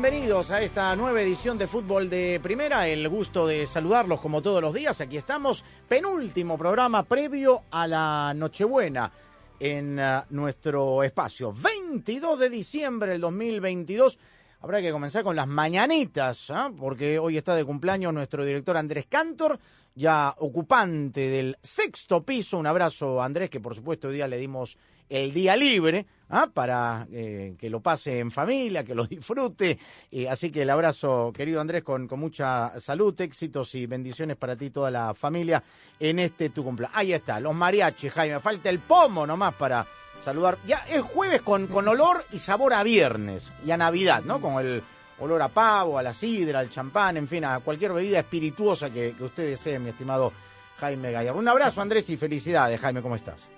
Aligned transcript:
Bienvenidos 0.00 0.52
a 0.52 0.62
esta 0.62 0.94
nueva 0.94 1.20
edición 1.20 1.58
de 1.58 1.66
Fútbol 1.66 2.08
de 2.08 2.38
Primera. 2.40 2.86
El 2.86 3.08
gusto 3.08 3.48
de 3.48 3.66
saludarlos 3.66 4.20
como 4.20 4.40
todos 4.40 4.62
los 4.62 4.72
días. 4.72 5.00
Aquí 5.00 5.16
estamos, 5.16 5.64
penúltimo 5.88 6.56
programa 6.56 7.02
previo 7.02 7.64
a 7.72 7.88
la 7.88 8.32
Nochebuena 8.32 9.10
en 9.58 9.98
ah, 9.98 10.24
nuestro 10.30 11.02
espacio. 11.02 11.52
22 11.52 12.38
de 12.38 12.48
diciembre 12.48 13.10
del 13.10 13.20
2022. 13.22 14.20
Habrá 14.60 14.80
que 14.80 14.92
comenzar 14.92 15.24
con 15.24 15.34
las 15.34 15.48
mañanitas, 15.48 16.48
¿ah? 16.52 16.70
porque 16.78 17.18
hoy 17.18 17.36
está 17.36 17.56
de 17.56 17.64
cumpleaños 17.64 18.14
nuestro 18.14 18.44
director 18.44 18.76
Andrés 18.76 19.06
Cantor, 19.08 19.58
ya 19.98 20.32
ocupante 20.38 21.28
del 21.28 21.58
sexto 21.60 22.22
piso. 22.22 22.56
Un 22.56 22.68
abrazo, 22.68 23.20
Andrés, 23.20 23.50
que 23.50 23.58
por 23.58 23.74
supuesto 23.74 24.08
hoy 24.08 24.14
día 24.14 24.28
le 24.28 24.38
dimos 24.38 24.78
el 25.08 25.32
día 25.32 25.56
libre 25.56 26.06
¿ah? 26.28 26.48
para 26.52 27.08
eh, 27.10 27.56
que 27.58 27.68
lo 27.68 27.80
pase 27.80 28.20
en 28.20 28.30
familia, 28.30 28.84
que 28.84 28.94
lo 28.94 29.06
disfrute. 29.06 29.76
Eh, 30.12 30.28
así 30.28 30.52
que 30.52 30.62
el 30.62 30.70
abrazo, 30.70 31.32
querido 31.34 31.60
Andrés, 31.60 31.82
con, 31.82 32.06
con 32.06 32.20
mucha 32.20 32.78
salud, 32.78 33.20
éxitos 33.20 33.74
y 33.74 33.86
bendiciones 33.86 34.36
para 34.36 34.54
ti 34.54 34.66
y 34.66 34.70
toda 34.70 34.90
la 34.90 35.14
familia 35.14 35.62
en 35.98 36.20
este 36.20 36.50
tu 36.50 36.62
cumpleaños. 36.62 36.96
Ahí 36.96 37.12
está, 37.12 37.40
los 37.40 37.54
mariachis, 37.54 38.12
Jaime. 38.12 38.38
Falta 38.38 38.70
el 38.70 38.78
pomo 38.78 39.26
nomás 39.26 39.54
para 39.54 39.84
saludar. 40.22 40.58
Ya 40.64 40.84
es 40.88 41.02
jueves 41.02 41.42
con, 41.42 41.66
con 41.66 41.88
olor 41.88 42.24
y 42.30 42.38
sabor 42.38 42.72
a 42.72 42.84
viernes 42.84 43.50
y 43.66 43.72
a 43.72 43.76
Navidad, 43.76 44.22
¿no? 44.22 44.40
Con 44.40 44.64
el 44.64 44.82
olor 45.20 45.42
a 45.42 45.48
pavo, 45.48 45.98
a 45.98 46.02
la 46.02 46.14
sidra, 46.14 46.60
al 46.60 46.70
champán, 46.70 47.16
en 47.16 47.28
fin, 47.28 47.44
a 47.44 47.60
cualquier 47.60 47.92
bebida 47.92 48.20
espirituosa 48.20 48.90
que, 48.90 49.14
que 49.16 49.24
usted 49.24 49.50
desee, 49.50 49.78
mi 49.78 49.90
estimado 49.90 50.32
Jaime 50.78 51.10
Gallardo. 51.10 51.38
Un 51.38 51.48
abrazo, 51.48 51.80
Andrés, 51.80 52.08
y 52.10 52.16
felicidades. 52.16 52.80
Jaime, 52.80 53.02
¿cómo 53.02 53.16
estás? 53.16 53.48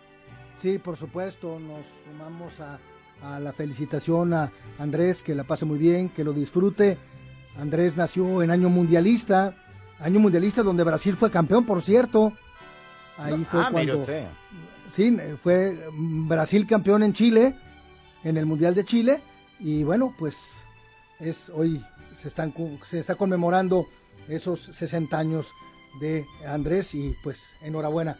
Sí, 0.58 0.78
por 0.78 0.96
supuesto, 0.96 1.58
nos 1.58 1.86
sumamos 2.04 2.60
a, 2.60 2.78
a 3.22 3.40
la 3.40 3.52
felicitación 3.52 4.34
a 4.34 4.50
Andrés, 4.78 5.22
que 5.22 5.34
la 5.34 5.44
pase 5.44 5.64
muy 5.64 5.78
bien, 5.78 6.08
que 6.08 6.24
lo 6.24 6.32
disfrute. 6.32 6.98
Andrés 7.56 7.96
nació 7.96 8.42
en 8.42 8.50
año 8.50 8.68
mundialista, 8.68 9.54
año 9.98 10.20
mundialista 10.20 10.62
donde 10.62 10.84
Brasil 10.84 11.16
fue 11.16 11.30
campeón, 11.30 11.64
por 11.64 11.82
cierto. 11.82 12.32
Ahí 13.18 13.44
fue 13.44 13.60
ah, 13.60 13.70
mire 13.70 13.92
cuando 13.92 13.98
usted. 14.00 14.26
sí, 14.92 15.16
fue 15.42 15.78
mm, 15.92 16.28
Brasil 16.28 16.66
campeón 16.66 17.02
en 17.02 17.12
Chile, 17.12 17.54
en 18.24 18.36
el 18.36 18.46
Mundial 18.46 18.74
de 18.74 18.84
Chile, 18.84 19.20
y 19.58 19.84
bueno, 19.84 20.14
pues 20.18 20.64
es 21.20 21.50
hoy 21.50 21.84
se 22.16 22.28
están 22.28 22.52
se 22.84 22.98
está 22.98 23.14
conmemorando 23.14 23.86
esos 24.28 24.60
60 24.60 25.18
años 25.18 25.48
de 26.00 26.26
Andrés 26.46 26.94
y 26.94 27.16
pues 27.22 27.48
enhorabuena. 27.62 28.16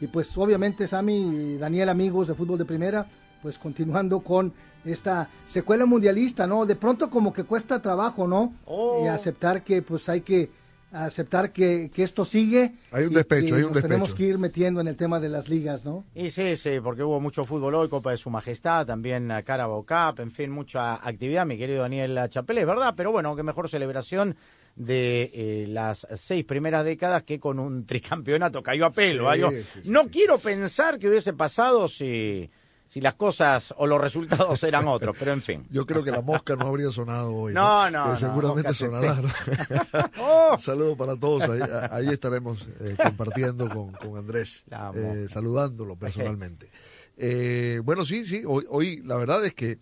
Y 0.00 0.06
pues 0.06 0.36
obviamente 0.36 0.86
Sammy 0.88 1.54
y 1.54 1.56
Daniel 1.58 1.88
amigos 1.88 2.28
de 2.28 2.34
fútbol 2.34 2.58
de 2.58 2.64
primera, 2.64 3.06
pues 3.42 3.58
continuando 3.58 4.20
con 4.20 4.52
esta 4.84 5.28
secuela 5.46 5.86
mundialista, 5.86 6.46
¿no? 6.46 6.66
De 6.66 6.76
pronto 6.76 7.10
como 7.10 7.32
que 7.32 7.44
cuesta 7.44 7.80
trabajo, 7.80 8.26
¿no? 8.26 8.52
Oh. 8.66 9.02
Y 9.04 9.08
aceptar 9.08 9.62
que 9.62 9.82
pues 9.82 10.08
hay 10.08 10.22
que 10.22 10.50
aceptar 10.92 11.52
que, 11.52 11.90
que 11.92 12.02
esto 12.02 12.24
sigue. 12.24 12.72
Hay 12.90 13.04
un 13.04 13.12
y 13.12 13.14
despecho, 13.14 13.46
que 13.46 13.54
hay 13.54 13.62
un 13.62 13.72
nos 13.72 13.82
tenemos 13.82 14.14
que 14.14 14.24
ir 14.24 14.38
metiendo 14.38 14.80
en 14.80 14.88
el 14.88 14.96
tema 14.96 15.20
de 15.20 15.28
las 15.28 15.48
ligas, 15.48 15.84
¿no? 15.84 16.04
Y 16.14 16.30
sí, 16.30 16.56
sí, 16.56 16.80
porque 16.82 17.02
hubo 17.02 17.20
mucho 17.20 17.44
fútbol 17.44 17.74
hoy, 17.74 17.88
Copa 17.88 18.10
de 18.10 18.16
Su 18.16 18.30
Majestad, 18.30 18.86
también 18.86 19.30
eh, 19.30 19.42
Carabao 19.44 19.84
Cup, 19.84 20.20
en 20.20 20.30
fin, 20.30 20.50
mucha 20.50 20.94
actividad, 20.94 21.46
mi 21.46 21.56
querido 21.56 21.82
Daniel 21.82 22.18
Chapelé, 22.28 22.64
¿verdad? 22.64 22.94
Pero 22.96 23.12
bueno, 23.12 23.34
qué 23.34 23.42
mejor 23.42 23.68
celebración 23.68 24.36
de 24.76 25.30
eh, 25.34 25.66
las 25.68 26.06
seis 26.16 26.44
primeras 26.44 26.84
décadas 26.84 27.22
que 27.24 27.38
con 27.38 27.58
un 27.58 27.84
tricampeonato 27.86 28.62
cayó 28.62 28.86
a 28.86 28.90
pelo. 28.90 29.32
Sí. 29.32 29.40
Yo 29.40 29.50
sí, 29.50 29.64
sí, 29.82 29.90
no 29.90 30.04
sí. 30.04 30.10
quiero 30.10 30.38
pensar 30.38 30.98
que 30.98 31.08
hubiese 31.08 31.32
pasado 31.32 31.88
si, 31.88 32.50
si 32.92 33.00
las 33.00 33.14
cosas 33.14 33.72
o 33.78 33.86
los 33.86 33.98
resultados 33.98 34.62
eran 34.64 34.86
otros, 34.86 35.16
pero 35.18 35.32
en 35.32 35.40
fin. 35.40 35.66
Yo 35.70 35.86
creo 35.86 36.04
que 36.04 36.10
la 36.10 36.20
mosca 36.20 36.56
no 36.56 36.66
habría 36.66 36.90
sonado 36.90 37.32
hoy. 37.34 37.54
No, 37.54 37.90
no, 37.90 38.08
no, 38.08 38.16
seguramente 38.16 38.68
mosca 38.68 38.74
sonará. 38.86 39.22
¡Oh! 40.20 40.50
Un 40.52 40.60
saludo 40.60 40.94
para 40.94 41.16
todos. 41.16 41.42
Ahí, 41.48 41.60
ahí 41.90 42.08
estaremos 42.08 42.68
eh, 42.80 42.94
compartiendo 43.02 43.66
con, 43.70 43.92
con 43.92 44.18
Andrés, 44.18 44.64
eh, 44.94 45.26
saludándolo 45.30 45.96
personalmente. 45.96 46.68
Eh, 47.16 47.80
bueno, 47.82 48.04
sí, 48.04 48.26
sí. 48.26 48.42
Hoy, 48.46 48.66
hoy 48.68 49.00
la 49.06 49.16
verdad 49.16 49.42
es 49.46 49.54
que 49.54 49.78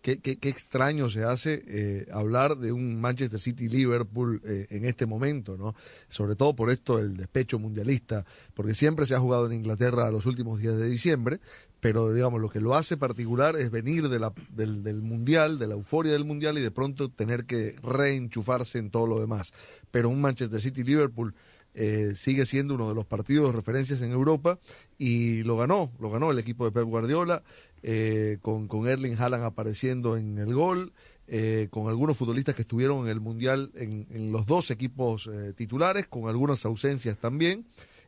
qué 0.00 0.18
qué- 0.20 0.36
qué 0.38 0.48
extraño 0.50 1.08
se 1.10 1.24
hace 1.24 1.62
eh, 1.66 2.06
hablar 2.12 2.56
de 2.56 2.72
un 2.72 3.00
Manchester 3.00 3.40
City-Liverpool 3.40 4.40
eh, 4.44 4.66
en 4.70 4.84
este 4.84 5.04
momento, 5.06 5.56
¿no? 5.56 5.74
Sobre 6.08 6.34
todo 6.36 6.54
por 6.54 6.70
esto 6.70 6.98
del 6.98 7.16
despecho 7.16 7.58
mundialista, 7.58 8.24
porque 8.54 8.74
siempre 8.74 9.06
se 9.06 9.14
ha 9.14 9.18
jugado 9.18 9.46
en 9.46 9.52
Inglaterra 9.54 10.10
los 10.10 10.26
últimos 10.26 10.60
días 10.60 10.76
de 10.76 10.88
diciembre, 10.88 11.40
pero 11.84 12.14
digamos 12.14 12.40
lo 12.40 12.48
que 12.48 12.60
lo 12.60 12.74
hace 12.74 12.96
particular 12.96 13.56
es 13.56 13.70
venir 13.70 14.08
de 14.08 14.18
la, 14.18 14.32
del, 14.48 14.82
del 14.82 15.02
mundial, 15.02 15.58
de 15.58 15.66
la 15.66 15.74
euforia 15.74 16.12
del 16.12 16.24
mundial 16.24 16.56
y 16.56 16.62
de 16.62 16.70
pronto 16.70 17.10
tener 17.10 17.44
que 17.44 17.76
reenchufarse 17.82 18.78
en 18.78 18.88
todo 18.88 19.06
lo 19.06 19.20
demás. 19.20 19.52
Pero 19.90 20.08
un 20.08 20.18
Manchester 20.22 20.62
City-Liverpool 20.62 21.34
eh, 21.74 22.14
sigue 22.16 22.46
siendo 22.46 22.72
uno 22.76 22.88
de 22.88 22.94
los 22.94 23.04
partidos 23.04 23.48
de 23.48 23.56
referencias 23.58 24.00
en 24.00 24.12
Europa 24.12 24.58
y 24.96 25.42
lo 25.42 25.58
ganó, 25.58 25.92
lo 26.00 26.10
ganó 26.10 26.30
el 26.30 26.38
equipo 26.38 26.64
de 26.64 26.72
Pep 26.72 26.84
Guardiola, 26.84 27.42
eh, 27.82 28.38
con, 28.40 28.66
con 28.66 28.88
Erling 28.88 29.16
Haaland 29.18 29.44
apareciendo 29.44 30.16
en 30.16 30.38
el 30.38 30.54
gol, 30.54 30.94
eh, 31.26 31.68
con 31.70 31.88
algunos 31.88 32.16
futbolistas 32.16 32.54
que 32.54 32.62
estuvieron 32.62 33.00
en 33.04 33.08
el 33.08 33.20
Mundial 33.20 33.72
en, 33.74 34.06
en 34.08 34.32
los 34.32 34.46
dos 34.46 34.70
equipos 34.70 35.28
eh, 35.30 35.52
titulares, 35.54 36.06
con 36.06 36.30
algunas 36.30 36.64
ausencias 36.64 37.18
también, 37.18 37.66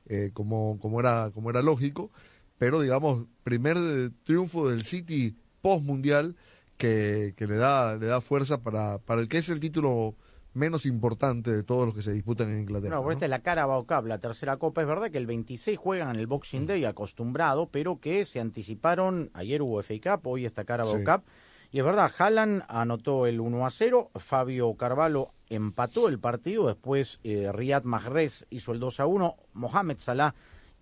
eh, 0.09 0.31
como, 0.33 0.79
como, 0.81 0.99
era, 0.99 1.31
como 1.35 1.51
era 1.51 1.61
lógico, 1.61 2.11
pero 2.59 2.81
digamos, 2.81 3.27
primer 3.43 3.77
triunfo 4.25 4.69
del 4.69 4.83
City 4.83 5.37
post-mundial 5.63 6.37
que, 6.77 7.35
que 7.37 7.47
le, 7.47 7.57
da, 7.57 7.97
le 7.97 8.07
da 8.07 8.21
fuerza 8.21 8.63
para, 8.63 8.99
para 8.99 9.21
el 9.21 9.29
que 9.29 9.39
es 9.39 9.49
el 9.49 9.61
título 9.61 10.15
menos 10.55 10.87
importante 10.87 11.51
de 11.53 11.63
todos 11.63 11.87
los 11.87 11.95
que 11.95 12.03
se 12.03 12.13
disputan 12.13 12.51
en 12.51 12.61
Inglaterra. 12.61 12.95
No, 12.97 13.03
por 13.03 13.09
¿no? 13.09 13.13
esta 13.13 13.27
es 13.27 13.31
la 13.31 13.41
Carabao 13.41 13.87
Cup, 13.87 14.07
la 14.07 14.19
tercera 14.19 14.57
copa. 14.57 14.81
Es 14.81 14.89
verdad 14.89 15.11
que 15.11 15.19
el 15.19 15.27
26 15.27 15.79
juegan 15.79 16.11
en 16.11 16.17
el 16.17 16.27
Boxing 16.27 16.67
Day 16.67 16.85
acostumbrado, 16.87 17.69
pero 17.71 18.01
que 18.01 18.25
se 18.25 18.41
anticiparon. 18.41 19.31
Ayer 19.35 19.61
hubo 19.61 19.83
FA 19.83 19.95
Cup, 20.03 20.27
hoy 20.27 20.47
está 20.47 20.65
Carabao 20.65 20.97
Sí. 20.97 21.05
Cup. 21.05 21.25
Y 21.73 21.79
es 21.81 21.85
verdad, 21.85 22.11
Haaland 22.17 22.63
anotó 22.69 23.27
el 23.27 23.41
1 23.41 23.67
a 23.67 23.71
0, 23.71 24.11
Fabio 24.15 24.73
Carvalho 24.75 25.29
empató 25.51 26.09
el 26.09 26.19
partido, 26.19 26.69
después 26.69 27.19
eh, 27.23 27.51
Riyad 27.53 27.83
Mahrez 27.83 28.47
hizo 28.51 28.73
el 28.73 28.81
2 28.81 29.01
a 29.01 29.07
1, 29.07 29.37
Mohamed 29.53 29.99
Salah 29.99 30.35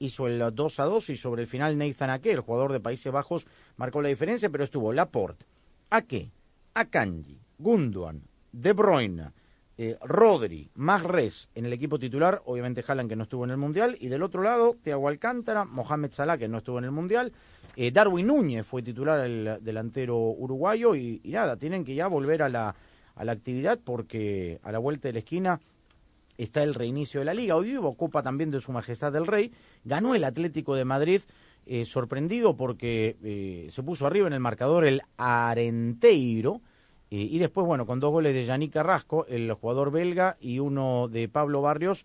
hizo 0.04 0.26
el 0.26 0.54
2 0.54 0.80
a 0.80 0.84
2 0.84 1.10
y 1.10 1.16
sobre 1.16 1.42
el 1.42 1.48
final 1.48 1.76
Nathan 1.76 2.10
Ake, 2.10 2.30
el 2.30 2.40
jugador 2.40 2.72
de 2.72 2.80
Países 2.80 3.12
Bajos, 3.12 3.46
marcó 3.76 4.02
la 4.02 4.08
diferencia, 4.08 4.50
pero 4.50 4.64
estuvo 4.64 4.92
Laporte, 4.92 5.44
Ake, 5.90 6.30
Akanji, 6.74 7.38
Gundogan, 7.58 8.22
De 8.52 8.72
Bruyne, 8.72 9.30
eh, 9.76 9.96
Rodri, 10.02 10.70
Mahrez 10.74 11.48
en 11.54 11.66
el 11.66 11.72
equipo 11.72 11.98
titular, 11.98 12.42
obviamente 12.44 12.84
Haaland 12.86 13.08
que 13.08 13.16
no 13.16 13.24
estuvo 13.24 13.44
en 13.44 13.50
el 13.50 13.56
Mundial, 13.56 13.96
y 14.00 14.08
del 14.08 14.22
otro 14.22 14.42
lado, 14.42 14.76
Thiago 14.82 15.08
Alcántara, 15.08 15.64
Mohamed 15.64 16.12
Salah 16.12 16.38
que 16.38 16.48
no 16.48 16.58
estuvo 16.58 16.78
en 16.78 16.84
el 16.84 16.92
Mundial, 16.92 17.32
eh, 17.76 17.90
Darwin 17.90 18.28
Núñez 18.28 18.64
fue 18.64 18.82
titular 18.82 19.24
el 19.24 19.58
delantero 19.62 20.16
uruguayo, 20.16 20.94
y, 20.94 21.20
y 21.24 21.32
nada, 21.32 21.56
tienen 21.56 21.84
que 21.84 21.94
ya 21.94 22.06
volver 22.06 22.42
a 22.42 22.48
la, 22.48 22.74
a 23.16 23.24
la 23.24 23.32
actividad 23.32 23.78
porque 23.82 24.60
a 24.62 24.72
la 24.72 24.78
vuelta 24.78 25.08
de 25.08 25.14
la 25.14 25.18
esquina 25.20 25.60
está 26.38 26.62
el 26.62 26.74
reinicio 26.74 27.20
de 27.20 27.26
la 27.26 27.34
liga. 27.34 27.56
Hoy 27.56 27.76
hubo 27.76 27.96
Copa 27.96 28.22
también 28.22 28.50
de 28.50 28.60
Su 28.60 28.72
Majestad 28.72 29.12
del 29.12 29.26
Rey, 29.26 29.52
ganó 29.84 30.14
el 30.14 30.24
Atlético 30.24 30.74
de 30.74 30.84
Madrid, 30.84 31.22
eh, 31.66 31.84
sorprendido 31.84 32.56
porque 32.56 33.16
eh, 33.22 33.68
se 33.70 33.82
puso 33.82 34.06
arriba 34.06 34.26
en 34.26 34.34
el 34.34 34.40
marcador 34.40 34.84
el 34.84 35.02
Arenteiro, 35.16 36.60
eh, 37.10 37.16
y 37.16 37.38
después, 37.38 37.66
bueno, 37.66 37.86
con 37.86 38.00
dos 38.00 38.10
goles 38.10 38.34
de 38.34 38.44
Yannick 38.44 38.72
Carrasco, 38.72 39.26
el 39.26 39.52
jugador 39.52 39.90
belga, 39.90 40.36
y 40.40 40.58
uno 40.58 41.08
de 41.08 41.28
Pablo 41.28 41.62
Barrios, 41.62 42.04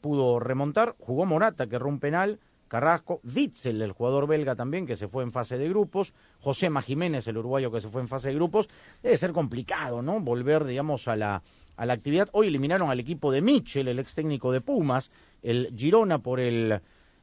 pudo 0.00 0.40
remontar. 0.40 0.96
Jugó 0.98 1.24
Morata, 1.24 1.68
que 1.68 1.76
erró 1.76 1.88
un 1.88 2.00
penal. 2.00 2.40
Carrasco, 2.70 3.20
Witzel, 3.24 3.82
el 3.82 3.90
jugador 3.90 4.28
belga 4.28 4.54
también, 4.54 4.86
que 4.86 4.96
se 4.96 5.08
fue 5.08 5.24
en 5.24 5.32
fase 5.32 5.58
de 5.58 5.68
grupos, 5.68 6.14
José 6.38 6.70
Jiménez, 6.82 7.26
el 7.26 7.38
uruguayo 7.38 7.72
que 7.72 7.80
se 7.80 7.88
fue 7.88 8.00
en 8.00 8.06
fase 8.06 8.28
de 8.28 8.36
grupos, 8.36 8.68
debe 9.02 9.16
ser 9.16 9.32
complicado, 9.32 10.02
¿no? 10.02 10.20
Volver, 10.20 10.64
digamos, 10.64 11.08
a 11.08 11.16
la, 11.16 11.42
a 11.80 11.86
la 11.86 11.94
actividad. 11.94 12.28
Hoy 12.32 12.48
eliminaron 12.48 12.90
al 12.90 13.00
equipo 13.00 13.32
de 13.32 13.40
Michel, 13.40 13.88
el 13.88 13.98
ex 13.98 14.14
técnico 14.14 14.52
de 14.52 14.60
Pumas, 14.60 15.10
el 15.42 15.72
Girona 15.74 16.18
por 16.18 16.38
el 16.38 16.78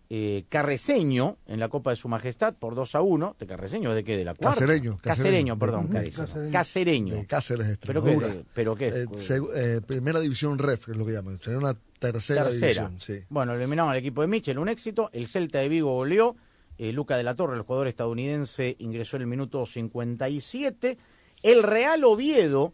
eh, 0.10 0.46
Carreseño 0.50 1.38
en 1.46 1.60
la 1.60 1.70
Copa 1.70 1.92
de 1.92 1.96
Su 1.96 2.08
Majestad 2.08 2.56
por 2.56 2.74
2 2.74 2.96
a 2.96 3.02
1. 3.02 3.36
¿De 3.38 3.46
Carreseño 3.46 3.94
de 3.94 4.04
qué? 4.04 4.18
¿De 4.18 4.26
la 4.26 4.34
cuarta? 4.34 4.60
Cacereño. 4.60 4.98
Cacereño, 4.98 5.60
perdón. 5.60 5.90
Cacereño. 5.90 6.52
Cacereño. 6.52 7.26
Cáceres, 7.28 7.78
¿Pero 7.78 8.04
qué? 8.04 8.44
¿Pero 8.56 8.76
qué? 8.76 8.88
Eh, 8.88 9.06
eh, 9.56 9.82
primera 9.86 10.20
división 10.20 10.58
ref, 10.58 10.90
es 10.90 10.98
lo 10.98 11.06
que 11.06 11.12
llaman. 11.12 11.38
Sería 11.38 11.60
una 11.60 11.76
tercera, 12.00 12.46
Tercera. 12.46 12.90
división. 12.90 13.00
Sí. 13.00 13.24
Bueno, 13.30 13.54
eliminaron 13.54 13.92
al 13.92 13.98
equipo 13.98 14.22
de 14.22 14.28
Michel, 14.28 14.58
un 14.58 14.70
éxito. 14.70 15.12
El 15.14 15.28
Celta 15.28 15.60
de 15.60 15.70
Vigo 15.70 15.94
goleó. 15.94 16.36
Eh, 16.80 16.92
Luca 16.94 17.16
de 17.16 17.22
la 17.24 17.36
Torre, 17.36 17.56
el 17.56 17.62
jugador 17.62 17.88
estadounidense, 17.88 18.76
ingresó 18.80 19.18
en 19.18 19.22
el 19.22 19.28
minuto 19.28 19.68
57. 19.68 20.98
El 21.44 21.62
Real 21.62 22.04
Oviedo 22.04 22.74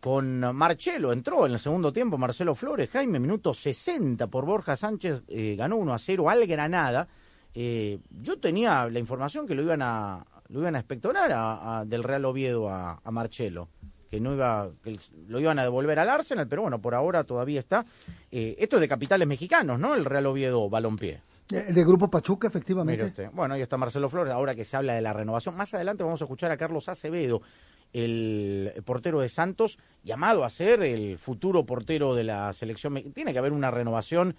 con 0.00 0.40
Marcelo 0.54 1.12
entró 1.12 1.46
en 1.46 1.52
el 1.52 1.58
segundo 1.58 1.92
tiempo. 1.92 2.16
Marcelo 2.18 2.54
Flores, 2.54 2.90
Jaime, 2.90 3.18
minuto 3.18 3.52
60 3.54 4.26
por 4.28 4.44
Borja 4.46 4.76
Sánchez, 4.76 5.22
eh, 5.28 5.56
ganó 5.56 5.76
1 5.76 5.94
a 5.94 5.98
0 5.98 6.30
al 6.30 6.46
Granada. 6.46 7.08
Eh, 7.54 7.98
yo 8.10 8.38
tenía 8.38 8.88
la 8.88 8.98
información 8.98 9.46
que 9.46 9.54
lo 9.54 9.62
iban 9.62 9.80
a, 9.82 10.24
lo 10.48 10.60
iban 10.60 10.76
a 10.76 10.78
espectorar 10.78 11.32
a- 11.32 11.78
a- 11.80 11.84
del 11.84 12.02
Real 12.04 12.24
Oviedo 12.26 12.68
a, 12.68 13.00
a 13.02 13.10
Marcelo 13.10 13.68
que 14.08 14.20
no 14.20 14.34
iba 14.34 14.70
que 14.84 14.96
lo 15.26 15.40
iban 15.40 15.58
a 15.58 15.64
devolver 15.64 15.98
al 15.98 16.08
Arsenal, 16.08 16.46
pero 16.46 16.62
bueno, 16.62 16.80
por 16.80 16.94
ahora 16.94 17.24
todavía 17.24 17.58
está. 17.58 17.84
Eh, 18.30 18.54
esto 18.60 18.76
es 18.76 18.80
de 18.82 18.86
capitales 18.88 19.26
mexicanos, 19.26 19.80
¿no? 19.80 19.96
El 19.96 20.04
Real 20.04 20.26
Oviedo 20.26 20.70
Balompié. 20.70 21.22
Eh, 21.52 21.72
De 21.72 21.84
Grupo 21.84 22.08
Pachuca, 22.08 22.46
Mire 22.46 22.56
efectivamente. 22.56 23.04
usted. 23.04 23.30
Bueno, 23.32 23.54
ahí 23.54 23.62
está 23.62 23.76
Marcelo 23.76 24.08
Flores, 24.08 24.32
ahora 24.32 24.54
que 24.54 24.64
se 24.64 24.76
habla 24.76 24.94
de 24.94 25.00
la 25.02 25.12
renovación. 25.12 25.56
Más 25.56 25.74
adelante 25.74 26.04
vamos 26.04 26.20
a 26.20 26.24
escuchar 26.24 26.52
a 26.52 26.56
Carlos 26.56 26.88
Acevedo, 26.88 27.42
el 27.92 28.72
portero 28.84 29.20
de 29.20 29.28
Santos, 29.28 29.78
llamado 30.04 30.44
a 30.44 30.50
ser 30.50 30.82
el 30.82 31.18
futuro 31.18 31.64
portero 31.64 32.14
de 32.14 32.24
la 32.24 32.52
selección. 32.52 32.92
me- 32.92 33.02
Tiene 33.02 33.32
que 33.32 33.38
haber 33.38 33.52
una 33.52 33.70
renovación 33.70 34.34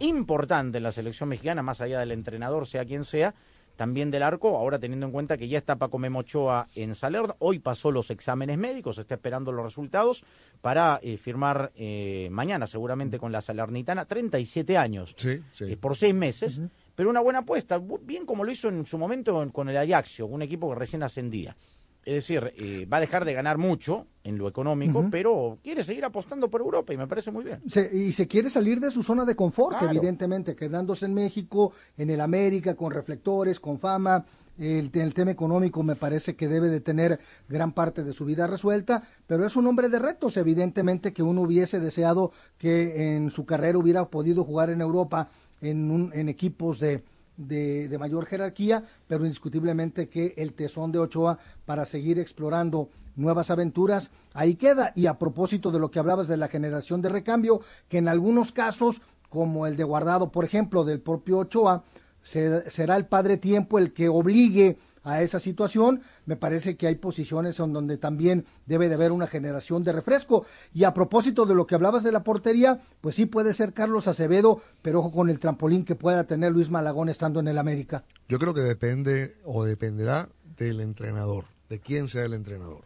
importante 0.00 0.78
en 0.78 0.84
la 0.84 0.92
selección 0.92 1.28
mexicana, 1.28 1.62
más 1.62 1.80
allá 1.80 2.00
del 2.00 2.12
entrenador, 2.12 2.66
sea 2.66 2.84
quien 2.84 3.04
sea. 3.04 3.34
También 3.76 4.10
del 4.10 4.22
arco, 4.22 4.58
ahora 4.58 4.78
teniendo 4.78 5.06
en 5.06 5.12
cuenta 5.12 5.38
que 5.38 5.48
ya 5.48 5.56
está 5.56 5.76
Paco 5.76 5.98
Memochoa 5.98 6.66
en 6.74 6.94
Salerno, 6.94 7.36
hoy 7.38 7.58
pasó 7.58 7.90
los 7.90 8.10
exámenes 8.10 8.58
médicos, 8.58 8.98
está 8.98 9.14
esperando 9.14 9.50
los 9.50 9.64
resultados 9.64 10.24
para 10.60 11.00
eh, 11.02 11.16
firmar 11.16 11.72
eh, 11.74 12.28
mañana 12.30 12.66
seguramente 12.66 13.18
con 13.18 13.32
la 13.32 13.40
Salernitana, 13.40 14.04
37 14.04 14.76
años 14.76 15.14
Sí, 15.16 15.40
sí. 15.54 15.64
eh, 15.72 15.76
por 15.78 15.96
seis 15.96 16.14
meses, 16.14 16.60
pero 16.94 17.08
una 17.08 17.20
buena 17.20 17.40
apuesta, 17.40 17.80
bien 18.02 18.26
como 18.26 18.44
lo 18.44 18.52
hizo 18.52 18.68
en 18.68 18.84
su 18.84 18.98
momento 18.98 19.42
en- 19.42 19.48
con 19.48 19.70
el 19.70 19.76
Ajaxio, 19.78 20.26
un 20.26 20.42
equipo 20.42 20.68
que 20.68 20.78
recién 20.78 21.02
ascendía. 21.02 21.56
Es 22.04 22.14
decir, 22.14 22.52
eh, 22.56 22.86
va 22.92 22.96
a 22.96 23.00
dejar 23.00 23.24
de 23.24 23.32
ganar 23.32 23.58
mucho 23.58 24.06
en 24.24 24.36
lo 24.38 24.48
económico, 24.48 25.06
pero 25.10 25.58
quiere 25.62 25.84
seguir 25.84 26.04
apostando 26.04 26.48
por 26.50 26.60
Europa 26.60 26.92
y 26.92 26.96
me 26.96 27.06
parece 27.06 27.30
muy 27.30 27.44
bien. 27.44 27.60
Se- 27.68 27.90
y 27.92 28.12
se 28.12 28.26
quiere 28.26 28.50
salir 28.50 28.80
de 28.80 28.90
su 28.90 29.02
zona 29.02 29.24
de 29.24 29.36
confort, 29.36 29.78
Claro. 29.78 29.92
evidentemente, 29.92 30.56
quedándose 30.56 31.06
en 31.06 31.14
México, 31.14 31.72
en 31.96 32.10
el 32.10 32.20
América, 32.20 32.74
con 32.74 32.90
reflectores, 32.92 33.60
con 33.60 33.78
fama. 33.78 34.24
El, 34.58 34.90
el 34.92 35.14
tema 35.14 35.30
económico 35.30 35.82
me 35.82 35.96
parece 35.96 36.36
que 36.36 36.46
debe 36.46 36.68
de 36.68 36.80
tener 36.80 37.18
gran 37.48 37.72
parte 37.72 38.04
de 38.04 38.12
su 38.12 38.24
vida 38.26 38.46
resuelta, 38.46 39.02
pero 39.26 39.46
es 39.46 39.56
un 39.56 39.66
hombre 39.66 39.88
de 39.88 39.98
retos, 39.98 40.36
evidentemente, 40.36 41.12
que 41.12 41.22
uno 41.22 41.40
hubiese 41.42 41.80
deseado 41.80 42.32
que 42.58 43.14
en 43.16 43.30
su 43.30 43.46
carrera 43.46 43.78
hubiera 43.78 44.04
podido 44.10 44.44
jugar 44.44 44.68
en 44.70 44.80
Europa 44.82 45.30
en, 45.62 45.90
un- 45.90 46.12
en 46.14 46.28
equipos 46.28 46.80
de, 46.80 47.02
de, 47.36 47.88
mayor 47.98 48.26
jerarquía, 48.26 48.84
pero 49.08 49.24
indiscutiblemente 49.24 50.08
que 50.08 50.34
el 50.36 50.52
tesón 50.52 50.92
de 50.92 50.98
Ochoa 50.98 51.38
para 51.64 51.84
seguir 51.84 52.18
explorando 52.18 52.88
nuevas 53.16 53.50
aventuras, 53.50 54.10
ahí 54.32 54.54
queda. 54.54 54.92
Y 54.94 55.06
a 55.06 55.18
propósito 55.18 55.70
de 55.70 55.78
lo 55.78 55.90
que 55.90 55.98
hablabas 55.98 56.28
de 56.28 56.36
la 56.36 56.48
generación 56.48 57.02
de 57.02 57.08
recambio, 57.08 57.60
que 57.88 57.98
en 57.98 58.08
algunos 58.08 58.52
casos, 58.52 59.00
como 59.28 59.66
el 59.66 59.76
de 59.76 59.84
Guardado, 59.84 60.30
por 60.30 60.44
ejemplo, 60.44 60.84
del 60.84 61.00
propio 61.00 61.38
Ochoa, 61.38 61.84
se- 62.22 62.70
será 62.70 62.96
el 62.96 63.06
padre 63.06 63.36
tiempo 63.36 63.78
el 63.78 63.92
que 63.92 64.08
obligue 64.08 64.76
a 65.04 65.22
esa 65.22 65.40
situación. 65.40 66.02
Me 66.26 66.36
parece 66.36 66.76
que 66.76 66.86
hay 66.86 66.94
posiciones 66.96 67.58
en 67.60 67.72
donde 67.72 67.96
también 67.96 68.44
debe 68.66 68.88
de 68.88 68.94
haber 68.94 69.12
una 69.12 69.26
generación 69.26 69.84
de 69.84 69.92
refresco. 69.92 70.44
Y 70.72 70.84
a 70.84 70.94
propósito 70.94 71.46
de 71.46 71.54
lo 71.54 71.66
que 71.66 71.74
hablabas 71.74 72.02
de 72.04 72.12
la 72.12 72.22
portería, 72.22 72.80
pues 73.00 73.14
sí 73.16 73.26
puede 73.26 73.54
ser 73.54 73.72
Carlos 73.72 74.08
Acevedo, 74.08 74.60
pero 74.82 75.00
ojo 75.00 75.12
con 75.12 75.30
el 75.30 75.38
trampolín 75.38 75.84
que 75.84 75.94
pueda 75.94 76.24
tener 76.24 76.52
Luis 76.52 76.70
Malagón 76.70 77.08
estando 77.08 77.40
en 77.40 77.48
el 77.48 77.58
América. 77.58 78.04
Yo 78.28 78.38
creo 78.38 78.54
que 78.54 78.60
depende 78.60 79.36
o 79.44 79.64
dependerá 79.64 80.28
del 80.56 80.80
entrenador, 80.80 81.44
de 81.68 81.80
quién 81.80 82.08
sea 82.08 82.24
el 82.24 82.34
entrenador. 82.34 82.84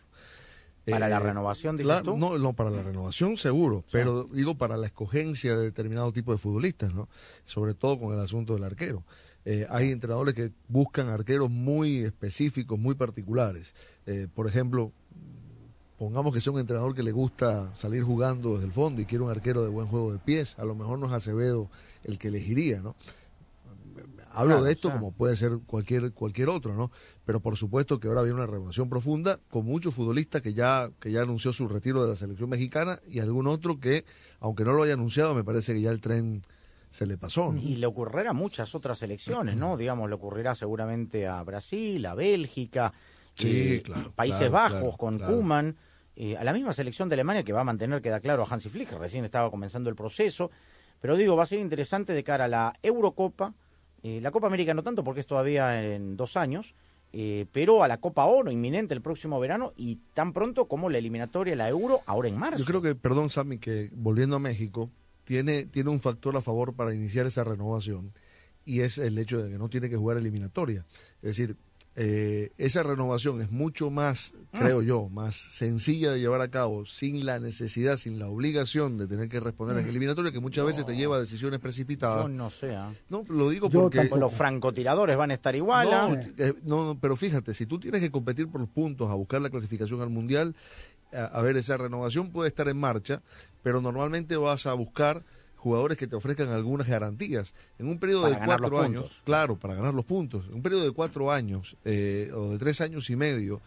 Para 0.88 1.08
la 1.08 1.16
Eh, 1.16 1.20
renovación, 1.20 1.76
dices 1.76 2.02
tú. 2.04 2.16
No, 2.16 2.38
no, 2.38 2.52
para 2.52 2.70
la 2.70 2.80
renovación 2.80 3.36
seguro, 3.36 3.84
pero 3.90 4.22
digo 4.22 4.54
para 4.56 4.76
la 4.76 4.86
escogencia 4.86 5.56
de 5.56 5.64
determinado 5.64 6.12
tipo 6.12 6.30
de 6.30 6.38
futbolistas, 6.38 6.94
¿no? 6.94 7.08
Sobre 7.44 7.74
todo 7.74 7.98
con 7.98 8.14
el 8.14 8.20
asunto 8.20 8.54
del 8.54 8.62
arquero. 8.62 9.02
Eh, 9.48 9.64
hay 9.70 9.92
entrenadores 9.92 10.34
que 10.34 10.50
buscan 10.66 11.08
arqueros 11.08 11.48
muy 11.48 11.98
específicos, 11.98 12.80
muy 12.80 12.96
particulares. 12.96 13.74
Eh, 14.04 14.26
por 14.34 14.48
ejemplo, 14.48 14.90
pongamos 15.98 16.34
que 16.34 16.40
sea 16.40 16.52
un 16.52 16.58
entrenador 16.58 16.96
que 16.96 17.04
le 17.04 17.12
gusta 17.12 17.72
salir 17.76 18.02
jugando 18.02 18.54
desde 18.54 18.66
el 18.66 18.72
fondo 18.72 19.00
y 19.00 19.06
quiere 19.06 19.22
un 19.22 19.30
arquero 19.30 19.62
de 19.62 19.70
buen 19.70 19.86
juego 19.86 20.12
de 20.12 20.18
pies, 20.18 20.58
a 20.58 20.64
lo 20.64 20.74
mejor 20.74 20.98
no 20.98 21.06
es 21.06 21.12
Acevedo 21.12 21.70
el 22.02 22.18
que 22.18 22.26
elegiría, 22.26 22.80
¿no? 22.80 22.96
Hablo 24.32 24.54
Claro, 24.56 24.64
de 24.64 24.72
esto 24.72 24.90
como 24.90 25.12
puede 25.12 25.36
ser 25.36 25.60
cualquier 25.64 26.12
cualquier 26.12 26.48
otro, 26.50 26.74
¿no? 26.74 26.90
Pero 27.24 27.40
por 27.40 27.56
supuesto 27.56 28.00
que 28.00 28.08
ahora 28.08 28.22
viene 28.22 28.36
una 28.36 28.46
renovación 28.46 28.90
profunda 28.90 29.38
con 29.48 29.64
muchos 29.64 29.94
futbolistas 29.94 30.42
que 30.42 30.52
ya 30.54 30.90
que 31.00 31.12
ya 31.12 31.22
anunció 31.22 31.52
su 31.52 31.68
retiro 31.68 32.02
de 32.02 32.08
la 32.08 32.16
selección 32.16 32.50
mexicana 32.50 32.98
y 33.08 33.20
algún 33.20 33.46
otro 33.46 33.78
que 33.78 34.04
aunque 34.40 34.64
no 34.64 34.72
lo 34.72 34.82
haya 34.82 34.94
anunciado 34.94 35.34
me 35.34 35.44
parece 35.44 35.72
que 35.72 35.80
ya 35.80 35.90
el 35.90 36.02
tren 36.02 36.42
se 36.96 37.06
le 37.06 37.18
pasó, 37.18 37.52
¿no? 37.52 37.60
Y 37.60 37.76
le 37.76 37.86
ocurrirá 37.86 38.30
a 38.30 38.32
muchas 38.32 38.74
otras 38.74 38.98
selecciones, 38.98 39.56
¿no? 39.56 39.76
Digamos, 39.76 40.08
le 40.08 40.14
ocurrirá 40.14 40.54
seguramente 40.54 41.26
a 41.26 41.42
Brasil, 41.42 42.04
a 42.06 42.14
Bélgica, 42.14 42.92
Sí, 43.34 43.74
eh, 43.74 43.82
claro, 43.82 44.12
Países 44.12 44.48
claro, 44.48 44.52
Bajos 44.52 44.96
claro, 44.96 44.96
con. 44.96 45.18
Kuman, 45.18 45.76
a 46.38 46.44
la 46.44 46.54
misma 46.54 46.72
selección 46.72 47.10
de 47.10 47.14
Alemania 47.14 47.42
que 47.42 47.52
va 47.52 47.60
a 47.60 47.64
mantener, 47.64 48.00
queda 48.00 48.20
claro, 48.20 48.42
a 48.42 48.46
Hansi 48.48 48.70
Flick, 48.70 48.92
recién 48.92 49.26
estaba 49.26 49.50
comenzando 49.50 49.90
el 49.90 49.96
proceso. 49.96 50.50
Pero 51.00 51.16
digo, 51.16 51.36
va 51.36 51.42
a 51.42 51.46
ser 51.46 51.58
interesante 51.58 52.14
de 52.14 52.24
cara 52.24 52.46
a 52.46 52.48
la 52.48 52.72
Eurocopa, 52.82 53.54
eh, 54.02 54.20
la 54.20 54.30
Copa 54.30 54.46
América 54.46 54.72
no 54.74 54.82
tanto 54.82 55.04
porque 55.04 55.20
es 55.20 55.26
todavía 55.26 55.82
en 55.94 56.16
dos 56.16 56.36
años, 56.36 56.74
eh, 57.12 57.46
pero 57.52 57.82
a 57.82 57.88
la 57.88 57.98
Copa 57.98 58.24
Oro 58.26 58.50
inminente 58.50 58.94
el 58.94 59.02
próximo 59.02 59.40
verano 59.40 59.72
y 59.76 59.96
tan 60.14 60.32
pronto 60.32 60.66
como 60.66 60.90
la 60.90 60.98
eliminatoria, 60.98 61.56
la 61.56 61.68
Euro, 61.68 62.00
ahora 62.06 62.28
en 62.28 62.38
marzo. 62.38 62.58
Yo 62.58 62.64
creo 62.64 62.82
que, 62.82 62.94
perdón 62.94 63.30
Sammy, 63.30 63.58
que 63.58 63.90
volviendo 63.92 64.36
a 64.36 64.38
México, 64.38 64.90
tiene, 65.26 65.66
tiene 65.66 65.90
un 65.90 66.00
factor 66.00 66.34
a 66.36 66.40
favor 66.40 66.72
para 66.74 66.94
iniciar 66.94 67.26
esa 67.26 67.44
renovación 67.44 68.12
y 68.64 68.80
es 68.80 68.96
el 68.98 69.18
hecho 69.18 69.42
de 69.42 69.50
que 69.50 69.58
no 69.58 69.68
tiene 69.68 69.90
que 69.90 69.96
jugar 69.96 70.16
eliminatoria. 70.16 70.86
Es 71.20 71.36
decir, 71.36 71.56
eh, 71.98 72.52
esa 72.58 72.82
renovación 72.82 73.40
es 73.40 73.50
mucho 73.50 73.90
más, 73.90 74.34
Ah. 74.52 74.58
creo 74.60 74.82
yo, 74.82 75.08
más 75.08 75.34
sencilla 75.34 76.12
de 76.12 76.20
llevar 76.20 76.42
a 76.42 76.48
cabo 76.50 76.84
sin 76.84 77.24
la 77.24 77.38
necesidad, 77.40 77.96
sin 77.96 78.18
la 78.18 78.28
obligación 78.28 78.98
de 78.98 79.06
tener 79.06 79.28
que 79.30 79.40
responder 79.40 79.78
en 79.78 79.88
eliminatoria, 79.88 80.30
que 80.30 80.40
muchas 80.40 80.66
veces 80.66 80.84
te 80.84 80.94
lleva 80.94 81.16
a 81.16 81.20
decisiones 81.20 81.58
Yo 81.58 81.62
precipitadas. 81.62 82.28
no 82.28 82.50
sé. 82.50 82.74
¿ah? 82.76 82.92
No, 83.08 83.24
lo 83.28 83.48
digo 83.48 83.68
Yo 83.70 83.80
porque... 83.82 83.98
tampoco. 83.98 84.20
Los 84.20 84.34
francotiradores 84.34 85.16
van 85.16 85.30
a 85.30 85.34
estar 85.34 85.56
igual. 85.56 85.88
¿ah? 85.92 86.08
No, 86.08 86.44
eh, 86.44 86.54
no, 86.64 86.84
no, 86.86 86.98
pero 87.00 87.16
fíjate, 87.16 87.54
si 87.54 87.64
tú 87.66 87.80
tienes 87.80 88.00
que 88.02 88.10
competir 88.10 88.46
por 88.48 88.60
los 88.60 88.70
puntos, 88.70 89.10
a 89.10 89.14
buscar 89.14 89.40
la 89.40 89.48
clasificación 89.50 90.00
al 90.02 90.10
mundial, 90.10 90.54
a, 91.12 91.24
a 91.24 91.42
ver, 91.42 91.56
esa 91.56 91.76
renovación 91.76 92.30
puede 92.30 92.48
estar 92.48 92.68
en 92.68 92.78
marcha, 92.78 93.22
pero 93.62 93.80
normalmente 93.80 94.36
vas 94.36 94.66
a 94.66 94.72
buscar 94.74 95.22
jugadores 95.56 95.98
que 95.98 96.06
te 96.06 96.14
ofrezcan 96.14 96.48
algunas 96.50 96.86
garantías. 96.86 97.52
En 97.78 97.88
un 97.88 97.98
periodo 97.98 98.22
Para 98.30 98.38
de 98.40 98.46
cuatro 98.46 98.80
años, 98.80 99.02
puntos. 99.04 99.22
claro, 99.24 99.56
para 99.58 99.74
ganar 99.74 99.94
los 99.94 100.04
puntos. 100.04 100.46
En 100.48 100.54
un 100.54 100.62
periodo 100.62 100.84
de 100.84 100.92
cuatro 100.92 101.32
años 101.32 101.76
eh, 101.84 102.30
o 102.34 102.50
de 102.52 102.58
tres 102.58 102.80
años 102.80 103.10
y 103.10 103.16
medio, 103.16 103.60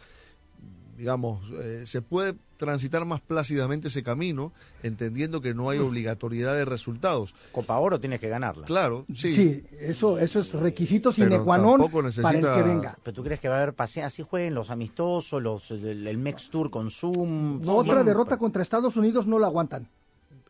digamos, 1.00 1.41
eh, 1.63 1.84
se 1.86 2.01
puede 2.01 2.36
transitar 2.58 3.06
más 3.06 3.22
plácidamente 3.22 3.88
ese 3.88 4.03
camino, 4.03 4.51
entendiendo 4.84 5.39
que 5.39 5.53
no 5.53 5.70
hay 5.70 5.79
obligatoriedad 5.79 6.53
de 6.56 6.65
resultados. 6.65 7.34
Copa 7.53 7.77
Oro 7.79 8.01
tienes 8.01 8.20
que 8.20 8.27
ganarla. 8.27 8.65
Claro, 8.65 9.06
sí. 9.15 9.32
Sí, 9.32 9.63
eso, 9.79 10.20
eso 10.20 10.41
es 10.41 10.53
requisito 10.53 11.13
sine 11.13 11.29
Pero 11.29 11.46
qua 11.46 11.58
non 11.58 11.79
necesita- 12.03 12.22
para 12.22 12.38
el 12.38 12.46
que 12.63 12.70
venga. 12.70 12.98
Pero 13.01 13.15
tú 13.15 13.24
crees 13.24 13.39
que 13.39 13.48
va 13.48 13.56
a 13.56 13.63
haber 13.63 13.74
pasea 13.74 14.08
así 14.08 14.24
jueguen 14.24 14.53
los 14.53 14.70
amistosos, 14.72 15.41
los 15.41 15.72
el, 15.72 16.06
el 16.06 16.18
Mex 16.18 16.50
Tour 16.50 16.70
con 16.70 16.91
Zoom. 16.91 17.62
Otra 17.65 17.84
Siempre. 17.96 18.03
derrota 18.03 18.36
contra 18.38 18.62
Estados 18.62 18.98
Unidos 18.98 19.25
no 19.25 19.39
la 19.39 19.48
aguantan. 19.48 19.88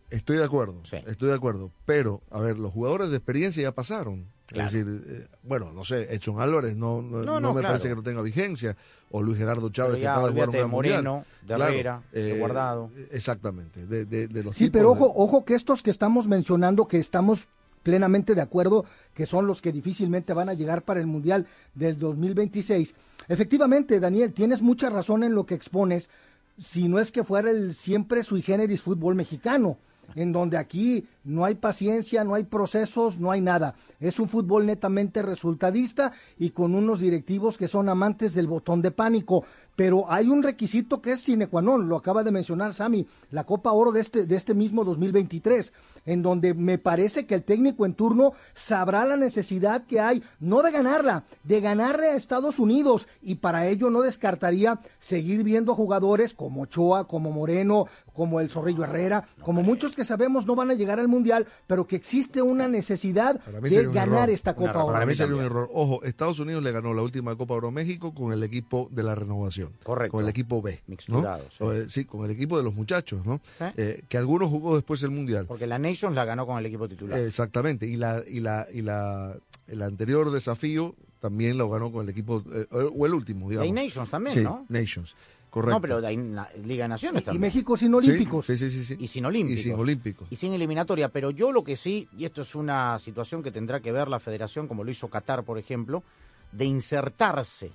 Estoy 0.09 0.37
de 0.37 0.43
acuerdo, 0.45 0.81
Sí. 0.85 0.97
estoy 1.05 1.27
de 1.29 1.35
acuerdo. 1.35 1.69
Pero, 1.85 2.23
a 2.31 2.41
ver, 2.41 2.57
los 2.57 2.73
jugadores 2.73 3.11
de 3.11 3.17
experiencia 3.17 3.61
ya 3.61 3.71
pasaron. 3.75 4.25
Claro. 4.49 4.67
Es 4.67 4.73
decir, 4.73 5.03
eh, 5.07 5.27
bueno, 5.43 5.71
no 5.71 5.85
sé, 5.85 6.11
Edson 6.13 6.41
Álvarez 6.41 6.75
no, 6.75 7.01
no, 7.03 7.17
No, 7.19 7.23
no 7.23 7.39
no, 7.39 7.53
me 7.53 7.59
claro. 7.61 7.73
parece 7.75 7.89
que 7.89 7.95
no 7.95 8.01
tenga 8.03 8.21
vigencia. 8.23 8.75
O 9.11 9.21
Luis 9.21 9.37
Gerardo 9.37 9.69
Chávez, 9.69 9.99
que 9.99 10.07
acaba 10.07 10.27
de 10.27 10.33
jugar 10.33 10.49
un 10.49 10.55
de. 10.55 10.65
Moreno, 10.65 11.25
de 11.41 11.47
Claro, 11.55 11.73
Herrera, 11.73 12.01
de 12.11 12.31
eh, 12.35 12.39
Guardado. 12.39 12.89
Exactamente, 13.11 13.85
de, 13.85 14.05
de, 14.05 14.27
de 14.27 14.43
los 14.43 14.55
Sí, 14.55 14.65
tipos 14.65 14.73
pero 14.79 14.93
de- 14.93 14.99
ojo, 15.01 15.13
ojo 15.15 15.45
que 15.45 15.53
estos 15.55 15.81
que 15.83 15.91
estamos 15.91 16.27
mencionando, 16.27 16.87
que 16.87 16.97
estamos 16.99 17.47
plenamente 17.83 18.35
de 18.35 18.41
acuerdo, 18.41 18.85
que 19.13 19.25
son 19.25 19.47
los 19.47 19.61
que 19.61 19.71
difícilmente 19.71 20.33
van 20.33 20.49
a 20.49 20.53
llegar 20.53 20.81
para 20.83 20.99
el 20.99 21.07
Mundial 21.07 21.45
del 21.75 21.97
2026. 21.97 22.93
Efectivamente, 23.27 23.99
Daniel, 23.99 24.33
tienes 24.33 24.61
mucha 24.61 24.89
razón 24.89 25.23
en 25.23 25.33
lo 25.35 25.45
que 25.45 25.53
expones, 25.55 26.09
si 26.57 26.87
no 26.87 26.99
es 26.99 27.11
que 27.11 27.23
fuera 27.23 27.51
el 27.51 27.73
siempre 27.73 28.23
sui 28.23 28.41
generis 28.41 28.81
fútbol 28.81 29.15
mexicano, 29.15 29.77
en 30.15 30.31
donde 30.33 30.57
aquí 30.57 31.05
no 31.29 31.45
hay 31.45 31.55
paciencia, 31.55 32.23
no 32.23 32.33
hay 32.33 32.43
procesos, 32.43 33.19
no 33.19 33.29
hay 33.31 33.39
nada. 33.39 33.75
Es 33.99 34.19
un 34.19 34.29
fútbol 34.29 34.65
netamente 34.65 35.21
resultadista 35.21 36.11
y 36.39 36.49
con 36.49 36.73
unos 36.73 37.01
directivos 37.01 37.57
que 37.57 37.67
son 37.67 37.87
amantes 37.87 38.33
del 38.33 38.47
botón 38.47 38.81
de 38.81 38.89
pánico. 38.89 39.43
Pero 39.75 40.11
hay 40.11 40.27
un 40.27 40.41
requisito 40.41 41.01
que 41.01 41.11
es 41.11 41.21
sine 41.21 41.47
qua 41.47 41.61
non, 41.61 41.87
lo 41.87 41.95
acaba 41.97 42.23
de 42.23 42.31
mencionar 42.31 42.73
Sami, 42.73 43.05
la 43.29 43.45
Copa 43.45 43.71
Oro 43.71 43.91
de 43.91 44.01
este, 44.01 44.25
de 44.25 44.35
este 44.35 44.55
mismo 44.55 44.83
2023, 44.83 45.71
en 46.05 46.23
donde 46.23 46.53
me 46.55 46.79
parece 46.79 47.27
que 47.27 47.35
el 47.35 47.43
técnico 47.43 47.85
en 47.85 47.93
turno 47.93 48.33
sabrá 48.53 49.05
la 49.05 49.15
necesidad 49.15 49.85
que 49.85 49.99
hay, 49.99 50.23
no 50.39 50.63
de 50.63 50.71
ganarla, 50.71 51.25
de 51.43 51.61
ganarle 51.61 52.07
a 52.07 52.15
Estados 52.15 52.57
Unidos, 52.57 53.07
y 53.21 53.35
para 53.35 53.67
ello 53.67 53.89
no 53.89 54.01
descartaría 54.01 54.79
seguir 54.97 55.43
viendo 55.43 55.75
jugadores 55.75 56.33
como 56.33 56.63
Ochoa, 56.63 57.07
como 57.07 57.31
Moreno, 57.31 57.85
como 58.13 58.39
el 58.41 58.49
Zorrillo 58.49 58.83
Herrera, 58.83 59.25
como 59.43 59.61
muchos 59.61 59.95
que 59.95 60.03
sabemos 60.03 60.45
no 60.45 60.55
van 60.55 60.71
a 60.71 60.73
llegar 60.73 60.99
al 60.99 61.07
Mundial, 61.19 61.45
pero 61.67 61.85
que 61.85 61.95
existe 61.95 62.41
una 62.41 62.67
necesidad 62.67 63.39
de 63.43 63.87
un 63.87 63.93
ganar 63.93 64.23
error. 64.23 64.29
esta 64.29 64.55
Copa. 64.55 64.83
Oro. 64.83 64.93
Para 64.93 65.05
mí 65.05 65.13
sería 65.15 65.35
un 65.35 65.43
error. 65.43 65.69
Ojo, 65.73 66.03
Estados 66.03 66.39
Unidos 66.39 66.63
le 66.63 66.71
ganó 66.71 66.93
la 66.93 67.01
última 67.01 67.35
Copa 67.35 67.53
Oro 67.53 67.71
México 67.71 68.13
con 68.13 68.31
el 68.33 68.41
equipo 68.43 68.87
de 68.91 69.03
la 69.03 69.15
renovación. 69.15 69.71
Correcto. 69.83 70.11
Con 70.13 70.23
el 70.23 70.29
equipo 70.29 70.61
B. 70.61 70.71
¿no? 70.73 70.83
Mixturado, 70.87 71.45
sí. 71.89 72.01
Eh, 72.01 72.05
con 72.05 72.25
el 72.25 72.31
equipo 72.31 72.57
de 72.57 72.63
los 72.63 72.73
muchachos, 72.73 73.25
¿no? 73.25 73.41
Sí. 73.57 73.65
Eh, 73.77 74.03
que 74.07 74.17
algunos 74.17 74.49
jugó 74.49 74.75
después 74.75 75.03
el 75.03 75.11
Mundial. 75.11 75.45
Porque 75.47 75.67
la 75.67 75.77
Nations 75.79 76.15
la 76.15 76.25
ganó 76.25 76.45
con 76.45 76.57
el 76.57 76.65
equipo 76.65 76.87
titular. 76.87 77.19
Eh, 77.19 77.27
Exactamente. 77.27 77.85
Y 77.85 77.95
la 77.97 78.23
y 78.27 78.39
la 78.39 78.65
y 78.73 78.81
la 78.81 79.35
el 79.67 79.81
anterior 79.81 80.31
desafío 80.31 80.95
también 81.19 81.57
lo 81.57 81.69
ganó 81.69 81.91
con 81.91 82.03
el 82.03 82.09
equipo 82.09 82.41
eh, 82.53 82.65
o 82.71 83.05
el 83.05 83.13
último, 83.13 83.49
digamos. 83.49 83.65
Hay 83.65 83.71
Nations 83.71 84.09
también, 84.09 84.33
Sí, 84.33 84.41
¿no? 84.41 84.65
Nations. 84.69 85.15
Correcto. 85.49 85.75
No, 85.75 85.81
pero 85.81 86.05
hay 86.05 86.15
na- 86.15 86.47
Liga 86.63 86.83
de 86.85 86.89
Naciones 86.89 87.21
Y 87.23 87.25
también. 87.25 87.41
México 87.41 87.75
sin 87.75 87.93
olímpicos. 87.93 88.45
Sí, 88.45 88.55
sí, 88.57 88.69
sí, 88.69 88.83
sí. 88.85 88.95
Y 88.99 89.07
sin 89.07 89.25
olímpicos. 89.25 89.59
Y 89.59 89.63
sin 89.63 89.73
olímpicos. 89.73 90.27
y 90.31 90.35
sin 90.35 90.53
eliminatoria. 90.53 91.09
Pero 91.09 91.31
yo 91.31 91.51
lo 91.51 91.63
que 91.63 91.75
sí, 91.75 92.07
y 92.17 92.25
esto 92.25 92.43
es 92.43 92.53
una 92.53 92.99
situación 92.99 93.41
que 93.41 93.51
tendrá 93.51 93.79
que 93.79 93.91
ver 93.91 94.07
la 94.07 94.19
federación, 94.19 94.67
como 94.67 94.83
lo 94.83 94.91
hizo 94.91 95.07
Qatar, 95.09 95.43
por 95.43 95.57
ejemplo, 95.57 96.03
de 96.51 96.65
insertarse 96.65 97.71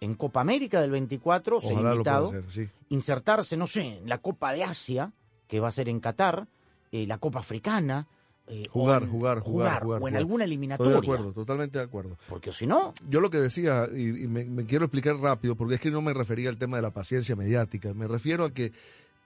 en 0.00 0.14
Copa 0.14 0.40
América 0.42 0.80
del 0.82 0.90
24, 0.90 1.60
ser 1.60 1.72
Ojalá 1.72 1.92
invitado, 1.92 2.28
pueda 2.28 2.40
hacer, 2.46 2.66
sí. 2.66 2.72
insertarse, 2.90 3.56
no 3.56 3.66
sé, 3.66 3.98
en 3.98 4.08
la 4.08 4.18
Copa 4.18 4.52
de 4.52 4.64
Asia, 4.64 5.12
que 5.48 5.60
va 5.60 5.68
a 5.68 5.72
ser 5.72 5.88
en 5.88 6.00
Qatar, 6.00 6.46
eh, 6.92 7.06
la 7.06 7.16
Copa 7.18 7.38
Africana. 7.38 8.06
Eh, 8.46 8.64
Jugar, 8.70 9.02
en- 9.04 9.10
jugar, 9.10 9.40
jugar, 9.40 9.82
jugar, 9.82 10.02
O 10.02 10.08
en 10.08 10.16
alguna 10.16 10.44
Estoy 10.44 10.52
eliminatoria. 10.52 10.92
de 10.92 10.98
acuerdo, 10.98 11.32
totalmente 11.32 11.78
de 11.78 11.84
acuerdo. 11.84 12.18
Porque 12.28 12.52
si 12.52 12.66
no, 12.66 12.92
Yo 13.08 13.20
lo 13.20 13.30
que 13.30 13.38
decía, 13.38 13.88
y, 13.94 14.24
y 14.24 14.26
me, 14.28 14.44
me 14.44 14.64
quiero 14.66 14.84
explicar 14.84 15.16
rápido, 15.16 15.56
porque 15.56 15.76
es 15.76 15.80
que 15.80 15.90
no 15.90 16.02
me 16.02 16.12
refería 16.12 16.50
al 16.50 16.58
tema 16.58 16.76
de 16.76 16.82
la 16.82 16.90
paciencia 16.90 17.34
mediática, 17.36 17.94
me 17.94 18.06
refiero 18.06 18.44
a 18.44 18.50
que 18.50 18.72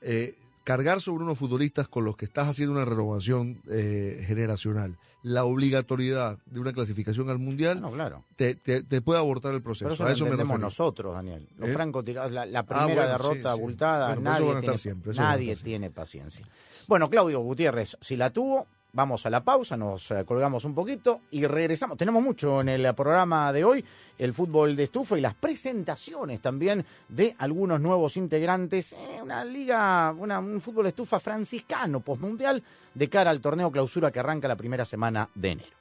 eh, 0.03 0.35
cargar 0.65 1.01
sobre 1.01 1.25
unos 1.25 1.39
futbolistas 1.39 1.89
con 1.89 2.05
los 2.05 2.17
que 2.17 2.27
estás 2.27 2.47
haciendo 2.49 2.75
una 2.75 2.85
renovación 2.85 3.61
eh, 3.69 4.23
generacional, 4.27 4.97
la 5.25 5.45
obligatoriedad 5.45 6.39
de 6.47 6.61
una 6.61 6.73
clasificación 6.73 7.29
al 7.29 7.39
Mundial, 7.39 7.81
no, 7.81 7.91
claro. 7.91 8.23
te, 8.37 8.55
te- 8.55 8.85
te 8.85 9.01
puede 9.01 9.19
abortar 9.19 9.53
el 9.53 9.63
proceso. 9.63 9.87
Pero 9.87 9.95
eso 9.95 10.05
a 10.05 10.07
lo 10.09 10.13
eso 10.15 10.25
entendemos 10.27 10.61
nosotros, 10.61 11.15
Daniel. 11.17 11.49
Los 11.59 11.71
francotirados, 11.73 12.31
la, 12.31 12.47
la 12.47 12.61
Ah, 12.61 12.67
primera 12.67 12.87
bueno, 12.87 13.09
derrota 13.11 13.35
sí, 13.35 13.41
sí. 13.43 13.49
abultada, 13.49 14.07
Bueno, 14.15 14.21
nadie, 14.23 14.61
tiene, 14.61 14.79
siempre, 14.79 15.13
nadie 15.15 15.57
tiene 15.57 15.91
paciencia. 15.91 16.47
Bueno, 16.87 17.11
Claudio 17.11 17.41
Gutiérrez, 17.41 17.97
si 18.01 18.17
la 18.17 18.31
tuvo, 18.31 18.67
vamos 18.93 19.25
a 19.27 19.31
la 19.31 19.43
pausa, 19.45 19.77
nos 19.77 20.11
eh, 20.11 20.25
colgamos 20.25 20.65
un 20.65 20.75
poquito 20.75 21.21
y 21.31 21.47
regresamos. 21.47 21.97
Tenemos 21.97 22.23
mucho 22.23 22.61
en 22.61 22.69
el 22.71 22.95
programa 22.95 23.53
de 23.53 23.65
hoy, 23.65 23.85
el 24.19 24.35
fútbol 24.35 24.75
de 24.75 24.85
estufa 24.85 25.17
y 25.17 25.21
las 25.21 25.35
presentaciones 25.35 26.41
también 26.41 26.85
de 27.09 27.35
algunos 27.39 27.81
nuevos 27.81 28.17
integrantes. 28.17 28.93
eh, 28.93 29.21
una 29.23 29.45
liga, 29.45 30.13
una- 30.19 30.39
un 30.41 30.61
fútbol 30.61 30.85
de 30.85 30.89
estufa 30.91 31.21
franciscano, 31.21 32.01
postmundial, 32.01 32.63
de 32.95 33.09
cara 33.09 33.31
al 33.31 33.41
torneo 33.41 33.71
clausura 33.71 34.11
que 34.11 34.21
arranca 34.21 34.49
la 34.49 34.57
primera 34.57 34.85
semana 34.85 35.29
de 35.35 35.51
enero. 35.51 35.78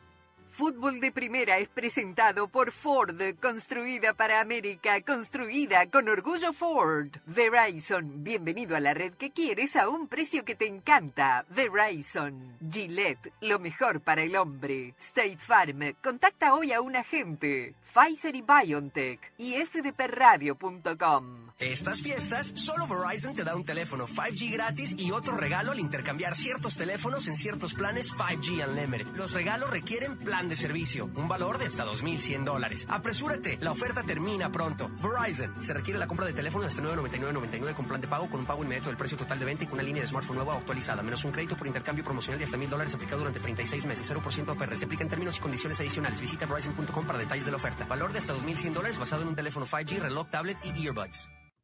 Fútbol 0.58 1.00
de 1.00 1.12
Primera 1.12 1.60
es 1.60 1.70
presentado 1.70 2.48
por 2.48 2.72
Ford, 2.72 3.22
construida 3.40 4.16
para 4.16 4.42
América, 4.42 5.00
construida 5.02 5.88
con 5.92 6.10
orgullo 6.10 6.52
Ford. 6.52 7.10
Verizon, 7.28 8.24
bienvenido 8.24 8.76
a 8.76 8.80
la 8.80 8.96
red 8.96 9.14
que 9.14 9.30
quieres 9.30 9.76
a 9.76 9.88
un 9.88 10.08
precio 10.08 10.44
que 10.44 10.56
te 10.56 10.66
encanta. 10.66 11.46
Verizon. 11.50 12.58
Gillette, 12.72 13.32
lo 13.42 13.60
mejor 13.60 14.02
para 14.02 14.24
el 14.24 14.36
hombre. 14.36 14.96
State 14.98 15.38
Farm, 15.38 15.94
contacta 16.02 16.56
hoy 16.56 16.72
a 16.72 16.82
un 16.82 16.96
agente. 16.96 17.76
Pfizer 17.98 18.36
y 18.36 18.44
BioNTech 18.44 19.20
y 19.40 19.56
fdpradio.com. 19.66 21.48
Estas 21.60 22.04
fiestas, 22.04 22.52
solo 22.54 22.86
Verizon 22.86 23.34
te 23.34 23.44
da 23.44 23.56
un 23.56 23.66
teléfono 23.66 24.06
5G 24.06 24.52
gratis 24.52 24.94
y 24.96 25.10
otro 25.10 25.36
regalo 25.36 25.72
al 25.72 25.80
intercambiar 25.80 26.36
ciertos 26.36 26.78
teléfonos 26.78 27.28
en 27.28 27.36
ciertos 27.36 27.74
planes 27.74 28.14
5G 28.14 28.68
Unlimited. 28.68 29.08
Los 29.16 29.34
regalos 29.34 29.72
requieren 29.72 30.20
plan 30.20 30.50
de 30.50 30.56
servicio, 30.56 31.10
un 31.16 31.28
valor 31.28 31.58
de 31.58 31.66
hasta 31.66 31.84
2.100 31.84 32.44
dólares. 32.44 32.86
Apresúrate, 32.88 33.58
la 33.60 33.72
oferta 33.72 34.04
termina 34.04 34.52
pronto. 34.52 34.92
Verizon, 35.02 35.60
se 35.60 35.74
requiere 35.74 36.00
la 36.00 36.06
compra 36.06 36.28
de 36.28 36.34
teléfono 36.34 36.68
hasta 36.68 36.84
999.99 36.84 37.74
con 37.74 37.86
plan 37.86 38.02
de 38.02 38.08
pago 38.08 38.30
con 38.30 38.42
un 38.42 38.46
pago 38.46 38.64
inmediato 38.64 38.90
del 38.90 38.98
precio 38.98 39.18
total 39.18 39.40
de 39.40 39.46
venta 39.46 39.64
y 39.64 39.68
con 39.68 39.80
una 39.80 39.84
línea 39.84 40.04
de 40.04 40.08
smartphone 40.08 40.36
nueva 40.36 40.58
actualizada, 40.58 41.02
menos 41.02 41.26
un 41.26 41.32
crédito 41.32 41.58
por 41.58 41.66
intercambio 41.66 42.04
promocional 42.04 42.38
de 42.38 42.46
hasta 42.46 42.58
1.000 42.58 42.68
dólares 42.68 42.94
aplicado 42.94 43.18
durante 43.18 43.40
36 43.40 43.84
meses, 43.86 44.12
0% 44.12 44.50
APR. 44.52 44.78
Se 44.78 44.86
aplica 44.86 45.02
en 45.02 45.10
términos 45.10 45.36
y 45.40 45.42
condiciones 45.42 45.80
adicionales. 45.80 46.22
Visita 46.22 46.46
Verizon.com 46.46 47.08
para 47.08 47.18
detalles 47.18 47.46
de 47.46 47.52
la 47.52 47.58
oferta. 47.58 47.87
Valor 47.90 48.12
de 48.12 48.20
hasta 48.20 48.34
2.100 48.34 48.74
dólares 48.74 49.00
basado 49.00 49.22
en 49.22 49.30
un 49.30 49.36
teléfono 49.36 49.66
5G, 49.66 50.00
reloj, 50.00 50.28
tablet 50.30 50.58
y 50.64 50.86
earbuds. 50.86 51.30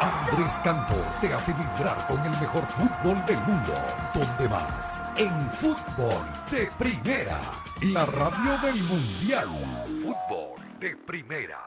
Andrés 0.00 0.52
Cantor 0.62 1.04
te 1.20 1.32
hace 1.34 1.52
vibrar 1.52 2.06
con 2.06 2.20
el 2.20 2.30
mejor 2.40 2.64
fútbol 2.66 3.24
del 3.26 3.38
mundo. 3.38 3.74
¿Dónde 4.14 4.48
más? 4.48 5.02
En 5.16 5.50
fútbol 5.52 6.24
de 6.52 6.70
primera. 6.78 7.40
La 7.82 8.06
radio 8.06 8.58
del 8.62 8.80
mundial. 8.84 9.48
Fútbol 10.02 10.78
de 10.78 10.96
primera. 10.96 11.58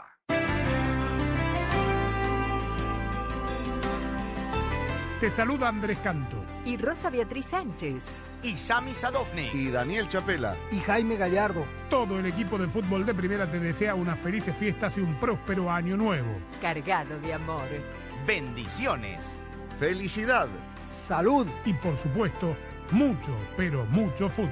Te 5.19 5.29
saluda 5.29 5.67
Andrés 5.67 5.99
Canto. 5.99 6.37
Y 6.65 6.77
Rosa 6.77 7.09
Beatriz 7.09 7.47
Sánchez. 7.47 8.23
Y 8.43 8.55
Sami 8.55 8.93
Sadovni. 8.93 9.49
Y 9.53 9.69
Daniel 9.69 10.07
Chapela. 10.07 10.55
Y 10.71 10.79
Jaime 10.79 11.17
Gallardo. 11.17 11.65
Todo 11.89 12.17
el 12.17 12.25
equipo 12.25 12.57
de 12.57 12.67
fútbol 12.67 13.05
de 13.05 13.13
primera 13.13 13.45
te 13.51 13.59
desea 13.59 13.93
unas 13.93 14.17
felices 14.19 14.55
fiestas 14.55 14.97
y 14.97 15.01
un 15.01 15.15
próspero 15.15 15.69
año 15.69 15.97
nuevo. 15.97 16.39
Cargado 16.61 17.19
de 17.19 17.33
amor. 17.33 17.67
Bendiciones. 18.25 19.23
Felicidad. 19.79 20.47
Salud. 20.91 21.47
Y 21.65 21.73
por 21.73 21.97
supuesto, 21.97 22.55
mucho, 22.91 23.35
pero 23.57 23.85
mucho 23.85 24.29
fútbol. 24.29 24.51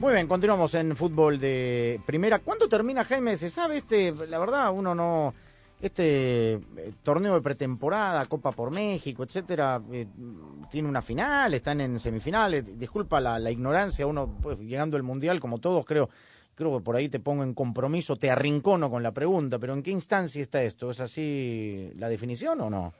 Muy 0.00 0.12
bien, 0.12 0.28
continuamos 0.28 0.74
en 0.74 0.94
fútbol 0.94 1.40
de 1.40 2.00
primera. 2.06 2.38
¿Cuándo 2.38 2.68
termina 2.68 3.04
Jaime? 3.04 3.36
¿Se 3.36 3.50
sabe 3.50 3.78
este? 3.78 4.14
La 4.28 4.38
verdad, 4.38 4.70
uno 4.72 4.94
no. 4.94 5.34
Este 5.80 6.52
eh, 6.52 6.60
torneo 7.02 7.34
de 7.34 7.40
pretemporada, 7.40 8.24
Copa 8.26 8.52
por 8.52 8.70
México, 8.70 9.24
etcétera, 9.24 9.80
eh, 9.92 10.06
tiene 10.70 10.88
una 10.88 11.02
final, 11.02 11.52
están 11.54 11.80
en 11.80 11.98
semifinales. 11.98 12.78
Disculpa 12.78 13.20
la, 13.20 13.40
la 13.40 13.50
ignorancia, 13.50 14.06
uno 14.06 14.38
pues, 14.40 14.58
llegando 14.60 14.96
al 14.96 15.02
mundial, 15.02 15.40
como 15.40 15.58
todos, 15.58 15.84
creo, 15.84 16.08
creo 16.54 16.78
que 16.78 16.84
por 16.84 16.94
ahí 16.94 17.08
te 17.08 17.20
pongo 17.20 17.42
en 17.42 17.54
compromiso, 17.54 18.16
te 18.16 18.30
arrincono 18.30 18.90
con 18.90 19.02
la 19.02 19.12
pregunta, 19.12 19.58
pero 19.58 19.74
¿en 19.74 19.82
qué 19.82 19.90
instancia 19.90 20.42
está 20.42 20.62
esto? 20.62 20.90
¿Es 20.92 21.00
así 21.00 21.92
la 21.96 22.08
definición 22.08 22.60
o 22.60 22.70
no? 22.70 22.92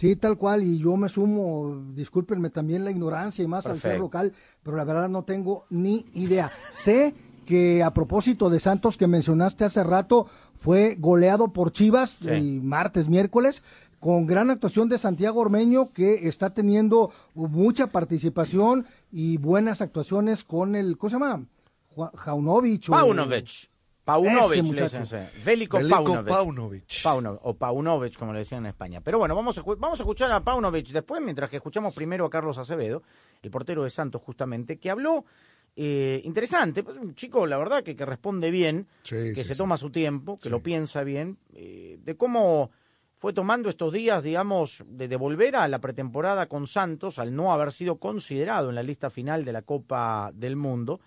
Sí, 0.00 0.16
tal 0.16 0.38
cual, 0.38 0.62
y 0.64 0.78
yo 0.78 0.96
me 0.96 1.10
sumo, 1.10 1.82
discúlpenme 1.94 2.48
también 2.48 2.84
la 2.86 2.90
ignorancia 2.90 3.44
y 3.44 3.46
más 3.46 3.66
al 3.66 3.82
ser 3.82 3.98
local, 4.00 4.32
pero 4.62 4.74
la 4.74 4.84
verdad 4.84 5.10
no 5.10 5.24
tengo 5.24 5.66
ni 5.68 6.06
idea. 6.14 6.50
Sé 6.70 7.14
que 7.44 7.82
a 7.82 7.92
propósito 7.92 8.48
de 8.48 8.60
Santos 8.60 8.96
que 8.96 9.06
mencionaste 9.06 9.66
hace 9.66 9.84
rato, 9.84 10.26
fue 10.56 10.96
goleado 10.98 11.52
por 11.52 11.70
Chivas 11.72 12.16
Sí. 12.22 12.28
el 12.30 12.62
martes, 12.62 13.08
miércoles, 13.08 13.62
con 13.98 14.26
gran 14.26 14.48
actuación 14.48 14.88
de 14.88 14.96
Santiago 14.96 15.40
Ormeño, 15.40 15.92
que 15.92 16.26
está 16.28 16.48
teniendo 16.54 17.10
mucha 17.34 17.88
participación 17.88 18.86
y 19.12 19.36
buenas 19.36 19.82
actuaciones 19.82 20.44
con 20.44 20.76
el, 20.76 20.96
¿cómo 20.96 21.10
se 21.10 21.16
llama? 21.16 21.44
Ju- 21.94 22.10
Jaunovic. 22.14 22.88
Paunovic. 24.04 24.64
Le. 24.72 25.28
Veliko 25.44 25.76
Veliko 25.78 26.04
Paunovic. 26.04 26.28
Paunovic. 26.28 27.02
Pauno- 27.02 27.38
o 27.42 27.54
Paunovic, 27.56 28.16
como 28.18 28.32
le 28.32 28.40
decían 28.40 28.64
en 28.64 28.70
España. 28.70 29.00
Pero 29.00 29.18
bueno, 29.18 29.34
vamos 29.34 29.56
a, 29.58 29.62
vamos 29.62 30.00
a 30.00 30.02
escuchar 30.02 30.32
a 30.32 30.42
Paunovic 30.42 30.88
después, 30.88 31.20
mientras 31.22 31.48
que 31.50 31.56
escuchamos 31.56 31.94
primero 31.94 32.24
a 32.26 32.30
Carlos 32.30 32.58
Acevedo, 32.58 33.02
el 33.42 33.50
portero 33.50 33.84
de 33.84 33.90
Santos 33.90 34.22
justamente, 34.22 34.78
que 34.78 34.90
habló 34.90 35.24
eh, 35.76 36.20
interesante, 36.24 36.82
pues, 36.82 36.96
un 36.96 37.14
chico, 37.14 37.46
la 37.46 37.56
verdad, 37.56 37.82
que, 37.84 37.94
que 37.94 38.04
responde 38.04 38.50
bien, 38.50 38.88
Sí, 39.04 39.14
que 39.16 39.34
sí, 39.36 39.44
se 39.44 39.54
sí. 39.54 39.58
toma 39.58 39.76
su 39.76 39.90
tiempo, 39.90 40.36
que 40.42 40.50
lo 40.50 40.62
piensa 40.62 41.04
bien, 41.04 41.38
eh, 41.54 41.98
de 42.02 42.16
cómo 42.16 42.70
fue 43.16 43.32
tomando 43.32 43.68
estos 43.68 43.92
días, 43.92 44.22
digamos, 44.22 44.82
de, 44.86 45.06
de 45.06 45.16
volver 45.16 45.54
a 45.54 45.68
la 45.68 45.78
pretemporada 45.78 46.46
con 46.46 46.66
Santos, 46.66 47.18
al 47.18 47.36
no 47.36 47.52
haber 47.52 47.70
sido 47.70 47.98
considerado 47.98 48.70
en 48.70 48.74
la 48.74 48.82
lista 48.82 49.10
final 49.10 49.44
de 49.44 49.52
la 49.52 49.62
Copa 49.62 50.30
del 50.34 50.56
Mundo, 50.56 51.00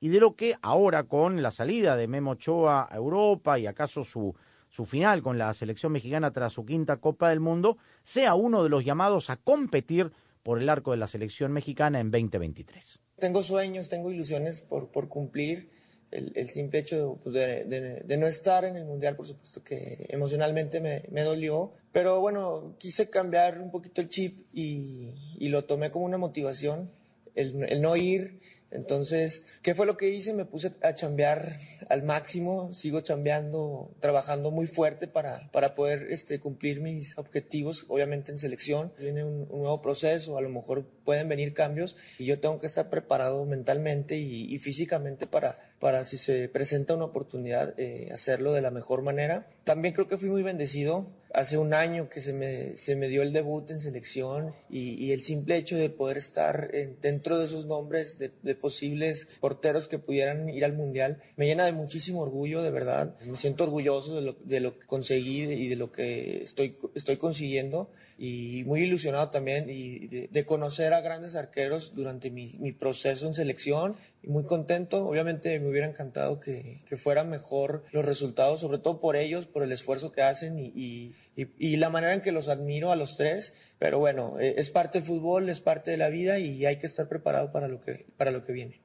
y 0.00 0.08
de 0.08 0.18
lo 0.20 0.34
que 0.34 0.56
ahora 0.62 1.04
con 1.04 1.42
la 1.42 1.50
salida 1.50 1.96
de 1.96 2.08
Memo 2.08 2.32
Ochoa 2.32 2.88
a 2.90 2.96
Europa 2.96 3.58
y 3.58 3.66
acaso 3.66 4.02
su, 4.04 4.34
su 4.70 4.84
final 4.86 5.22
con 5.22 5.36
la 5.38 5.52
selección 5.54 5.92
mexicana 5.92 6.32
tras 6.32 6.52
su 6.54 6.64
quinta 6.64 6.96
Copa 6.98 7.28
del 7.30 7.40
Mundo, 7.40 7.76
sea 8.02 8.34
uno 8.34 8.62
de 8.62 8.70
los 8.70 8.84
llamados 8.84 9.28
a 9.30 9.36
competir 9.36 10.10
por 10.42 10.60
el 10.60 10.68
arco 10.70 10.92
de 10.92 10.96
la 10.96 11.06
selección 11.06 11.52
mexicana 11.52 12.00
en 12.00 12.10
2023. 12.10 12.98
Tengo 13.18 13.42
sueños, 13.42 13.88
tengo 13.90 14.10
ilusiones 14.10 14.62
por, 14.62 14.88
por 14.90 15.08
cumplir. 15.08 15.70
El, 16.10 16.48
simple 16.48 16.80
hecho 16.80 17.20
pues, 17.22 17.34
de, 17.34 17.64
de- 17.66 18.00
de 18.00 18.16
no 18.16 18.26
estar 18.26 18.64
en 18.64 18.74
el 18.76 18.84
Mundial, 18.84 19.14
por 19.14 19.26
supuesto 19.28 19.62
que 19.62 20.06
emocionalmente 20.08 20.80
me, 20.80 21.04
me 21.12 21.22
dolió. 21.22 21.72
Pero 21.92 22.18
bueno, 22.20 22.74
quise 22.78 23.08
cambiar 23.10 23.60
un 23.60 23.70
poquito 23.70 24.00
el 24.00 24.08
chip 24.08 24.40
y, 24.52 25.12
y 25.38 25.48
lo 25.50 25.66
tomé 25.66 25.92
como 25.92 26.06
una 26.06 26.18
motivación, 26.18 26.90
el, 27.36 27.62
el 27.68 27.80
no 27.80 27.94
ir. 27.94 28.40
Entonces, 28.70 29.44
¿qué 29.62 29.74
fue 29.74 29.86
lo 29.86 29.96
que 29.96 30.10
hice? 30.10 30.32
Me 30.32 30.44
puse 30.44 30.72
a 30.82 30.94
chambear 30.94 31.56
al 31.88 32.02
máximo, 32.04 32.72
sigo 32.72 33.00
chambeando, 33.00 33.90
trabajando 34.00 34.50
muy 34.50 34.66
fuerte 34.66 35.08
para, 35.08 35.50
para 35.50 35.74
poder 35.74 36.06
este, 36.10 36.38
cumplir 36.38 36.80
mis 36.80 37.18
objetivos, 37.18 37.84
obviamente 37.88 38.30
en 38.30 38.38
selección. 38.38 38.92
Viene 38.98 39.24
un, 39.24 39.48
nuevo 39.48 39.82
proceso, 39.82 40.38
a 40.38 40.42
lo 40.42 40.48
mejor 40.48 40.86
pueden 41.04 41.28
venir 41.28 41.52
cambios 41.52 41.96
y 42.18 42.26
yo 42.26 42.38
tengo 42.38 42.60
que 42.60 42.66
estar 42.66 42.88
preparado 42.88 43.44
mentalmente 43.44 44.16
y 44.16 44.58
físicamente 44.58 45.26
para, 45.26 45.69
para 45.80 46.04
si 46.04 46.18
se 46.18 46.48
presenta 46.48 46.94
una 46.94 47.06
oportunidad, 47.06 47.74
eh, 47.78 48.10
hacerlo 48.12 48.52
de 48.52 48.60
la 48.60 48.70
mejor 48.70 49.00
manera. 49.02 49.48
También 49.64 49.94
creo 49.94 50.08
que 50.08 50.18
fui 50.18 50.28
muy 50.28 50.42
bendecido. 50.42 51.06
hace 51.32 51.58
un 51.58 51.74
año 51.74 52.08
que 52.08 52.20
se 52.20 52.32
me, 52.32 52.74
se 52.74 52.96
me 52.96 53.06
dio 53.06 53.22
el 53.22 53.32
debut 53.32 53.70
en 53.70 53.78
selección 53.78 54.52
y, 54.68 55.12
el 55.12 55.20
simple 55.20 55.56
hecho 55.56 55.76
de 55.76 55.88
poder 55.88 56.16
estar 56.16 56.70
en- 56.72 56.96
dentro 57.00 57.38
de 57.38 57.44
esos 57.44 57.66
nombres 57.66 58.18
de, 58.18 58.30
posibles 58.56 59.28
porteros 59.38 59.86
que 59.86 60.00
pudieran 60.00 60.48
ir 60.48 60.64
al 60.64 60.72
Mundial 60.72 61.22
me 61.36 61.46
llena 61.46 61.66
de 61.66 61.72
muchísimo 61.72 62.20
orgullo, 62.20 62.62
de 62.62 62.72
verdad. 62.72 63.14
Me 63.24 63.36
siento 63.36 63.62
orgulloso 63.62 64.16
de 64.16 64.22
lo, 64.22 64.36
de 64.42 64.58
lo 64.58 64.76
que 64.76 64.86
conseguí 64.88 65.42
y 65.42 65.68
de 65.68 65.76
lo 65.76 65.92
que 65.92 66.42
estoy, 66.42 66.76
estoy 66.96 67.16
consiguiendo 67.16 67.92
y 68.18 68.64
muy 68.66 68.80
ilusionado 68.80 69.30
también 69.30 69.70
y 69.70 70.08
de, 70.08 70.44
conocer 70.44 70.92
a 70.94 71.00
grandes 71.00 71.36
arqueros 71.36 71.94
durante 71.94 72.32
mi 72.32 72.72
proceso 72.72 73.28
en 73.28 73.34
selección 73.34 73.94
y 74.22 74.28
muy 74.28 74.44
contento. 74.44 75.06
Obviamente 75.06 75.58
me 75.60 75.68
hubiera 75.68 75.86
encantado 75.86 76.40
que, 76.40 76.82
que 76.88 76.96
fueran 76.96 77.30
mejor 77.30 77.84
los 77.92 78.04
resultados, 78.04 78.60
sobre 78.60 78.78
todo 78.78 79.00
por 79.00 79.16
ellos, 79.16 79.46
por 79.46 79.62
el 79.62 79.72
esfuerzo 79.72 80.12
que 80.12 80.22
hacen 80.22 80.58
y, 80.58 80.72
y, 80.74 81.14
y- 81.36 81.54
y 81.58 81.76
la 81.76 81.90
manera 81.90 82.14
en 82.14 82.20
que 82.20 82.32
los 82.32 82.48
admiro 82.48 82.90
a 82.92 82.96
los 82.96 83.16
tres. 83.16 83.54
Pero 83.78 83.98
bueno, 83.98 84.38
eh, 84.38 84.54
es 84.58 84.70
parte 84.70 84.98
del 85.00 85.06
fútbol, 85.08 85.48
es 85.48 85.60
parte 85.60 85.90
de 85.90 85.96
la 85.96 86.08
vida 86.10 86.38
y 86.38 86.66
hay 86.66 86.78
que 86.78 86.86
estar 86.86 87.08
preparado 87.08 87.50
para 87.52 87.66
lo 87.68 87.80
que, 87.80 88.06
para 88.16 88.30
lo 88.30 88.44
que 88.44 88.52
viene. 88.52 88.82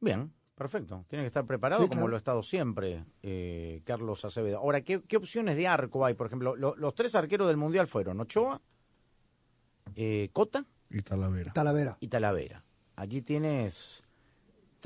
Bien, 0.00 0.30
perfecto. 0.54 1.06
Tiene 1.08 1.22
que 1.24 1.28
estar 1.28 1.46
preparado 1.46 1.84
Sí, 1.84 1.88
como 1.88 2.06
lo 2.06 2.16
ha 2.16 2.18
estado 2.18 2.42
siempre 2.42 3.04
eh, 3.22 3.80
Carlos 3.84 4.24
Acevedo. 4.26 4.58
Ahora, 4.58 4.82
¿qué, 4.82 5.02
qué 5.08 5.16
opciones 5.16 5.56
de 5.56 5.66
arco 5.66 6.04
hay? 6.04 6.12
Por 6.14 6.26
ejemplo, 6.26 6.54
lo- 6.54 6.76
los 6.76 6.94
tres 6.94 7.14
arqueros 7.14 7.48
del 7.48 7.56
Mundial 7.56 7.86
fueron 7.86 8.20
Ochoa, 8.20 8.60
eh, 9.94 10.28
Cota 10.32 10.66
Y 10.90 11.00
Talavera. 11.00 11.52
Talavera. 11.54 11.96
y 12.00 12.08
Talavera. 12.08 12.62
Allí 12.96 13.22
tienes 13.22 14.02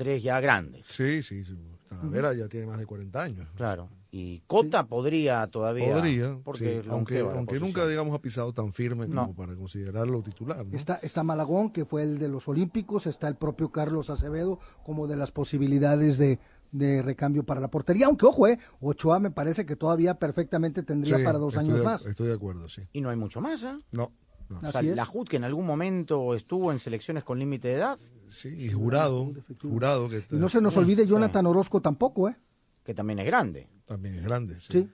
tres 0.03 0.23
ya 0.23 0.39
grandes. 0.39 0.85
Sí, 0.87 1.21
sí, 1.21 1.43
sí. 1.43 1.55
Talavera 1.87 2.33
ya 2.33 2.47
tiene 2.47 2.65
más 2.67 2.79
de 2.79 2.85
40 2.85 3.21
años. 3.21 3.49
Claro. 3.55 3.89
Y 4.11 4.39
Cota 4.47 4.85
podría 4.87 5.45
todavía. 5.47 5.93
Podría, 5.93 6.39
porque 6.43 6.81
sí, 6.83 6.89
aunque, 6.89 7.23
nunca, 7.59 7.85
digamos, 7.87 8.15
ha 8.15 8.21
pisado 8.21 8.51
tan 8.53 8.73
firme 8.73 9.07
No. 9.07 9.21
como 9.23 9.35
para 9.35 9.55
considerarlo 9.55 10.21
titular. 10.23 10.65
¿no? 10.65 10.75
Está, 10.75 10.95
está 10.95 11.23
Malagón, 11.23 11.69
que 11.71 11.85
fue 11.85 12.03
el 12.03 12.17
de 12.17 12.29
los 12.29 12.47
Olímpicos, 12.47 13.07
está 13.07 13.27
el 13.27 13.35
propio 13.35 13.71
Carlos 13.71 14.09
Acevedo 14.09 14.57
como 14.83 15.05
de 15.07 15.17
las 15.17 15.31
posibilidades 15.31 16.17
de, 16.17 16.39
de 16.71 17.01
recambio 17.01 17.43
para 17.43 17.59
la 17.61 17.69
portería, 17.69 18.07
aunque 18.07 18.25
ojo, 18.25 18.47
eh, 18.47 18.57
Ochoa 18.79 19.19
me 19.19 19.31
parece 19.31 19.65
que 19.65 19.75
todavía 19.75 20.15
perfectamente 20.15 20.83
tendría 20.83 21.17
Sí, 21.17 21.23
para 21.23 21.37
dos 21.39 21.57
años 21.57 21.77
de- 21.79 21.83
más. 21.85 22.05
Estoy 22.05 22.27
de 22.27 22.33
acuerdo, 22.33 22.67
sí. 22.69 22.81
Y 22.93 23.01
no 23.01 23.09
hay 23.09 23.17
mucho 23.17 23.39
más, 23.41 23.63
¿eh? 23.63 23.75
No, 23.91 24.11
no. 24.49 24.57
O 24.57 24.59
sea, 24.61 24.69
Así 24.79 24.89
es. 24.89 24.95
la 24.95 25.05
JUT 25.05 25.27
que 25.29 25.37
en 25.37 25.43
algún 25.45 25.65
momento 25.65 26.35
estuvo 26.35 26.71
en 26.71 26.79
selecciones 26.79 27.23
con 27.23 27.37
límite 27.39 27.67
de 27.69 27.73
edad, 27.75 27.97
Sí, 28.31 28.49
y 28.49 28.69
jurado, 28.69 29.31
jurado 29.61 30.09
que 30.09 30.17
Y 30.31 30.35
no 30.35 30.47
se 30.49 30.61
nos 30.61 30.75
olvide 30.77 31.05
Jonathan 31.05 31.45
Orozco 31.45 31.81
tampoco, 31.81 32.29
¿eh? 32.29 32.35
que 32.83 32.93
también 32.93 33.19
es 33.19 33.25
grande. 33.25 33.67
también 33.85 34.15
es 34.15 34.23
grande. 34.23 34.59
Sí. 34.59 34.67
Sí. 34.71 34.89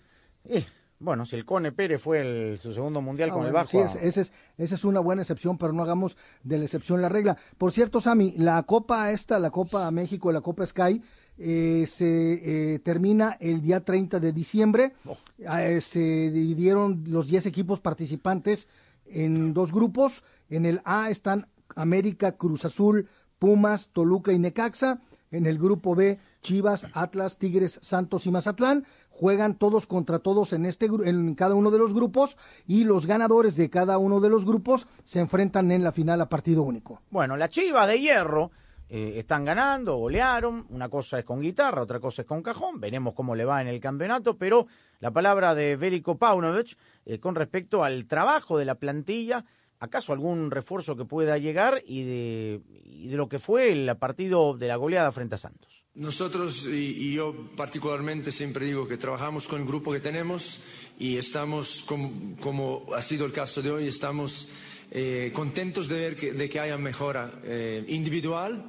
Eh, 0.46 0.66
bueno, 1.00 1.24
si 1.26 1.36
el 1.36 1.46
Cone 1.46 1.72
Pérez 1.72 2.02
fue 2.02 2.20
el- 2.22 2.58
su 2.58 2.74
segundo 2.74 3.00
mundial 3.02 3.30
Ah, 3.30 3.34
con 3.34 3.46
el 3.46 3.54
Bajo. 3.54 3.70
sí, 3.70 3.78
es- 3.78 3.96
esa 3.96 4.22
es, 4.22 4.32
esa 4.58 4.74
es 4.76 4.84
una 4.84 5.00
buena 5.00 5.22
excepción, 5.22 5.58
pero 5.60 5.72
no 5.72 5.84
hagamos 5.84 6.18
de 6.44 6.58
la 6.58 6.64
excepción 6.66 7.02
la 7.02 7.10
regla. 7.10 7.38
Por 7.60 7.72
cierto, 7.72 8.02
Sami, 8.02 8.34
la 8.38 8.64
Copa 8.64 9.12
esta, 9.12 9.38
la 9.38 9.52
Copa 9.52 9.90
México, 9.92 10.32
la 10.32 10.42
Copa 10.42 10.66
Sky, 10.66 11.02
eh, 11.38 11.86
se 11.88 12.74
eh, 12.74 12.80
termina 12.80 13.38
el 13.40 13.62
día 13.62 13.86
30 13.86 14.20
de 14.20 14.34
diciembre. 14.34 14.94
Eh, 15.38 15.80
se 15.82 16.32
dividieron 16.32 17.04
los 17.08 17.28
10 17.28 17.46
equipos 17.46 17.80
participantes 17.80 18.68
en 19.06 19.54
dos 19.54 19.72
grupos. 19.72 20.24
En 20.50 20.66
el 20.66 20.82
A 20.84 21.12
están 21.12 21.48
América, 21.76 22.32
Cruz 22.38 22.66
Azul, 22.66 23.08
Pumas, 23.40 23.90
Toluca 23.90 24.32
y 24.32 24.40
Necaxa. 24.40 25.00
En 25.30 25.46
el 25.46 25.58
grupo 25.58 25.94
B, 25.94 26.20
Chivas, 26.42 26.88
Atlas, 26.94 27.38
Tigres, 27.38 27.80
Santos 27.84 28.26
y 28.26 28.32
Mazatlán 28.32 28.86
juegan 29.10 29.56
todos 29.56 29.86
contra 29.86 30.20
todos 30.20 30.54
en 30.54 30.66
este 30.66 30.86
en 30.86 31.36
cada 31.36 31.56
uno 31.56 31.70
de 31.70 31.80
los 31.80 31.94
grupos 31.94 32.38
y 32.66 32.86
los 32.86 33.08
ganadores 33.08 33.58
de 33.58 33.70
cada 33.70 33.98
uno 33.98 34.22
de 34.22 34.30
los 34.30 34.46
grupos 34.46 34.88
se 35.04 35.20
enfrentan 35.20 35.72
en 35.72 35.84
la 35.84 35.92
final 35.92 36.22
a 36.22 36.30
partido 36.30 36.64
único. 36.64 37.02
Bueno, 37.10 37.36
las 37.36 37.50
Chivas 37.50 37.88
de 37.90 38.00
Hierro 38.00 38.52
eh, 38.90 39.16
están 39.18 39.44
ganando, 39.44 39.98
golearon. 39.98 40.66
Una 40.70 40.88
cosa 40.88 41.20
es 41.20 41.26
con 41.26 41.42
guitarra, 41.42 41.82
otra 41.82 42.00
cosa 42.00 42.22
es 42.22 42.28
con 42.28 42.42
cajón. 42.42 42.80
Veremos 42.80 43.14
cómo 43.14 43.36
le 43.36 43.44
va 43.44 43.62
en 43.62 43.68
el 43.68 43.82
campeonato, 43.82 44.38
pero 44.38 44.68
la 45.00 45.12
palabra 45.12 45.56
de 45.56 45.76
Veliko 45.76 46.18
Paunovic 46.18 46.78
eh, 47.06 47.20
con 47.20 47.36
respecto 47.36 47.84
al 47.84 48.06
trabajo 48.06 48.58
de 48.58 48.66
la 48.66 48.76
plantilla. 48.76 49.44
¿Acaso 49.80 50.12
algún 50.12 50.50
refuerzo 50.50 50.96
que 50.96 51.06
pueda 51.06 51.38
llegar 51.38 51.84
y 51.86 52.04
de, 52.04 52.62
lo 53.12 53.30
que 53.30 53.38
fue 53.38 53.72
el 53.72 53.96
partido 53.98 54.58
de 54.58 54.68
la 54.68 54.76
goleada 54.76 55.12
frente 55.12 55.36
a 55.36 55.38
Santos? 55.38 55.86
Nosotros 55.94 56.66
y, 56.66 57.14
yo 57.14 57.36
particularmente 57.56 58.32
siempre 58.32 58.66
digo 58.66 58.88
que 58.88 58.98
trabajamos 58.98 59.48
con 59.48 59.62
el 59.62 59.68
grupo 59.68 59.92
que 59.92 60.00
tenemos 60.00 60.62
y 60.98 61.18
estamos, 61.18 61.84
como, 61.84 62.36
como 62.42 62.86
ha 62.96 63.02
sido 63.04 63.26
el 63.28 63.32
caso 63.32 63.62
de 63.62 63.70
hoy, 63.70 63.88
estamos 63.88 64.52
eh, 64.90 65.32
contentos 65.34 65.88
de 65.88 65.96
ver 65.96 66.16
que, 66.16 66.34
de 66.34 66.50
que 66.50 66.60
haya 66.60 66.78
mejora 66.78 67.32
eh, 67.44 67.86
individual, 67.88 68.66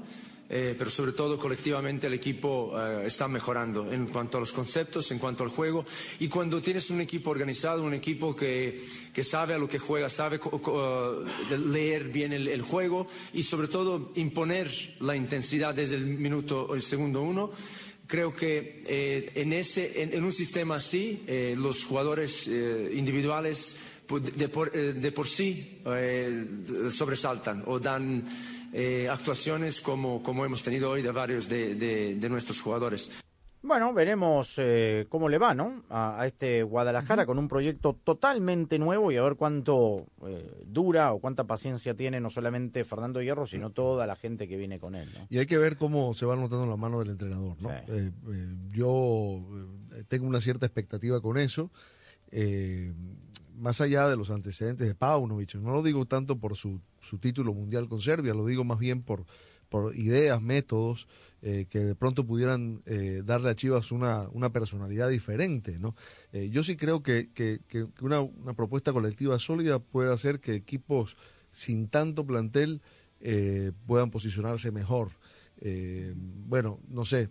eh, 0.50 0.74
pero 0.76 0.90
sobre 0.90 1.12
todo 1.12 1.38
colectivamente 1.38 2.06
el 2.06 2.14
equipo 2.14 2.72
eh, 2.76 3.02
está 3.06 3.28
mejorando 3.28 3.92
en 3.92 4.06
cuanto 4.06 4.38
a 4.38 4.40
los 4.40 4.52
conceptos, 4.52 5.10
en 5.10 5.18
cuanto 5.18 5.44
al 5.44 5.50
juego. 5.50 5.84
Y 6.20 6.28
cuando 6.28 6.62
tienes 6.62 6.90
un 6.90 7.00
equipo 7.00 7.30
organizado, 7.30 7.82
un 7.84 7.94
equipo 7.94 8.34
que, 8.34 8.82
que 9.12 9.24
sabe 9.24 9.54
a 9.54 9.58
lo 9.58 9.68
que 9.68 9.78
juega, 9.78 10.08
sabe 10.08 10.36
eh, 10.36 11.58
leer 11.58 12.08
bien 12.08 12.32
el, 12.32 12.62
juego 12.62 13.06
y 13.34 13.42
sobre 13.42 13.68
todo 13.68 14.12
imponer 14.14 14.70
la 15.00 15.16
intensidad 15.16 15.74
desde 15.74 15.96
el 15.96 16.06
minuto, 16.06 16.74
el 16.74 16.82
segundo 16.82 17.22
uno, 17.22 17.50
Creo 18.08 18.32
que 18.32 18.82
eh, 18.86 19.32
en, 19.34 19.52
ese, 19.52 20.02
en, 20.02 20.14
en 20.14 20.24
un 20.24 20.32
sistema 20.32 20.76
así, 20.76 21.22
eh, 21.26 21.54
los 21.58 21.84
jugadores 21.84 22.48
eh, 22.48 22.90
individuales 22.94 23.76
pu- 24.08 24.22
de 24.22 24.48
por, 24.48 24.72
de 24.72 25.12
por 25.12 25.28
sí 25.28 25.82
sobresaltan 26.90 27.64
o 27.66 27.78
dan 27.78 28.24
eh, 28.72 29.08
actuaciones 29.10 29.80
como, 29.80 30.22
como 30.22 30.44
hemos 30.44 30.62
tenido 30.62 30.90
hoy 30.90 31.02
de 31.02 31.10
varios 31.12 31.48
de, 31.48 31.74
de- 31.74 32.14
de 32.16 32.28
nuestros 32.28 32.60
jugadores. 32.62 33.10
Bueno, 33.60 33.92
veremos 33.92 34.54
eh, 34.58 35.06
cómo 35.08 35.28
le 35.28 35.36
va, 35.36 35.52
¿no? 35.52 35.82
A, 35.90 36.20
a 36.20 36.26
este 36.28 36.62
Guadalajara 36.62 37.26
con 37.26 37.40
un 37.40 37.48
proyecto 37.48 37.92
totalmente 38.04 38.78
nuevo 38.78 39.10
y 39.10 39.16
a 39.16 39.22
ver 39.22 39.34
cuánto 39.34 40.06
eh, 40.24 40.62
dura 40.64 41.12
o 41.12 41.18
cuánta 41.18 41.42
paciencia 41.42 41.92
tiene 41.94 42.20
no 42.20 42.30
solamente 42.30 42.84
Fernando 42.84 43.20
Hierro, 43.20 43.48
sino 43.48 43.70
toda 43.70 44.06
la 44.06 44.14
gente 44.14 44.46
que 44.46 44.56
viene 44.56 44.78
con 44.78 44.94
él, 44.94 45.08
¿no? 45.12 45.26
Y 45.28 45.38
hay 45.38 45.46
que 45.46 45.58
ver 45.58 45.76
cómo 45.76 46.14
se 46.14 46.24
va 46.24 46.36
notando 46.36 46.66
la 46.66 46.76
mano 46.76 47.00
del 47.00 47.10
entrenador, 47.10 47.60
¿no? 47.60 47.70
Sí. 47.70 47.74
Eh, 47.88 48.10
eh, 48.32 48.46
yo 48.70 49.44
tengo 50.06 50.26
una 50.28 50.40
cierta 50.40 50.64
expectativa 50.64 51.20
con 51.20 51.36
eso, 51.36 51.72
eh, 52.30 52.92
más 53.58 53.80
allá 53.80 54.08
de 54.08 54.16
los 54.16 54.30
antecedentes 54.30 54.86
de 54.86 54.94
Paunovic. 54.94 55.54
No 55.56 55.72
lo 55.72 55.82
digo 55.82 56.06
tanto 56.06 56.38
por 56.38 56.56
su, 56.56 56.80
su 57.02 57.18
título 57.18 57.54
mundial 57.54 57.88
con 57.88 58.00
Serbia, 58.00 58.34
lo 58.34 58.46
digo 58.46 58.64
más 58.64 58.78
bien 58.78 59.02
por, 59.02 59.24
por 59.68 59.94
ideas, 59.96 60.40
métodos 60.40 61.08
eh, 61.42 61.66
que 61.68 61.80
de 61.80 61.94
pronto 61.94 62.24
pudieran 62.26 62.82
eh, 62.86 63.22
darle 63.24 63.50
a 63.50 63.54
Chivas 63.54 63.92
una, 63.92 64.28
una 64.32 64.50
personalidad 64.50 65.08
diferente, 65.08 65.78
¿no? 65.78 65.94
Eh, 66.32 66.48
yo 66.50 66.64
sí 66.64 66.76
creo 66.76 67.02
que, 67.02 67.30
que- 67.34 67.60
que 67.68 67.86
una, 68.00 68.20
una 68.20 68.54
propuesta 68.54 68.92
colectiva 68.92 69.38
sólida 69.38 69.78
puede 69.78 70.12
hacer 70.12 70.40
que 70.40 70.54
equipos 70.54 71.16
sin 71.52 71.88
tanto 71.88 72.26
plantel 72.26 72.80
eh, 73.20 73.72
puedan 73.86 74.10
posicionarse 74.10 74.70
mejor. 74.70 75.10
Bueno, 76.46 76.78
no 76.88 77.04
sé, 77.04 77.30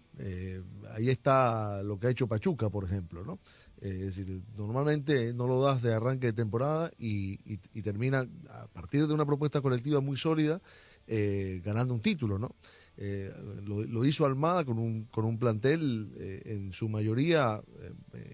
ahí 0.94 1.10
está 1.10 1.82
lo 1.84 1.98
que 1.98 2.08
ha 2.08 2.10
hecho 2.10 2.28
Pachuca, 2.28 2.70
por 2.70 2.84
ejemplo, 2.84 3.24
¿no? 3.24 3.40
Eh, 3.82 4.06
es 4.08 4.16
decir, 4.16 4.42
normalmente 4.58 5.34
no 5.34 5.46
lo 5.48 5.62
das 5.62 5.82
de 5.82 5.94
arranque 5.94 6.28
de 6.28 6.34
temporada 6.34 6.92
y, 6.98 7.34
y- 7.46 7.60
y 7.74 7.82
termina 7.84 8.28
a 8.50 8.68
partir 8.68 9.06
de 9.08 9.14
una 9.14 9.26
propuesta 9.26 9.62
colectiva 9.62 10.02
muy 10.02 10.18
sólida 10.18 10.62
eh, 11.06 11.62
ganando 11.64 11.94
un 11.94 12.02
título, 12.02 12.38
¿no? 12.40 12.56
Eh, 12.98 13.32
lo, 13.64 13.84
lo 13.84 14.04
hizo 14.06 14.26
Almada 14.26 14.66
con 14.66 14.80
un, 14.80 15.06
con 15.06 15.24
un 15.26 15.38
plantel 15.38 16.12
eh, 16.18 16.42
en 16.46 16.74
su 16.74 16.90
mayoría 16.90 17.62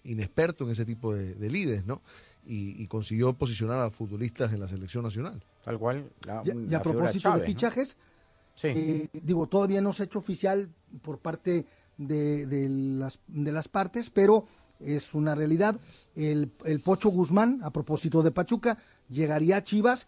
inexperto 0.06 0.64
en 0.64 0.72
ese 0.72 0.86
tipo 0.86 1.14
de, 1.14 1.36
de 1.36 1.50
lides, 1.50 1.86
¿no? 1.86 2.02
Y, 2.46 2.82
y 2.82 2.88
consiguió 2.88 3.34
posicionar 3.34 3.80
a 3.82 3.92
futbolistas 3.92 4.54
en 4.54 4.60
la 4.62 4.68
selección 4.68 5.04
nacional. 5.04 5.44
Tal 5.66 5.78
cual. 5.78 6.10
La, 6.26 6.42
Y, 6.46 6.72
y 6.72 6.74
a 6.76 6.82
propósito 6.82 7.30
de 7.30 7.46
fichajes, 7.46 7.98
eh, 8.64 9.08
digo, 9.14 9.48
todavía 9.48 9.82
no 9.82 9.92
se 9.94 10.04
ha 10.04 10.06
hecho 10.06 10.20
oficial 10.20 10.70
por 11.02 11.20
parte 11.20 11.66
de, 11.98 12.46
de 12.48 12.70
las, 12.70 13.20
de 13.28 13.52
las 13.52 13.68
partes, 13.68 14.10
pero 14.10 14.46
es 14.86 15.14
una 15.14 15.36
realidad. 15.36 15.76
El, 16.16 16.52
el 16.66 16.80
Pocho 16.82 17.10
Guzmán, 17.10 17.60
a 17.64 17.72
propósito 17.72 18.22
de 18.24 18.32
Pachuca, 18.32 18.78
llegaría 19.10 19.58
a 19.58 19.64
Chivas 19.64 20.08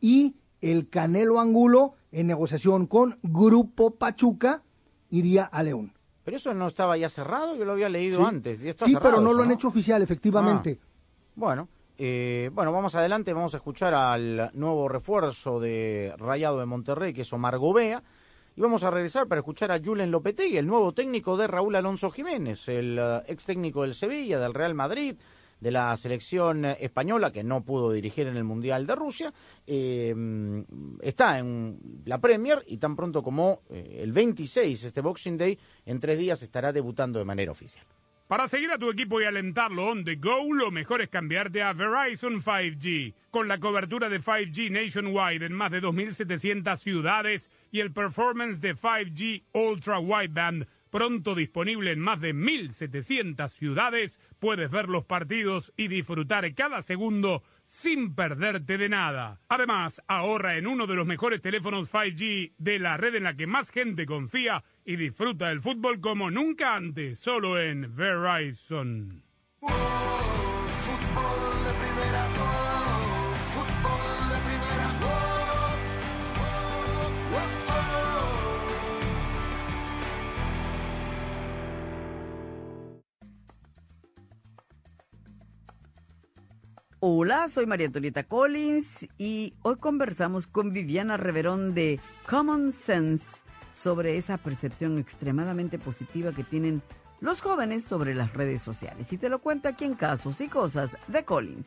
y 0.00 0.34
el 0.60 0.88
Canelo 0.88 1.40
Angulo, 1.40 1.94
en 2.10 2.26
negociación 2.26 2.86
con 2.86 3.18
Grupo 3.22 3.92
Pachuca, 3.96 4.62
iría 5.10 5.44
a 5.44 5.62
León. 5.62 5.92
Pero 6.24 6.38
eso 6.38 6.54
no 6.54 6.68
estaba 6.68 6.96
ya 6.96 7.10
cerrado, 7.10 7.54
yo 7.54 7.64
lo 7.66 7.72
había 7.72 7.88
leído 7.90 8.18
Sí. 8.20 8.24
antes. 8.26 8.60
está 8.62 8.86
Sí, 8.86 8.92
cerrado 8.92 9.10
pero 9.10 9.20
no 9.22 9.28
eso, 9.30 9.36
lo 9.36 9.42
han 9.42 9.50
hecho 9.52 9.68
oficial, 9.68 10.00
efectivamente. 10.02 10.78
Ah, 10.80 10.86
bueno, 11.36 11.68
eh, 11.98 12.50
bueno, 12.54 12.72
vamos 12.72 12.94
adelante, 12.94 13.32
vamos 13.34 13.52
a 13.54 13.58
escuchar 13.58 13.92
al 13.94 14.50
nuevo 14.54 14.88
refuerzo 14.88 15.60
de 15.60 16.14
Rayado 16.16 16.58
de 16.60 16.66
Monterrey, 16.66 17.12
que 17.12 17.22
es 17.22 17.32
Omar 17.32 17.58
Gobea, 17.58 18.02
y 18.56 18.60
vamos 18.60 18.84
a 18.84 18.90
regresar 18.90 19.26
para 19.26 19.40
escuchar 19.40 19.72
a 19.72 19.80
Julen 19.82 20.10
Lopetegui, 20.10 20.56
el 20.58 20.66
nuevo 20.66 20.92
técnico 20.92 21.36
de 21.36 21.48
Raúl 21.48 21.74
Alonso 21.74 22.10
Jiménez, 22.10 22.68
el 22.68 22.98
eh, 23.00 23.22
ex 23.26 23.46
técnico 23.46 23.82
del 23.82 23.94
Sevilla, 23.94 24.38
del 24.38 24.54
Real 24.54 24.74
Madrid, 24.74 25.16
de 25.58 25.70
la 25.70 25.96
selección 25.96 26.64
española, 26.64 27.32
que 27.32 27.42
no 27.42 27.64
pudo 27.64 27.90
dirigir 27.90 28.28
en 28.28 28.36
el 28.36 28.44
Mundial 28.44 28.86
de 28.86 28.94
Rusia, 28.94 29.32
eh, 29.66 30.14
está 31.00 31.38
en 31.38 32.02
la 32.04 32.18
Premier 32.20 32.62
y 32.66 32.76
tan 32.76 32.94
pronto 32.94 33.22
como 33.22 33.62
eh, 33.70 34.00
el 34.02 34.12
26, 34.12 34.84
este 34.84 35.00
Boxing 35.00 35.36
Day, 35.36 35.58
en 35.84 35.98
tres 35.98 36.18
días 36.18 36.42
estará 36.42 36.72
debutando 36.72 37.18
de 37.18 37.24
manera 37.24 37.50
oficial. 37.50 37.84
Para 38.26 38.48
seguir 38.48 38.70
a 38.70 38.78
tu 38.78 38.88
equipo 38.90 39.20
y 39.20 39.24
alentarlo 39.24 39.84
on 39.84 40.02
the 40.02 40.16
go, 40.16 40.50
lo 40.50 40.70
mejor 40.70 41.02
es 41.02 41.10
cambiarte 41.10 41.62
a 41.62 41.74
Verizon 41.74 42.40
5G. 42.40 43.12
Con 43.30 43.48
la 43.48 43.60
cobertura 43.60 44.08
de 44.08 44.18
5G 44.18 44.70
nationwide 44.70 45.44
en 45.44 45.52
más 45.52 45.70
de 45.70 45.82
2.700 45.82 46.78
ciudades 46.78 47.50
y 47.70 47.80
el 47.80 47.92
performance 47.92 48.62
de 48.62 48.74
5G 48.74 49.42
Ultra 49.52 49.98
Wideband 49.98 50.66
pronto 50.88 51.34
disponible 51.34 51.90
en 51.90 51.98
más 51.98 52.20
de 52.20 52.34
1.700 52.34 53.50
ciudades, 53.50 54.18
puedes 54.38 54.70
ver 54.70 54.88
los 54.88 55.04
partidos 55.04 55.72
y 55.76 55.88
disfrutar 55.88 56.54
cada 56.54 56.82
segundo 56.82 57.42
sin 57.66 58.14
perderte 58.14 58.78
de 58.78 58.88
nada. 58.88 59.40
Además, 59.48 60.02
ahorra 60.06 60.56
en 60.56 60.66
uno 60.66 60.86
de 60.86 60.94
los 60.94 61.06
mejores 61.06 61.40
teléfonos 61.40 61.92
5G 61.92 62.52
de 62.58 62.78
la 62.78 62.96
red 62.96 63.14
en 63.14 63.24
la 63.24 63.34
que 63.34 63.46
más 63.46 63.70
gente 63.70 64.06
confía 64.06 64.64
y 64.84 64.96
disfruta 64.96 65.48
del 65.48 65.60
fútbol 65.60 66.00
como 66.00 66.30
nunca 66.30 66.74
antes, 66.74 67.18
solo 67.18 67.60
en 67.60 67.94
Verizon. 67.94 69.22
Hola, 87.06 87.50
soy 87.50 87.66
María 87.66 87.88
Antonieta 87.88 88.22
Collins 88.22 89.06
y 89.18 89.52
hoy 89.60 89.76
conversamos 89.76 90.46
con 90.46 90.72
Viviana 90.72 91.18
Reverón 91.18 91.74
de 91.74 92.00
Common 92.26 92.72
Sense 92.72 93.42
sobre 93.74 94.16
esa 94.16 94.38
percepción 94.38 94.96
extremadamente 94.96 95.78
positiva 95.78 96.32
que 96.32 96.44
tienen 96.44 96.80
los 97.20 97.42
jóvenes 97.42 97.84
sobre 97.84 98.14
las 98.14 98.32
redes 98.32 98.62
sociales. 98.62 99.12
Y 99.12 99.18
te 99.18 99.28
lo 99.28 99.40
cuento 99.40 99.68
aquí 99.68 99.84
en 99.84 99.96
Casos 99.96 100.40
y 100.40 100.48
Cosas 100.48 100.96
de 101.08 101.26
Collins. 101.26 101.66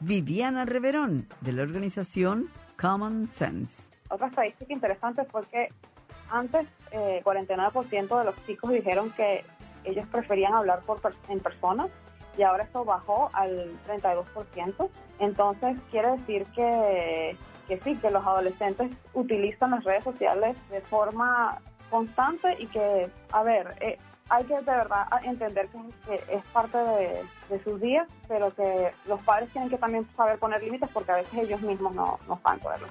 Viviana 0.00 0.64
Reverón, 0.64 1.26
de 1.40 1.52
la 1.52 1.62
organización 1.62 2.48
Common 2.80 3.28
Sense. 3.32 3.82
Otra 4.10 4.28
estadística 4.28 4.72
interesante 4.72 5.24
fue 5.24 5.44
que 5.46 5.68
antes 6.30 6.66
eh, 6.92 7.20
49% 7.24 8.18
de 8.18 8.24
los 8.24 8.46
chicos 8.46 8.70
dijeron 8.70 9.10
que 9.10 9.44
ellos 9.84 10.06
preferían 10.10 10.54
hablar 10.54 10.80
por 10.82 11.00
en 11.28 11.40
persona 11.40 11.88
y 12.36 12.42
ahora 12.42 12.64
esto 12.64 12.84
bajó 12.84 13.30
al 13.32 13.72
32%. 13.86 14.88
Entonces 15.18 15.76
quiere 15.90 16.12
decir 16.12 16.46
que, 16.54 17.36
que 17.66 17.80
sí, 17.80 17.96
que 17.96 18.10
los 18.10 18.24
adolescentes 18.24 18.90
utilizan 19.14 19.72
las 19.72 19.84
redes 19.84 20.04
sociales 20.04 20.56
de 20.70 20.80
forma 20.82 21.58
constante 21.90 22.56
y 22.58 22.66
que, 22.66 23.10
a 23.32 23.42
ver, 23.42 23.76
eh, 23.80 23.98
hay 24.30 24.44
que 24.44 24.54
de 24.54 24.62
verdad 24.62 25.06
entender 25.22 25.68
que, 25.68 26.14
es 26.14 26.44
parte 26.52 26.78
de, 26.78 27.62
sus 27.64 27.80
días, 27.80 28.06
pero 28.28 28.54
que 28.54 28.92
los 29.06 29.20
padres 29.22 29.50
tienen 29.50 29.70
que 29.70 29.78
también 29.78 30.06
saber 30.16 30.38
poner 30.38 30.62
límites 30.62 30.90
porque 30.92 31.12
a 31.12 31.16
veces 31.16 31.32
ellos 31.34 31.60
mismos 31.62 31.94
no, 31.94 32.18
no 32.28 32.38
saben 32.42 32.60
ponerlos. 32.60 32.90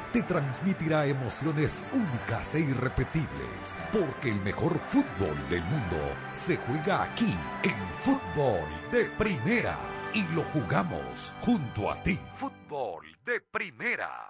te 0.11 0.21
transmitirá 0.23 1.05
emociones 1.05 1.83
únicas 1.93 2.55
e 2.55 2.59
irrepetibles, 2.59 3.77
porque 3.91 4.29
el 4.29 4.41
mejor 4.41 4.77
fútbol 4.79 5.37
del 5.49 5.63
mundo 5.63 5.97
se 6.33 6.57
juega 6.57 7.03
aquí, 7.03 7.33
en 7.63 7.77
fútbol 8.03 8.67
de 8.91 9.05
primera, 9.17 9.77
y 10.13 10.23
lo 10.33 10.43
jugamos 10.45 11.33
junto 11.41 11.89
a 11.89 12.01
ti. 12.03 12.19
Fútbol 12.35 13.05
de 13.25 13.39
primera. 13.39 14.29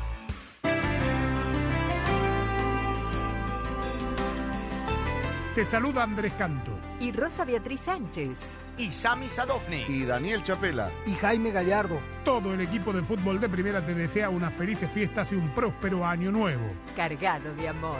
Te 5.55 5.65
saluda 5.65 6.03
Andrés 6.03 6.31
Canto. 6.37 6.71
Y 7.01 7.11
Rosa 7.11 7.43
Beatriz 7.43 7.81
Sánchez. 7.81 8.39
Y 8.77 8.89
Sami 8.89 9.27
Sadovni. 9.27 9.83
Y 9.85 10.05
Daniel 10.05 10.41
Chapela. 10.43 10.89
Y 11.05 11.11
Jaime 11.15 11.51
Gallardo. 11.51 11.99
Todo 12.23 12.53
el 12.53 12.61
equipo 12.61 12.93
de 12.93 13.01
fútbol 13.01 13.41
de 13.41 13.49
primera 13.49 13.85
te 13.85 13.93
desea 13.93 14.29
unas 14.29 14.53
felices 14.53 14.89
fiestas 14.91 15.29
y 15.33 15.35
un 15.35 15.49
próspero 15.49 16.05
año 16.05 16.31
nuevo. 16.31 16.63
Cargado 16.95 17.53
de 17.55 17.67
amor. 17.67 17.99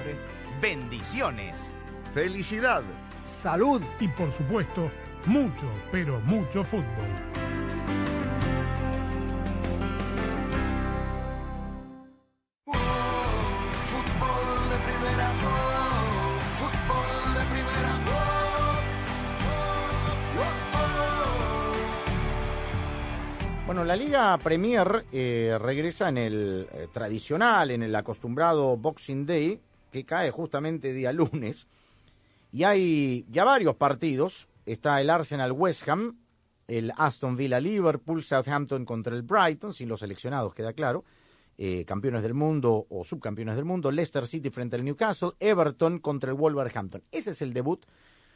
Bendiciones. 0.62 1.58
Felicidad. 2.14 2.84
Salud. 3.26 3.82
Y 4.00 4.08
por 4.08 4.32
supuesto, 4.32 4.90
mucho, 5.26 5.70
pero 5.92 6.22
mucho 6.22 6.64
fútbol. 6.64 6.86
Fútbol 6.86 7.61
la 23.92 23.98
Liga 23.98 24.38
Premier 24.38 25.06
eh, 25.12 25.58
regresa 25.60 26.08
en 26.08 26.18
el 26.18 26.66
eh, 26.72 26.88
tradicional, 26.94 27.72
en 27.72 27.84
el 27.84 27.94
acostumbrado 27.94 28.78
Boxing 28.78 29.26
Day, 29.26 29.60
que 29.92 30.06
cae 30.06 30.32
justamente 30.32 30.94
día 30.94 31.12
lunes. 31.12 31.68
Y 32.54 32.64
hay 32.64 33.26
ya 33.30 33.44
varios 33.44 33.76
partidos. 33.76 34.48
Está 34.66 35.02
el 35.02 35.10
Arsenal 35.10 35.52
West 35.52 35.90
Ham, 35.90 36.20
el 36.70 36.94
Aston 36.96 37.36
Villa 37.36 37.60
Liverpool, 37.60 38.24
Southampton 38.24 38.86
contra 38.86 39.14
el 39.14 39.24
Brighton, 39.24 39.74
sin 39.74 39.90
los 39.90 40.00
seleccionados, 40.00 40.54
queda 40.54 40.72
claro. 40.72 41.04
Eh, 41.58 41.84
campeones 41.84 42.22
del 42.22 42.34
mundo 42.34 42.88
o 42.90 43.04
subcampeones 43.04 43.58
del 43.58 43.66
mundo, 43.66 43.92
Leicester 43.92 44.26
City 44.26 44.52
frente 44.52 44.78
al 44.78 44.86
Newcastle, 44.86 45.32
Everton 45.38 46.00
contra 46.00 46.32
el 46.32 46.38
Wolverhampton. 46.38 47.04
Ese 47.12 47.32
es 47.32 47.42
el 47.42 47.52
debut 47.52 47.86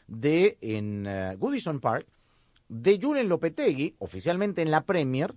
de 0.07 0.57
en 0.59 1.05
eh, 1.07 1.37
Goodison 1.39 1.79
Park 1.79 2.07
de 2.67 2.99
Julen 3.01 3.30
Lopetegui, 3.30 3.95
oficialmente 3.99 4.62
en 4.62 4.71
la 4.71 4.86
Premier, 4.86 5.36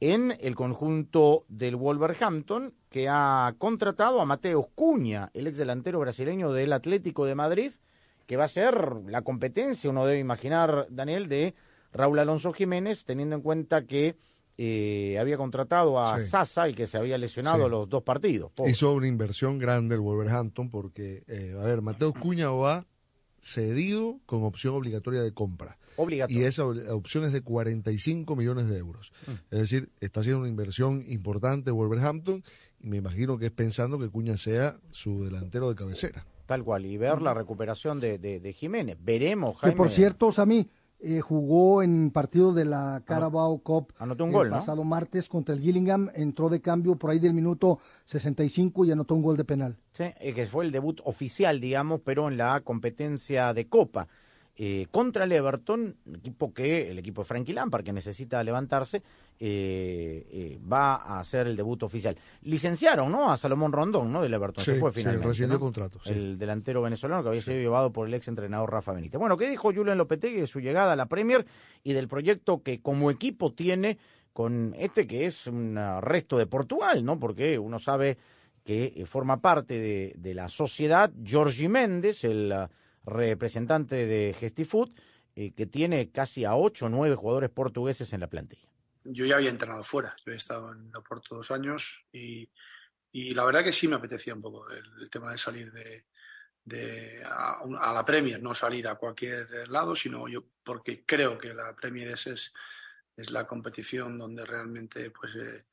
en 0.00 0.36
el 0.40 0.54
conjunto 0.54 1.44
del 1.48 1.74
Wolverhampton, 1.76 2.72
que 2.88 3.08
ha 3.10 3.54
contratado 3.58 4.20
a 4.20 4.24
Mateus 4.24 4.66
Cuña, 4.74 5.30
el 5.34 5.46
ex 5.48 5.56
delantero 5.56 5.98
brasileño 5.98 6.52
del 6.52 6.72
Atlético 6.72 7.26
de 7.26 7.34
Madrid, 7.34 7.72
que 8.26 8.36
va 8.36 8.44
a 8.44 8.48
ser 8.48 8.92
la 9.06 9.22
competencia, 9.22 9.90
uno 9.90 10.06
debe 10.06 10.20
imaginar, 10.20 10.86
Daniel, 10.90 11.28
de 11.28 11.54
Raúl 11.92 12.18
Alonso 12.18 12.52
Jiménez, 12.52 13.04
teniendo 13.04 13.34
en 13.36 13.42
cuenta 13.42 13.86
que 13.86 14.16
eh, 14.60 15.16
había 15.20 15.36
contratado 15.36 16.00
a 16.00 16.18
Sí. 16.18 16.26
Sasa 16.28 16.68
y 16.68 16.74
que 16.74 16.86
se 16.88 16.98
había 16.98 17.16
lesionado 17.16 17.64
Sí. 17.64 17.70
los 17.70 17.88
dos 17.88 18.02
partidos. 18.02 18.50
Pobre. 18.52 18.72
Hizo 18.72 18.92
una 18.92 19.06
inversión 19.06 19.58
grande 19.58 19.94
el 19.94 20.00
Wolverhampton 20.00 20.68
porque, 20.68 21.22
eh, 21.28 21.54
a 21.58 21.62
ver, 21.64 21.80
Mateo 21.80 22.12
Cuña 22.12 22.50
va 22.50 22.84
cedido 23.40 24.18
con 24.26 24.42
opción 24.44 24.74
obligatoria 24.74 25.22
de 25.22 25.32
compra. 25.32 25.78
Obligatorio. 25.96 26.40
Y 26.42 26.44
esa 26.44 26.64
opción 26.66 27.24
es 27.24 27.32
de 27.32 27.40
45 27.42 28.36
millones 28.36 28.68
de 28.68 28.78
euros. 28.78 29.12
Es 29.50 29.58
decir, 29.58 29.88
está 30.00 30.20
haciendo 30.20 30.40
una 30.40 30.48
inversión 30.48 31.04
importante 31.08 31.70
Wolverhampton 31.70 32.42
y 32.80 32.86
me 32.88 32.96
imagino 32.98 33.38
que 33.38 33.46
es 33.46 33.52
pensando 33.52 33.98
que 33.98 34.08
Cuña 34.08 34.36
sea 34.36 34.76
su 34.92 35.24
delantero 35.24 35.68
de 35.68 35.74
cabecera. 35.74 36.24
Tal 36.46 36.64
cual, 36.64 36.86
y 36.86 36.96
ver 36.96 37.20
la 37.20 37.34
recuperación 37.34 38.00
de, 38.00 38.18
de- 38.18 38.40
de 38.40 38.52
Jiménez. 38.54 38.96
Veremos, 39.02 39.56
Que 39.56 39.60
Jaime. 39.62 39.76
por 39.76 39.90
cierto, 39.90 40.32
Sammy, 40.32 40.66
eh, 41.00 41.20
jugó 41.20 41.82
en 41.82 42.10
partido 42.10 42.52
de 42.52 42.64
la 42.64 43.02
Carabao 43.04 43.58
Cup 43.58 43.92
Anotó 43.98 44.24
un 44.24 44.30
el 44.30 44.36
gol, 44.36 44.50
¿no? 44.50 44.56
pasado 44.56 44.82
martes 44.82 45.28
contra 45.28 45.54
el 45.54 45.60
Gillingham, 45.60 46.10
entró 46.14 46.48
de 46.48 46.60
cambio 46.60 46.96
por 46.96 47.10
ahí 47.10 47.20
del 47.20 47.34
minuto 47.34 47.78
65 48.06 48.84
y 48.84 48.90
anotó 48.90 49.14
un 49.14 49.22
gol 49.22 49.36
de 49.36 49.44
penal. 49.44 49.76
Sí, 49.92 50.04
que 50.34 50.46
fue 50.46 50.64
el 50.64 50.72
debut 50.72 51.00
oficial, 51.04 51.60
digamos, 51.60 52.00
pero 52.04 52.28
en 52.28 52.36
la 52.36 52.60
competencia 52.60 53.54
de 53.54 53.68
Copa. 53.68 54.08
Eh, 54.60 54.88
contra 54.90 55.22
el 55.22 55.30
Everton, 55.30 55.96
equipo 56.14 56.52
que, 56.52 56.90
el 56.90 56.98
equipo 56.98 57.22
de 57.22 57.26
Frankie 57.26 57.52
Lampard, 57.52 57.84
que 57.84 57.92
necesita 57.92 58.42
levantarse, 58.42 59.04
eh, 59.38 60.26
eh, 60.32 60.58
va 60.70 60.96
a 60.96 61.20
hacer 61.20 61.46
el 61.46 61.54
debut 61.54 61.80
oficial. 61.84 62.16
Licenciaron, 62.42 63.12
¿no? 63.12 63.30
A 63.30 63.36
Salomón 63.36 63.70
Rondón, 63.70 64.12
¿no? 64.12 64.20
Del 64.20 64.34
Everton. 64.34 64.64
Se 64.64 64.74
Sí, 64.74 64.80
fue 64.80 64.90
sí, 64.90 64.98
finalmente. 64.98 65.28
rescindió 65.28 65.54
¿no? 65.54 65.60
contrato, 65.60 66.00
sí. 66.02 66.10
El 66.10 66.38
delantero 66.38 66.82
venezolano 66.82 67.22
que 67.22 67.28
había 67.28 67.40
sido 67.40 67.58
llevado 67.58 67.92
por 67.92 68.08
el 68.08 68.14
ex 68.14 68.26
entrenador 68.26 68.72
Rafa 68.72 68.92
Benítez. 68.92 69.20
Bueno, 69.20 69.36
¿qué 69.36 69.48
dijo 69.48 69.72
Julián 69.72 69.96
Lopetegui 69.96 70.40
de 70.40 70.48
su 70.48 70.58
llegada 70.58 70.94
a 70.94 70.96
la 70.96 71.06
Premier 71.06 71.46
y 71.84 71.92
del 71.92 72.08
proyecto 72.08 72.64
que 72.64 72.80
como 72.82 73.12
equipo 73.12 73.52
tiene 73.52 73.96
con 74.32 74.74
este 74.76 75.06
que 75.06 75.26
es 75.26 75.46
un 75.46 75.78
resto 76.00 76.36
de 76.36 76.46
Portugal, 76.46 77.04
¿no? 77.04 77.20
Porque 77.20 77.60
uno 77.60 77.78
sabe 77.78 78.18
que 78.64 78.92
eh, 78.96 79.06
forma 79.06 79.40
parte 79.40 79.78
de, 79.78 80.14
de 80.18 80.34
la 80.34 80.48
sociedad 80.48 81.12
Jorge 81.24 81.68
Méndez, 81.68 82.24
el 82.24 82.52
representante 83.08 84.06
de 84.06 84.34
Gestifood, 84.38 84.90
eh, 85.36 85.52
que 85.54 85.66
tiene 85.66 86.10
casi 86.10 86.44
a 86.44 86.54
ocho 86.56 86.86
o 86.86 86.88
nueve 86.88 87.14
jugadores 87.16 87.50
portugueses 87.50 88.12
en 88.12 88.20
la 88.20 88.28
plantilla. 88.28 88.68
yo 89.04 89.24
ya 89.24 89.36
había 89.36 89.50
entrenado 89.50 89.82
fuera. 89.84 90.14
Yo 90.26 90.32
he 90.32 90.36
estado 90.36 90.72
en 90.72 90.94
Oporto 90.94 91.36
dos 91.36 91.50
años 91.50 92.04
y, 92.12 92.50
y 93.12 93.32
la 93.34 93.44
verdad 93.44 93.64
que 93.64 93.72
sí 93.72 93.88
me 93.88 93.96
apetecía 93.96 94.34
un 94.34 94.42
poco 94.42 94.68
el, 94.70 95.08
tema 95.10 95.32
de 95.32 95.38
salir 95.38 95.72
de, 95.72 96.04
de 96.64 97.22
a, 97.24 97.92
la 97.94 98.04
Premier, 98.04 98.42
no 98.42 98.54
salir 98.54 98.86
a 98.88 98.96
cualquier 98.96 99.68
lado, 99.70 99.94
sino 99.94 100.28
yo 100.28 100.44
porque 100.62 101.04
creo 101.06 101.38
que 101.38 101.54
la 101.54 101.74
Premier 101.74 102.08
es, 102.08 102.26
es, 102.26 103.30
la 103.30 103.46
competición 103.46 104.18
donde 104.18 104.44
realmente 104.44 105.10
pues 105.10 105.34
eh, 105.36 105.64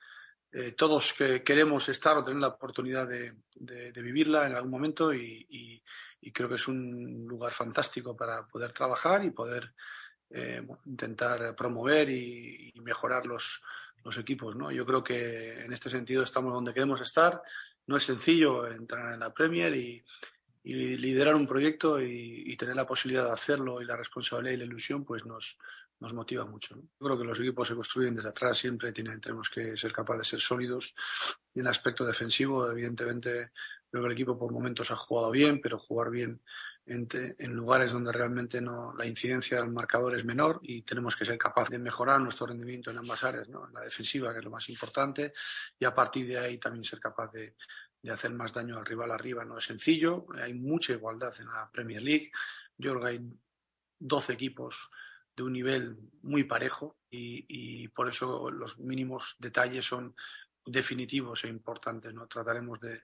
eh, 0.54 0.71
todos 0.71 1.13
que 1.13 1.43
queremos 1.43 1.89
estar 1.89 2.15
o 2.17 2.24
tener 2.24 2.39
la 2.39 2.48
oportunidad 2.50 3.08
de, 3.08 3.34
de- 3.56 3.91
vivirla 4.02 4.48
en 4.48 4.56
algún 4.56 4.71
momento 4.71 5.13
y- 5.13 5.84
y 6.21 6.32
creo 6.32 6.49
que 6.49 6.56
es 6.56 6.67
un 6.67 7.25
lugar 7.28 7.54
fantástico 7.54 8.15
para 8.15 8.47
poder 8.47 8.71
trabajar 8.71 9.23
y 9.23 9.32
poder 9.32 9.73
eh, 10.30 10.65
intentar 10.86 11.56
promover 11.56 12.10
y, 12.10 12.73
mejorar 12.84 13.25
los, 13.25 13.62
los 14.04 14.17
equipos. 14.17 14.56
¿no? 14.56 14.71
Yo 14.71 14.86
creo 14.86 15.04
que 15.04 15.63
en 15.63 15.73
este 15.73 15.89
sentido 15.89 16.23
estamos 16.23 16.54
donde 16.54 16.73
queremos 16.73 17.01
estar. 17.01 17.41
No 17.88 17.97
es 17.97 18.04
sencillo 18.04 18.67
entrar 18.67 19.13
en 19.13 19.19
la 19.19 19.34
Premier 19.34 19.75
y, 19.75 20.04
y 20.63 20.73
liderar 20.97 21.36
un 21.36 21.47
proyecto 21.47 22.01
y, 22.01 22.43
y 22.45 22.58
tener 22.58 22.75
la 22.75 22.88
posibilidad 22.88 23.25
de 23.25 23.34
hacerlo 23.34 23.82
y 23.82 23.86
la 23.86 23.95
responsabilidad 23.95 24.54
y 24.56 24.58
la 24.58 24.65
ilusión, 24.65 25.06
pues 25.06 25.25
nos, 25.25 25.58
nos 25.99 26.13
motiva 26.13 26.45
mucho. 26.45 26.75
Yo 26.75 27.06
creo 27.06 27.17
que 27.17 27.23
los 27.23 27.39
equipos 27.39 27.67
se 27.67 27.75
construyen 27.75 28.15
desde 28.15 28.30
atrás, 28.30 28.58
siempre 28.58 28.91
tienen, 28.91 29.21
tenemos 29.21 29.49
que 29.49 29.78
ser 29.78 29.93
capaces 29.93 30.21
de 30.21 30.30
ser 30.32 30.41
sólidos. 30.41 30.93
Y 31.54 31.60
en 31.60 31.65
el 31.65 31.71
aspecto 31.71 32.06
defensivo, 32.06 32.69
evidentemente, 32.69 33.51
creo 33.95 34.03
que 34.03 34.13
el 34.13 34.13
equipo 34.13 34.38
por 34.38 34.51
momentos 34.51 34.91
ha 34.91 34.95
jugado 34.95 35.31
bien, 35.31 35.62
pero 35.62 35.79
jugar 35.79 36.10
bien 36.10 36.41
en, 36.86 37.53
lugares 37.53 37.91
donde 37.91 38.12
realmente 38.12 38.62
no, 38.62 38.93
la 38.95 39.05
incidencia 39.05 39.60
del 39.60 39.71
marcador 39.71 40.15
es 40.17 40.23
menor 40.23 40.60
y 40.62 40.84
tenemos 40.84 41.15
que 41.15 41.25
ser 41.25 41.38
capaces 41.38 41.71
de 41.71 41.79
mejorar 41.79 42.21
nuestro 42.21 42.45
rendimiento 42.45 42.91
en 42.91 42.97
ambas 42.97 43.23
áreas, 43.23 43.49
¿no? 43.49 43.67
en 43.67 43.73
la 43.73 43.81
defensiva, 43.81 44.31
que 44.31 44.39
es 44.39 44.45
lo 44.45 44.51
más 44.51 44.69
importante, 44.69 45.34
y 45.79 45.86
a 45.86 45.95
partir 45.95 46.27
de 46.27 46.38
ahí 46.38 46.58
también 46.60 46.84
ser 46.84 46.99
capaz 46.99 47.31
de, 47.31 47.55
de 48.01 48.12
hacer 48.12 48.31
más 48.34 48.53
daño 48.53 48.77
al 48.77 48.86
rival 48.86 49.12
arriba. 49.12 49.43
No 49.43 49.58
es 49.58 49.65
sencillo, 49.65 50.27
hay 50.36 50.53
mucha 50.53 50.93
igualdad 50.93 51.34
en 51.39 51.47
la 51.47 51.69
Premier 51.71 52.03
League. 52.03 52.31
Yo 52.77 52.91
creo 52.91 53.01
que 53.01 53.10
hay 53.10 53.21
12 53.97 54.34
equipos 54.34 54.91
de 55.36 55.43
un 55.43 55.53
nivel 55.53 55.97
muy 56.21 56.43
parejo 56.43 56.99
y, 57.10 57.45
y 57.49 57.88
por 57.88 58.10
eso 58.10 58.51
los 58.51 58.77
mínimos 58.77 59.36
detalles 59.39 59.86
son 59.86 60.15
definitivos 60.63 61.43
e 61.43 61.47
importantes. 61.47 62.13
¿no? 62.13 62.27
Trataremos 62.27 62.79
de, 62.79 63.01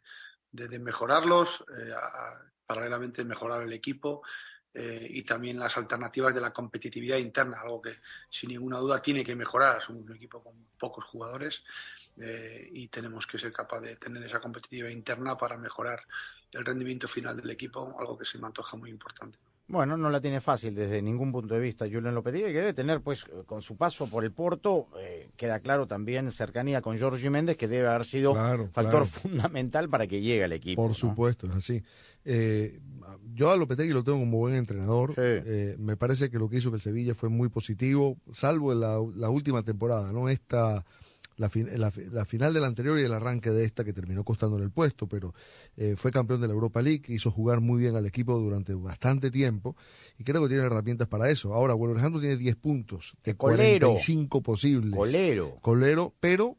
de- 0.52 0.80
mejorarlos, 0.80 1.64
eh, 1.78 1.92
paralelamente 2.66 3.24
mejorar 3.26 3.64
el 3.64 3.74
equipo 3.74 4.22
eh, 4.74 5.06
y 5.10 5.24
también 5.24 5.60
las 5.60 5.76
alternativas 5.78 6.34
de 6.34 6.42
la 6.42 6.54
competitividad 6.54 7.18
interna, 7.18 7.60
algo 7.62 7.82
que 7.82 7.98
sin 8.30 8.50
ninguna 8.50 8.78
duda 8.80 9.02
tiene 9.02 9.24
que 9.24 9.36
mejorar. 9.36 9.82
Somos 9.84 10.04
un 10.04 10.16
equipo 10.16 10.42
con 10.44 10.54
pocos 10.78 11.04
jugadores 11.06 11.62
eh, 12.18 12.70
y 12.72 12.88
tenemos 12.88 13.28
que 13.28 13.38
ser 13.38 13.52
capaz 13.52 13.82
de 13.82 13.98
tener 13.98 14.24
esa 14.24 14.40
competitividad 14.40 14.90
interna 14.90 15.38
para 15.38 15.58
mejorar 15.58 16.02
el 16.54 16.66
rendimiento 16.66 17.08
final 17.08 17.36
del 17.36 17.50
equipo, 17.50 17.96
algo 18.00 18.18
que 18.18 18.26
se 18.26 18.38
me 18.38 18.48
antoja 18.48 18.78
muy 18.78 18.90
importante. 18.90 19.38
Bueno, 19.72 19.96
no 19.96 20.10
la 20.10 20.20
tiene 20.20 20.42
fácil 20.42 20.76
desde 20.76 21.02
ningún 21.02 21.32
punto 21.32 21.54
de 21.54 21.62
vista 21.62 21.86
Julián 21.86 22.14
Lopetegui, 22.14 22.48
que 22.48 22.60
debe 22.60 22.74
tener, 22.74 23.02
pues, 23.02 23.26
con 23.46 23.62
su 23.62 23.78
paso 23.78 24.10
por 24.10 24.24
el 24.26 24.32
Porto, 24.32 24.88
eh, 25.00 25.30
queda 25.38 25.60
claro 25.62 25.88
también 25.88 26.30
cercanía 26.32 26.82
con 26.82 27.00
Jorge 27.00 27.30
Méndez, 27.30 27.56
que 27.56 27.68
debe 27.68 27.88
haber 27.88 28.06
sido 28.06 28.34
Claro, 28.34 28.66
factor 28.74 28.92
claro. 28.92 29.06
fundamental 29.06 29.88
para 29.90 30.08
que 30.08 30.22
llegue 30.22 30.44
al 30.44 30.52
equipo. 30.52 30.82
Por 30.82 30.92
¿no? 30.92 30.96
supuesto, 30.96 31.48
es 31.48 31.54
así. 31.54 31.82
Eh, 32.26 32.80
yo 33.34 33.50
a 33.50 33.58
Lopetegui 33.58 33.94
lo 33.94 34.04
tengo 34.04 34.20
como 34.20 34.38
buen 34.38 34.56
entrenador. 34.56 35.14
Eh, 35.18 35.76
me 35.80 35.96
parece 35.96 36.30
que 36.30 36.38
lo 36.38 36.50
que 36.50 36.58
hizo 36.58 36.70
que 36.70 36.76
el 36.76 36.82
Sevilla 36.82 37.16
fue 37.16 37.30
muy 37.30 37.50
positivo, 37.50 38.18
salvo 38.32 38.74
en 38.74 38.82
la, 38.82 39.00
la 39.16 39.30
última 39.30 39.64
temporada, 39.64 40.12
¿no? 40.12 40.30
Esta, 40.30 40.86
la, 41.42 41.52
la, 41.78 41.92
la 42.12 42.26
final 42.26 42.54
de 42.54 42.60
la 42.60 42.68
anterior 42.68 43.00
y 43.00 43.04
el 43.04 43.14
arranque 43.14 43.50
de 43.50 43.66
esta 43.66 43.84
que 43.84 43.94
terminó 43.94 44.24
costándole 44.24 44.64
el 44.64 44.72
puesto, 44.72 45.08
pero 45.08 45.34
eh, 45.76 45.96
fue 45.98 46.12
campeón 46.12 46.40
de 46.40 46.48
la 46.48 46.54
Europa 46.54 46.82
League, 46.82 47.04
hizo 47.08 47.32
jugar 47.32 47.60
muy 47.62 47.82
bien 47.82 47.96
al 47.96 48.06
equipo 48.06 48.38
durante 48.40 48.74
bastante 48.76 49.32
tiempo 49.32 49.76
y 50.18 50.24
creo 50.24 50.42
que 50.44 50.50
tiene 50.50 50.64
herramientas 50.64 51.08
para 51.08 51.30
eso. 51.30 51.54
Ahora, 51.54 51.74
Wolverhampton 51.74 52.22
tiene 52.22 52.38
10 52.38 52.56
puntos 52.58 53.16
de 53.24 53.36
colero. 53.36 53.88
45 53.88 54.42
posibles. 54.42 54.96
Colero. 54.96 55.58
Colero, 55.62 56.14
pero 56.20 56.58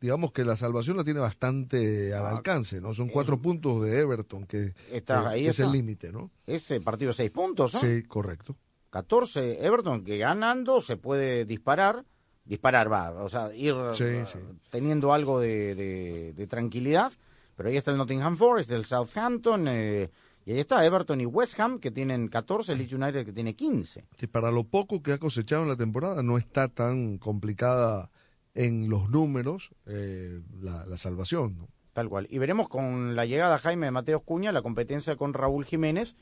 digamos 0.00 0.32
que 0.32 0.44
la 0.44 0.56
salvación 0.56 0.96
la 0.96 1.04
tiene 1.04 1.20
bastante 1.20 2.12
al 2.12 2.26
alcance, 2.26 2.80
¿no? 2.80 2.92
Son 2.92 3.08
cuatro 3.08 3.40
puntos 3.40 3.82
de 3.82 4.00
Everton, 4.00 4.46
que, 4.46 4.74
Está 4.90 5.30
ahí 5.30 5.44
que 5.44 5.48
es 5.50 5.60
el 5.60 5.72
límite, 5.72 6.12
¿no? 6.12 6.30
Ese 6.46 6.80
partido 6.80 7.10
de 7.10 7.16
seis 7.16 7.30
puntos, 7.30 7.72
¿no? 7.72 7.80
Sí, 7.80 8.02
correcto. 8.02 8.56
14, 8.90 9.64
Everton, 9.64 10.04
que 10.04 10.18
ganando 10.18 10.80
se 10.80 10.96
puede 10.96 11.44
disparar, 11.44 12.04
disparar 12.44 12.92
va, 12.92 13.10
o 13.22 13.28
sea, 13.28 13.54
ir 13.54 13.74
Sí, 13.92 14.04
sí. 14.26 14.38
teniendo 14.70 15.12
algo 15.12 15.40
de, 15.40 15.74
de- 15.74 16.32
de 16.34 16.46
tranquilidad, 16.46 17.12
pero 17.56 17.68
ahí 17.68 17.76
está 17.76 17.90
el 17.90 17.96
Nottingham 17.96 18.36
Forest, 18.36 18.70
el 18.72 18.84
Southampton, 18.84 19.66
eh, 19.68 20.10
y 20.44 20.52
ahí 20.52 20.58
está 20.58 20.84
Everton 20.84 21.20
y 21.22 21.26
West 21.26 21.58
Ham, 21.58 21.78
que 21.78 21.90
tienen 21.90 22.28
14, 22.28 22.72
el 22.72 22.78
Leeds 22.78 22.92
United 22.92 23.24
que 23.24 23.32
tiene 23.32 23.54
15. 23.54 24.04
Que 24.16 24.28
para 24.28 24.50
lo 24.50 24.64
poco 24.64 25.02
que 25.02 25.12
ha 25.12 25.18
cosechado 25.18 25.62
en 25.62 25.68
la 25.68 25.76
temporada 25.76 26.22
no 26.22 26.36
está 26.36 26.68
tan 26.68 27.16
complicada 27.18 28.10
en 28.54 28.90
los 28.90 29.08
números 29.08 29.70
eh, 29.86 30.40
la, 30.60 30.84
la 30.84 30.96
salvación, 30.98 31.56
¿no? 31.58 31.68
Tal 31.94 32.08
cual. 32.08 32.26
Y 32.28 32.38
veremos 32.38 32.68
con 32.68 33.14
la 33.16 33.24
llegada, 33.24 33.56
Jaime, 33.58 33.86
de 33.86 33.92
Mateos 33.92 34.22
Cuña, 34.22 34.52
la 34.52 34.62
competencia 34.62 35.16
con 35.16 35.32
Raúl 35.32 35.64
Jiménez, 35.64 36.16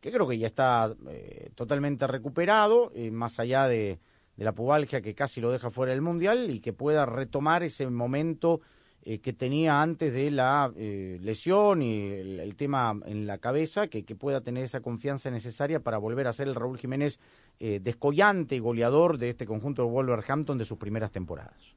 que 0.00 0.10
creo 0.12 0.26
que 0.28 0.38
ya 0.38 0.46
está 0.46 0.94
eh, 1.08 1.50
totalmente 1.56 2.06
recuperado, 2.06 2.92
más 3.10 3.38
allá 3.40 3.66
de, 3.66 3.98
de 4.36 4.44
la 4.44 4.52
pubalgia 4.52 5.00
que 5.00 5.14
casi 5.14 5.40
lo 5.40 5.50
deja 5.50 5.70
fuera 5.70 5.92
del 5.92 6.02
Mundial 6.02 6.50
y 6.50 6.60
que 6.60 6.72
pueda 6.72 7.06
retomar 7.06 7.62
ese 7.62 7.86
momento 7.88 8.60
eh, 9.08 9.20
que 9.20 9.32
tenía 9.32 9.82
antes 9.82 10.12
de 10.12 10.32
la 10.32 10.72
eh, 10.76 11.18
lesión 11.20 11.80
y 11.80 12.10
el, 12.10 12.56
tema 12.56 12.92
en 13.06 13.24
la 13.28 13.38
cabeza, 13.38 13.86
que, 13.86 14.04
que, 14.04 14.16
pueda 14.16 14.40
tener 14.40 14.64
esa 14.64 14.80
confianza 14.80 15.30
necesaria 15.30 15.78
para 15.78 15.98
volver 15.98 16.26
a 16.26 16.32
ser 16.32 16.48
el 16.48 16.56
Raúl 16.56 16.76
Jiménez 16.76 17.20
eh, 17.60 17.78
descollante 17.80 18.56
y 18.56 18.58
goleador 18.58 19.16
de 19.18 19.28
este 19.28 19.46
conjunto 19.46 19.82
de 19.82 19.90
Wolverhampton 19.90 20.58
de 20.58 20.64
sus 20.64 20.76
primeras 20.76 21.12
temporadas. 21.12 21.76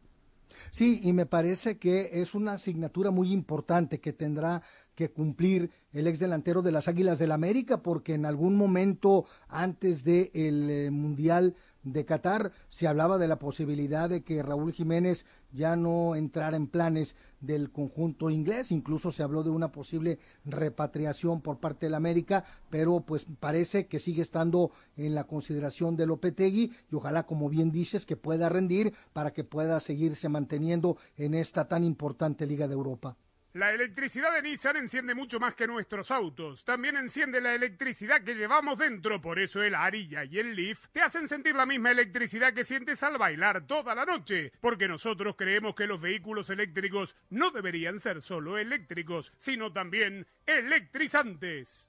Sí, 0.72 1.00
y 1.04 1.14
me 1.14 1.28
parece 1.28 1.78
que 1.78 2.10
es 2.14 2.34
una 2.34 2.54
asignatura 2.54 3.12
muy 3.12 3.32
importante 3.32 4.00
que 4.00 4.12
tendrá 4.12 4.64
que 4.96 5.12
cumplir 5.12 5.70
el 5.92 6.08
ex 6.08 6.20
delantero 6.20 6.62
de 6.62 6.72
las 6.72 6.88
Águilas 6.88 7.20
del 7.20 7.32
América, 7.32 7.82
porque 7.82 8.16
en 8.16 8.26
algún 8.26 8.56
momento 8.56 9.26
antes 9.48 10.04
del 10.04 10.68
de 10.68 10.90
Mundial 10.92 11.56
de 11.84 12.06
Qatar 12.06 12.52
se 12.70 12.88
hablaba 12.88 13.18
de 13.18 13.28
la 13.28 13.40
posibilidad 13.40 14.10
de 14.10 14.24
que 14.24 14.44
Raúl 14.44 14.74
Jiménez 14.74 15.26
ya 15.52 15.76
no 15.76 16.16
entrara 16.16 16.58
en 16.58 16.68
planes 16.68 17.16
del 17.40 17.72
conjunto 17.72 18.30
inglés, 18.30 18.72
incluso 18.72 19.12
se 19.12 19.24
habló 19.24 19.44
de 19.44 19.50
una 19.50 19.72
posible 19.72 20.20
repatriación 20.46 21.42
por 21.42 21.60
parte 21.60 21.86
del 21.86 21.96
América, 21.96 22.44
pero 22.70 23.02
pues 23.02 23.26
parece 23.40 23.88
que 23.88 24.00
sigue 24.00 24.22
estando 24.22 24.72
en 24.98 25.16
la 25.16 25.26
consideración 25.26 25.96
de 25.96 26.06
Lopetegui 26.06 26.74
y 26.92 26.96
ojalá, 26.96 27.26
como 27.26 27.50
bien 27.50 27.72
dices, 27.72 28.06
que 28.06 28.18
pueda 28.18 28.50
rendir 28.50 28.94
para 29.14 29.32
que 29.32 29.44
pueda 29.44 29.80
seguirse 29.80 30.30
manteniendo 30.30 30.98
en 31.18 31.34
esta 31.34 31.68
tan 31.68 31.84
importante 31.84 32.46
Liga 32.46 32.68
de 32.68 32.74
Europa. 32.74 33.18
La 33.54 33.74
electricidad 33.74 34.32
de 34.32 34.44
Nissan 34.44 34.78
enciende 34.78 35.16
mucho 35.16 35.40
más 35.40 35.56
que 35.56 35.66
nuestros 35.66 36.12
autos. 36.12 36.64
También 36.64 36.96
enciende 36.98 37.42
la 37.42 37.56
electricidad 37.56 38.22
que 38.22 38.36
llevamos 38.36 38.78
dentro. 38.78 39.20
Por 39.20 39.40
eso 39.40 39.64
el 39.64 39.74
Arilla 39.74 40.24
y 40.24 40.38
el 40.38 40.56
Leaf 40.56 40.88
te 40.92 41.02
hacen 41.02 41.28
sentir 41.28 41.56
la 41.56 41.66
misma 41.66 41.90
electricidad 41.90 42.54
que 42.54 42.64
sientes 42.64 43.02
al 43.02 43.18
bailar 43.18 43.66
toda 43.66 43.96
la 43.96 44.06
noche. 44.06 44.52
Porque 44.62 44.88
nosotros 44.88 45.36
creemos 45.36 45.74
que 45.74 45.88
los 45.88 46.00
vehículos 46.00 46.52
eléctricos 46.52 47.16
no 47.32 47.50
deberían 47.50 48.00
ser 48.00 48.22
solo 48.22 48.60
eléctricos, 48.60 49.34
sino 49.38 49.74
también 49.74 50.28
electrizantes. 50.46 51.88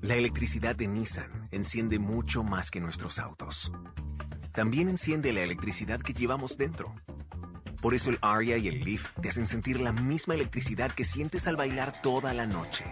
La 0.00 0.14
electricidad 0.14 0.76
de 0.76 0.86
Nissan 0.86 1.48
enciende 1.50 1.98
mucho 1.98 2.42
más 2.42 2.70
que 2.70 2.80
nuestros 2.80 3.18
autos. 3.18 3.70
También 4.54 4.88
enciende 4.88 5.34
la 5.34 5.42
electricidad 5.42 6.00
que 6.00 6.14
llevamos 6.14 6.56
dentro. 6.56 6.94
Por 7.86 7.94
eso 7.94 8.10
el 8.10 8.18
Aria 8.20 8.56
y 8.58 8.66
el 8.66 8.80
Leaf 8.80 9.12
te 9.22 9.28
hacen 9.28 9.46
sentir 9.46 9.80
la 9.80 9.92
misma 9.92 10.34
electricidad 10.34 10.90
que 10.90 11.04
sientes 11.04 11.46
al 11.46 11.54
bailar 11.54 12.02
toda 12.02 12.34
la 12.34 12.44
noche. 12.44 12.84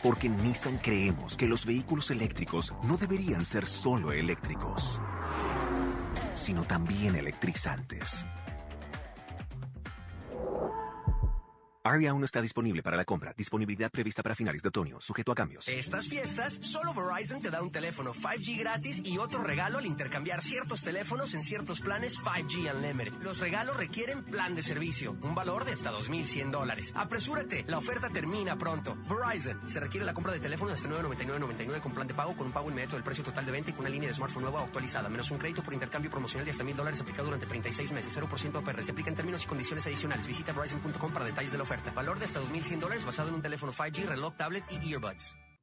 Porque 0.00 0.28
en 0.28 0.40
Nissan 0.44 0.78
creemos 0.78 1.36
que 1.36 1.48
los 1.48 1.66
vehículos 1.66 2.12
eléctricos 2.12 2.72
no 2.84 2.98
deberían 2.98 3.44
ser 3.44 3.66
solo 3.66 4.12
eléctricos, 4.12 5.00
sino 6.34 6.62
también 6.62 7.16
electrizantes. 7.16 8.24
Aria 11.82 12.10
aún 12.10 12.20
no 12.20 12.26
está 12.26 12.42
disponible 12.42 12.82
para 12.82 12.98
la 12.98 13.06
compra. 13.06 13.32
Disponibilidad 13.34 13.90
prevista 13.90 14.22
para 14.22 14.34
finales 14.34 14.60
de 14.60 14.68
otoño, 14.68 15.00
sujeto 15.00 15.32
a 15.32 15.34
cambios. 15.34 15.66
Estas 15.66 16.08
fiestas, 16.08 16.58
solo 16.60 16.92
Verizon 16.92 17.40
te 17.40 17.50
da 17.50 17.62
un 17.62 17.70
teléfono 17.70 18.12
5G 18.12 18.58
gratis 18.58 19.00
y 19.02 19.16
otro 19.16 19.42
regalo 19.42 19.78
al 19.78 19.86
intercambiar 19.86 20.42
ciertos 20.42 20.82
teléfonos 20.82 21.32
en 21.32 21.42
ciertos 21.42 21.80
planes 21.80 22.20
5G 22.20 22.74
Unlimited. 22.74 23.14
Los 23.22 23.38
regalos 23.38 23.78
requieren 23.78 24.22
plan 24.24 24.54
de 24.54 24.62
servicio, 24.62 25.16
un 25.22 25.34
valor 25.34 25.64
de 25.64 25.72
hasta 25.72 25.90
2.100 25.90 26.50
dólares. 26.50 26.92
Apresúrate, 26.94 27.64
la 27.66 27.78
oferta 27.78 28.10
termina 28.10 28.58
pronto. 28.58 28.98
Verizon, 29.08 29.66
se 29.66 29.80
requiere 29.80 30.04
la 30.04 30.12
compra 30.12 30.32
de 30.32 30.40
teléfono 30.40 30.72
hasta 30.72 30.86
999.99 30.86 31.80
con 31.80 31.94
plan 31.94 32.06
de 32.06 32.12
pago 32.12 32.36
con 32.36 32.48
un 32.48 32.52
pago 32.52 32.68
inmediato 32.68 32.96
del 32.96 33.04
precio 33.04 33.24
total 33.24 33.46
de 33.46 33.52
venta 33.52 33.70
y 33.70 33.72
con 33.72 33.80
una 33.80 33.88
línea 33.88 34.08
de 34.08 34.14
smartphone 34.14 34.42
nueva 34.42 34.62
actualizada, 34.64 35.08
menos 35.08 35.30
un 35.30 35.38
crédito 35.38 35.62
por 35.62 35.72
intercambio 35.72 36.10
promocional 36.10 36.44
de 36.44 36.50
hasta 36.50 36.62
1.000 36.62 36.74
dólares 36.74 37.00
aplicado 37.00 37.24
durante 37.24 37.46
36 37.46 37.90
meses, 37.92 38.18
0% 38.18 38.56
APR. 38.58 38.82
Se 38.82 38.92
aplica 38.92 39.08
en 39.08 39.16
términos 39.16 39.44
y 39.44 39.46
condiciones 39.46 39.86
adicionales. 39.86 40.26
Visita 40.26 40.52
verizon.com 40.52 41.10
para 41.10 41.24
detalles 41.24 41.52
de 41.52 41.56
la 41.56 41.62
oferta. 41.62 41.69
Valor 41.94 42.18
de 42.18 42.24
hasta 42.24 42.40
2.100 42.40 42.80
dólares 42.80 43.04
basado 43.04 43.28
en 43.28 43.36
un 43.36 43.42
teléfono 43.42 43.72
5G, 43.72 44.06
reloj, 44.06 44.34
tablet 44.36 44.64
y 44.70 44.92
earbuds. 44.92 45.34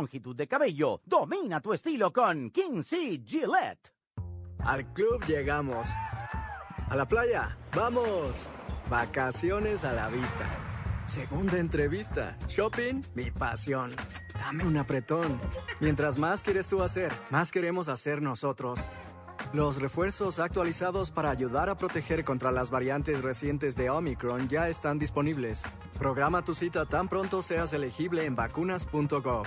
longitud 0.00 0.34
de 0.34 0.46
cabello. 0.46 1.00
Domina 1.04 1.60
tu 1.60 1.72
estilo 1.72 2.10
con 2.10 2.50
Kinsey 2.50 3.22
Gillette. 3.26 3.92
Al 4.60 4.92
club 4.94 5.22
llegamos. 5.26 5.86
A 6.88 6.96
la 6.96 7.06
playa, 7.06 7.56
vamos. 7.74 8.48
Vacaciones 8.88 9.84
a 9.84 9.92
la 9.92 10.08
vista. 10.08 10.46
Segunda 11.06 11.58
entrevista. 11.58 12.36
Shopping, 12.48 13.02
mi 13.14 13.30
pasión. 13.30 13.90
Dame 14.34 14.64
un 14.64 14.76
apretón. 14.78 15.38
Mientras 15.80 16.18
más 16.18 16.42
quieres 16.42 16.66
tú 16.66 16.82
hacer, 16.82 17.12
más 17.30 17.50
queremos 17.50 17.88
hacer 17.88 18.22
nosotros. 18.22 18.80
Los 19.52 19.80
refuerzos 19.80 20.38
actualizados 20.38 21.10
para 21.10 21.30
ayudar 21.30 21.68
a 21.68 21.76
proteger 21.76 22.24
contra 22.24 22.50
las 22.50 22.70
variantes 22.70 23.22
recientes 23.22 23.74
de 23.76 23.90
Omicron 23.90 24.48
ya 24.48 24.68
están 24.68 24.98
disponibles. 24.98 25.62
Programa 25.98 26.42
tu 26.42 26.54
cita 26.54 26.86
tan 26.86 27.08
pronto 27.08 27.42
seas 27.42 27.72
elegible 27.72 28.24
en 28.24 28.34
vacunas.gov. 28.36 29.46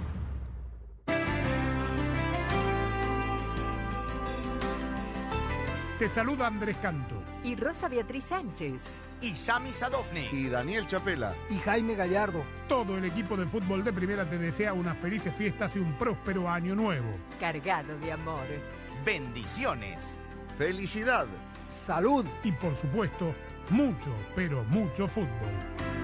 Te 6.01 6.09
saluda 6.09 6.47
Andrés 6.47 6.77
Canto. 6.81 7.13
Y 7.43 7.55
Rosa 7.55 7.87
Beatriz 7.87 8.23
Sánchez. 8.23 8.81
Y 9.21 9.35
Sami 9.35 9.71
Sadovni. 9.71 10.29
Y 10.31 10.49
Daniel 10.49 10.87
Chapela. 10.87 11.35
Y 11.47 11.59
Jaime 11.59 11.93
Gallardo. 11.93 12.43
Todo 12.67 12.97
el 12.97 13.05
equipo 13.05 13.37
de 13.37 13.45
fútbol 13.45 13.83
de 13.83 13.93
primera 13.93 14.27
te 14.27 14.39
desea 14.39 14.73
unas 14.73 14.97
felices 14.97 15.31
fiestas 15.35 15.75
y 15.75 15.77
un 15.77 15.93
próspero 15.99 16.49
año 16.49 16.73
nuevo. 16.73 17.15
Cargado 17.39 17.99
de 17.99 18.13
amor. 18.13 18.47
Bendiciones. 19.05 20.01
Felicidad. 20.57 21.27
Salud. 21.69 22.25
Y 22.43 22.51
por 22.51 22.75
supuesto, 22.77 23.35
mucho, 23.69 24.11
pero 24.35 24.63
mucho 24.63 25.07
fútbol. 25.07 26.00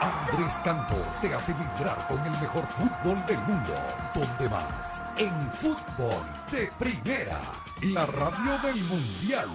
Andrés 0.00 0.52
Cantor 0.64 1.04
te 1.20 1.34
hace 1.34 1.52
vibrar 1.52 2.08
con 2.08 2.18
el 2.20 2.32
mejor 2.40 2.66
fútbol 2.68 3.22
del 3.26 3.38
mundo. 3.40 3.74
¿Dónde 4.14 4.48
más? 4.48 5.02
En 5.16 5.52
fútbol 5.52 6.24
de 6.50 6.70
primera. 6.78 7.38
La 7.82 8.06
radio 8.06 8.58
del 8.62 8.82
mundial. 8.84 9.50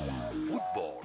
Fútbol 0.47 1.04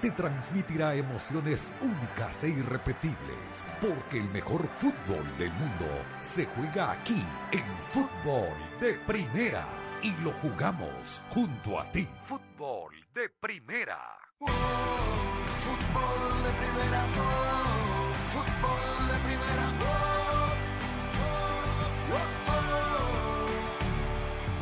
te 0.00 0.10
transmitirá 0.10 0.94
emociones 0.94 1.72
únicas 1.80 2.44
e 2.44 2.48
irrepetibles, 2.48 3.66
porque 3.80 4.18
el 4.18 4.28
mejor 4.30 4.68
fútbol 4.78 5.24
del 5.38 5.52
mundo 5.52 5.86
se 6.22 6.46
juega 6.46 6.92
aquí 6.92 7.22
en 7.52 7.64
Fútbol 7.92 8.54
de 8.80 8.94
Primera 9.06 9.66
y 10.02 10.12
lo 10.22 10.32
jugamos 10.34 11.22
junto 11.30 11.80
a 11.80 11.90
ti. 11.92 12.08
Fútbol 12.24 12.94
de 13.14 13.28
Primera. 13.40 13.98
Fútbol 14.38 16.42
de 16.44 16.52
primera, 16.52 17.06
oh, 17.18 17.65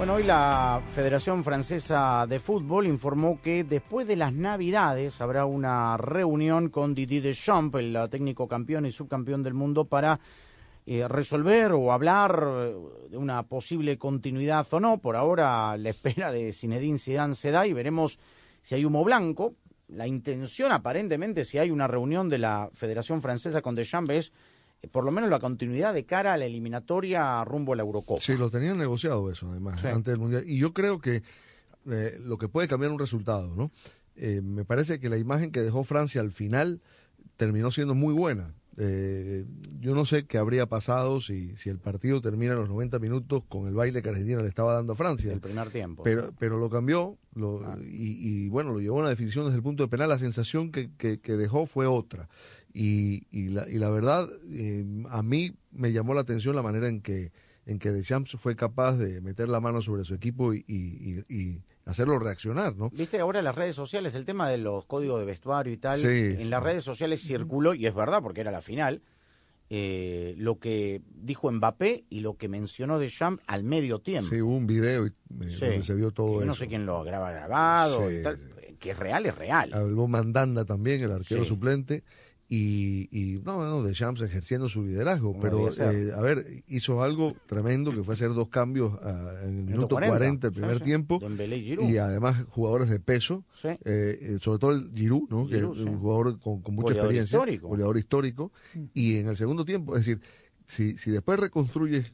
Bueno, 0.05 0.17
hoy 0.17 0.25
la 0.25 0.83
Federación 0.93 1.43
Francesa 1.43 2.27
de 2.29 2.39
Fútbol 2.39 2.87
informó 2.87 3.41
que 3.41 3.65
después 3.65 4.07
de 4.07 4.17
las 4.17 4.35
Navidades 4.35 5.19
habrá 5.23 5.47
una 5.47 5.97
reunión 5.97 6.69
con 6.69 6.95
Didier 6.95 7.23
Deschamps, 7.23 7.79
el 7.79 7.97
técnico 8.11 8.47
campeón 8.47 8.85
y 8.85 8.93
subcampeón 8.93 9.43
del 9.43 9.55
mundo, 9.55 9.87
para 9.87 10.21
eh, 10.85 11.09
resolver 11.09 11.73
o 11.73 11.91
hablar 11.91 12.39
eh, 12.47 12.75
de 13.13 13.17
una 13.17 13.45
posible 13.45 13.97
continuidad 13.97 14.67
o 14.73 14.79
no. 14.79 14.99
Por 14.99 15.17
ahora 15.17 15.75
la 15.79 15.89
espera 15.89 16.31
de 16.31 16.53
Zinedine 16.53 16.99
Zidane 16.99 17.35
se 17.35 17.51
da 17.51 17.67
y 17.67 17.73
veremos 17.73 18.19
si 18.61 18.75
hay 18.75 18.85
humo 18.85 19.05
blanco. 19.05 19.55
La 19.89 20.07
intención 20.07 20.71
aparentemente 20.71 21.47
si 21.47 21.57
hay 21.57 21.71
una 21.71 21.87
reunión 21.87 22.29
de 22.29 22.41
la 22.41 22.69
Federación 22.75 23.23
Francesa 23.23 23.63
con 23.63 23.75
Deschamps 23.75 24.13
es 24.13 24.33
por 24.91 25.05
lo 25.05 25.11
menos 25.11 25.31
la 25.31 25.39
continuidad 25.39 25.95
de 25.95 26.05
cara 26.05 26.33
a 26.35 26.37
la 26.37 26.47
eliminatoria 26.47 27.45
rumbo 27.45 27.73
a 27.73 27.77
la 27.77 27.83
Eurocopa. 27.83 28.21
Sí, 28.21 28.37
lo 28.37 28.51
tenían 28.51 28.79
negociado 28.79 29.31
eso, 29.31 29.51
además, 29.51 29.81
Sí. 29.81 29.89
antes 29.89 30.13
del 30.13 30.19
Mundial. 30.19 30.45
Y 30.47 30.59
yo 30.59 30.73
creo 30.73 30.99
que 31.01 31.23
eh, 31.91 32.19
lo 32.25 32.39
que 32.39 32.49
puede 32.49 32.69
cambiar 32.69 32.91
un 32.93 32.99
resultado, 32.99 33.55
¿no? 33.57 33.71
Eh, 34.17 34.41
me 34.43 34.65
parece 34.65 35.01
que 35.01 35.09
la 35.09 35.19
imagen 35.19 35.51
que 35.51 35.61
dejó 35.61 35.85
Francia 35.85 36.21
al 36.21 36.31
final 36.33 36.81
terminó 37.37 37.71
siendo 37.71 37.95
muy 37.95 38.15
buena. 38.15 38.55
Eh, 38.77 39.45
yo 39.81 39.95
no 39.95 40.05
sé 40.05 40.27
qué 40.27 40.37
habría 40.39 40.67
pasado 40.67 41.21
si, 41.21 41.55
si 41.57 41.71
el 41.71 41.79
partido 41.79 42.21
termina 42.21 42.53
en 42.55 42.59
los 42.61 42.69
90 42.69 42.99
minutos 42.99 43.43
con 43.49 43.69
el 43.69 43.75
baile 43.75 44.03
que 44.03 44.09
Argentina 44.09 44.43
le 44.43 44.49
estaba 44.49 44.75
dando 44.75 44.95
a 44.95 44.97
Francia. 44.97 45.33
El 45.33 45.41
primer 45.41 45.71
tiempo. 45.71 46.03
Pero, 46.03 46.33
pero 46.39 46.59
lo 46.59 46.69
cambió 46.71 47.17
lo, 47.35 47.61
y, 47.83 48.45
y, 48.45 48.49
bueno, 48.49 48.73
lo 48.73 48.81
llevó 48.81 48.99
a 48.99 49.01
una 49.03 49.11
definición 49.11 49.45
desde 49.45 49.59
el 49.59 49.63
punto 49.63 49.85
de 49.85 49.89
penal. 49.89 50.09
La 50.09 50.19
sensación 50.19 50.73
que, 50.73 50.91
que, 50.97 51.19
que 51.21 51.37
dejó 51.37 51.67
fue 51.67 51.87
otra. 51.87 52.29
Y, 52.77 53.29
y, 53.31 53.51
la, 53.51 53.69
y 53.69 53.79
la 53.79 53.89
verdad, 53.89 54.29
eh, 54.51 54.85
a 55.09 55.23
mí 55.23 55.55
me 55.71 55.93
llamó 55.93 56.13
la 56.13 56.23
atención 56.23 56.57
la 56.57 56.63
manera 56.63 56.89
en 56.89 57.01
que, 57.01 57.31
en 57.67 57.79
que 57.79 57.93
Deschamps 57.93 58.33
fue 58.37 58.57
capaz 58.57 58.97
de 58.97 59.21
meter 59.21 59.49
la 59.49 59.61
mano 59.61 59.81
sobre 59.81 60.05
su 60.05 60.13
equipo 60.15 60.53
y, 60.53 60.65
y, 60.67 61.63
hacerlo 61.87 62.19
reaccionar, 62.19 62.75
¿no? 62.77 62.91
Viste 62.91 63.21
ahora 63.21 63.39
en 63.39 63.45
las 63.45 63.55
redes 63.55 63.77
sociales 63.77 64.15
el 64.17 64.25
tema 64.25 64.49
de 64.51 64.59
los 64.59 64.87
códigos 64.87 65.21
de 65.21 65.27
vestuario 65.27 65.73
y 65.73 65.77
tal. 65.77 65.99
Sí, 65.99 66.07
en 66.09 66.39
sí. 66.41 66.49
las 66.49 66.63
redes 66.63 66.83
sociales 66.83 67.21
circuló, 67.23 67.75
y 67.75 67.87
es 67.87 67.95
verdad 67.95 68.21
porque 68.23 68.41
era 68.41 68.51
la 68.51 68.61
final, 68.63 69.03
eh, 69.71 70.35
lo 70.37 70.59
que 70.59 71.01
dijo 71.15 71.51
Mbappé 71.53 72.05
y 72.11 72.21
lo 72.21 72.37
que 72.37 72.49
mencionó 72.49 72.99
Deschamps 72.99 73.43
al 73.47 73.65
medio 73.65 73.99
tiempo. 74.01 74.31
Sí, 74.31 74.41
hubo 74.43 74.57
un 74.57 74.67
video 74.67 75.07
y, 75.07 75.11
eh, 75.11 75.51
Sí. 75.51 75.67
donde 75.67 75.83
se 75.83 75.95
vio 75.95 76.11
todo 76.11 76.39
eso. 76.39 76.47
no 76.47 76.55
sé 76.55 76.67
quién 76.69 76.87
lo 76.87 77.05
graba 77.05 77.31
grabado 77.33 78.11
y 78.11 78.23
tal. 78.23 78.39
Que 78.79 78.91
es 78.91 78.99
real, 78.99 79.25
es 79.27 79.35
real. 79.37 79.73
Habló 79.73 80.09
Mandanda 80.09 80.65
también, 80.65 81.03
el 81.03 81.13
arquero 81.13 81.45
suplente. 81.45 82.03
Y, 82.47 83.09
y 83.11 83.41
no, 83.43 83.65
no, 83.65 83.83
Deschamps 83.83 84.21
ejerciendo 84.21 84.69
su 84.69 84.85
liderazgo, 84.85 85.39
pero 85.41 85.71
eh, 85.71 86.13
a 86.15 86.21
ver, 86.21 86.45
hizo 86.69 87.03
algo 87.03 87.35
tremendo 87.47 87.91
que 87.91 88.05
fue 88.05 88.15
hacer 88.15 88.35
dos 88.35 88.49
cambios 88.49 88.99
ah, 89.03 89.39
en 89.45 89.61
el 89.61 89.65
minuto 89.65 89.95
40, 89.97 90.49
el 90.49 90.53
sí, 90.53 90.61
primer 90.61 90.79
sí. 90.79 90.85
tiempo, 90.85 91.21
y 91.81 91.97
además 91.97 92.45
jugadores 92.51 92.91
de 92.91 93.01
peso, 93.01 93.45
Sí. 93.55 93.69
eh, 93.69 93.79
eh, 93.85 94.39
sobre 94.41 94.59
todo 94.59 94.73
el 94.73 94.91
Giroud, 94.95 95.29
¿no? 95.31 95.47
que 95.47 95.57
es 95.59 95.65
un 95.65 95.99
jugador 95.99 96.39
con, 96.39 96.61
con 96.61 96.75
mucha 96.75 96.89
Goleador 96.95 97.15
experiencia, 97.15 97.59
goleador 97.67 97.97
histórico, 97.97 98.53
y 98.93 99.17
en 99.17 99.29
el 99.31 99.37
segundo 99.37 99.65
tiempo, 99.65 99.97
es 99.97 100.05
decir, 100.05 100.21
si, 100.67 100.99
si 100.99 101.11
después 101.11 101.39
reconstruyes 101.41 102.13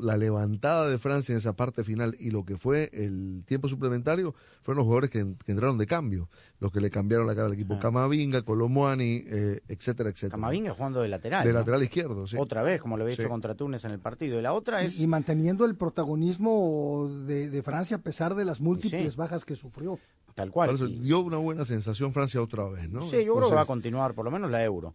la 0.00 0.16
levantada 0.16 0.88
de 0.88 0.98
Francia 0.98 1.32
en 1.32 1.38
esa 1.38 1.52
parte 1.54 1.84
final 1.84 2.16
y 2.18 2.30
lo 2.30 2.44
que 2.44 2.56
fue 2.56 2.90
el 2.92 3.42
tiempo 3.46 3.68
suplementario 3.68 4.34
fueron 4.62 4.78
los 4.78 4.84
jugadores 4.84 5.10
que, 5.10 5.18
en- 5.20 5.34
que 5.36 5.52
entraron 5.52 5.78
de 5.78 5.86
cambio, 5.86 6.28
los 6.60 6.72
que 6.72 6.80
le 6.80 6.90
cambiaron 6.90 7.26
la 7.26 7.34
cara 7.34 7.46
al 7.46 7.52
equipo, 7.52 7.78
Camavinga, 7.78 8.42
Colomuani, 8.42 9.24
eh, 9.26 9.60
etcétera, 9.68 10.10
etcétera. 10.10 10.36
Camavinga 10.36 10.72
jugando 10.74 11.00
de 11.02 11.08
lateral. 11.08 11.44
De 11.46 11.52
¿no? 11.52 11.58
lateral 11.58 11.82
izquierdo, 11.82 12.26
sí. 12.26 12.36
Otra 12.38 12.62
vez, 12.62 12.80
como 12.80 12.96
lo 12.96 13.04
había 13.04 13.16
Sí. 13.16 13.22
hecho 13.22 13.28
contra 13.30 13.54
Túnez 13.54 13.84
en 13.84 13.90
el 13.92 13.98
partido. 13.98 14.38
Y 14.38 14.42
la 14.42 14.52
otra 14.52 14.82
es. 14.82 14.98
Y, 14.98 15.04
y 15.04 15.06
manteniendo 15.06 15.64
el 15.64 15.74
protagonismo 15.76 17.10
de, 17.26 17.50
de 17.50 17.62
Francia 17.62 17.96
a 17.96 18.00
pesar 18.00 18.34
de 18.34 18.44
las 18.44 18.60
múltiples 18.60 19.12
sí. 19.12 19.18
bajas 19.18 19.44
que 19.44 19.56
sufrió. 19.56 19.98
Tal 20.34 20.50
cual. 20.50 20.70
Eso 20.70 20.86
Y- 20.86 20.98
dio 21.00 21.20
una 21.20 21.36
buena 21.36 21.64
sensación 21.64 22.12
Francia 22.14 22.40
otra 22.40 22.64
vez, 22.68 22.88
¿no? 22.90 23.02
Sí, 23.02 23.24
yo 23.24 23.36
creo 23.36 23.48
que 23.50 23.54
va 23.54 23.62
a 23.62 23.66
continuar, 23.66 24.14
por 24.14 24.24
lo 24.24 24.30
menos 24.30 24.50
la 24.50 24.64
euro. 24.64 24.94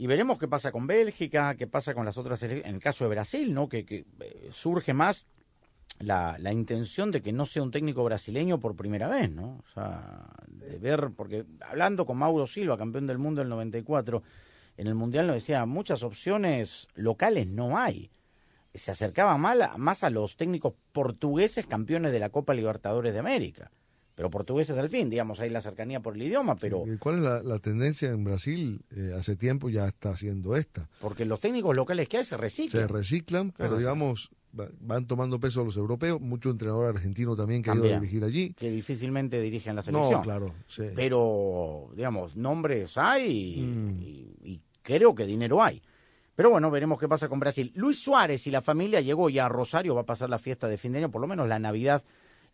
Y 0.00 0.06
veremos 0.06 0.38
qué 0.38 0.46
pasa 0.46 0.70
con 0.70 0.86
Bélgica, 0.86 1.56
qué 1.56 1.66
pasa 1.66 1.92
con 1.92 2.04
las 2.06 2.16
otras 2.16 2.40
En 2.44 2.64
el 2.64 2.78
caso 2.78 3.02
de 3.02 3.10
Brasil, 3.10 3.52
¿no? 3.52 3.68
Que, 3.68 3.84
que, 3.84 4.06
eh, 4.20 4.48
surge 4.52 4.94
más 4.94 5.26
la, 5.98 6.36
la 6.38 6.52
intención 6.52 7.10
de 7.10 7.20
que 7.20 7.32
no 7.32 7.46
sea 7.46 7.64
un 7.64 7.72
técnico 7.72 8.04
brasileño 8.04 8.60
por 8.60 8.76
primera 8.76 9.08
vez, 9.08 9.28
¿no? 9.28 9.58
O 9.58 9.64
sea, 9.74 10.24
de 10.46 10.78
ver, 10.78 11.10
porque 11.16 11.46
hablando 11.60 12.06
con 12.06 12.16
Mauro 12.16 12.46
Silva, 12.46 12.78
campeón 12.78 13.08
del 13.08 13.18
mundo 13.18 13.40
del 13.40 13.48
94, 13.48 14.22
en 14.76 14.86
el 14.86 14.94
Mundial 14.94 15.26
nos 15.26 15.34
decía, 15.34 15.66
muchas 15.66 16.04
opciones 16.04 16.86
locales 16.94 17.48
no 17.48 17.76
hay. 17.76 18.12
Se 18.72 18.92
acercaba 18.92 19.36
más 19.36 20.04
a 20.04 20.10
los 20.10 20.36
técnicos 20.36 20.74
portugueses 20.92 21.66
campeones 21.66 22.12
de 22.12 22.20
la 22.20 22.28
Copa 22.28 22.54
Libertadores 22.54 23.12
de 23.12 23.18
América. 23.18 23.72
Pero 24.18 24.30
portugueses 24.30 24.76
al 24.76 24.88
fin, 24.88 25.08
digamos, 25.08 25.38
hay 25.38 25.48
la 25.48 25.60
cercanía 25.62 26.00
por 26.00 26.16
el 26.16 26.22
idioma, 26.22 26.56
pero... 26.56 26.82
¿y 26.92 26.96
¿Cuál 26.98 27.18
es 27.18 27.22
la, 27.22 27.40
la 27.40 27.60
tendencia 27.60 28.10
en 28.10 28.24
Brasil? 28.24 28.80
Eh, 28.90 29.12
hace 29.16 29.36
tiempo 29.36 29.68
ya 29.70 29.86
está 29.86 30.10
haciendo 30.10 30.56
esta. 30.56 30.88
Porque 31.00 31.24
los 31.24 31.38
técnicos 31.38 31.76
locales 31.76 32.08
que 32.08 32.16
hay 32.16 32.24
se 32.24 32.36
reciclan. 32.36 32.88
Se 32.88 32.92
reciclan, 32.92 33.52
pero 33.56 33.78
digamos, 33.78 34.30
va- 34.58 34.66
van 34.80 35.06
tomando 35.06 35.38
peso 35.38 35.62
los 35.62 35.76
europeos, 35.76 36.20
mucho 36.20 36.50
entrenador 36.50 36.86
argentino 36.96 37.36
también 37.36 37.62
que 37.62 37.70
ha 37.70 37.76
ido 37.76 37.84
a 37.84 38.00
dirigir 38.00 38.24
allí. 38.24 38.54
Que 38.54 38.70
difícilmente 38.72 39.40
dirigen 39.40 39.76
la 39.76 39.82
selección. 39.84 40.14
No, 40.14 40.22
claro, 40.22 40.52
sí. 40.66 40.82
Pero, 40.96 41.88
digamos, 41.94 42.34
nombres 42.34 42.98
hay 42.98 43.54
y, 43.56 43.60
Mm. 43.62 44.02
y- 44.02 44.34
y 44.54 44.60
creo 44.82 45.14
que 45.14 45.26
dinero 45.26 45.62
hay. 45.62 45.80
Pero 46.34 46.50
bueno, 46.50 46.72
veremos 46.72 46.98
qué 46.98 47.06
pasa 47.06 47.28
con 47.28 47.38
Brasil. 47.38 47.70
Luis 47.76 48.00
Suárez 48.02 48.48
y 48.48 48.50
la 48.50 48.62
familia 48.62 49.00
llegó 49.00 49.30
ya 49.30 49.46
a 49.46 49.48
Rosario, 49.48 49.94
va 49.94 50.00
a 50.00 50.06
pasar 50.06 50.28
la 50.28 50.40
fiesta 50.40 50.66
de 50.66 50.76
fin 50.76 50.90
de 50.90 50.98
año, 50.98 51.10
por 51.12 51.20
lo 51.20 51.28
menos 51.28 51.46
la 51.46 51.60
Navidad 51.60 52.02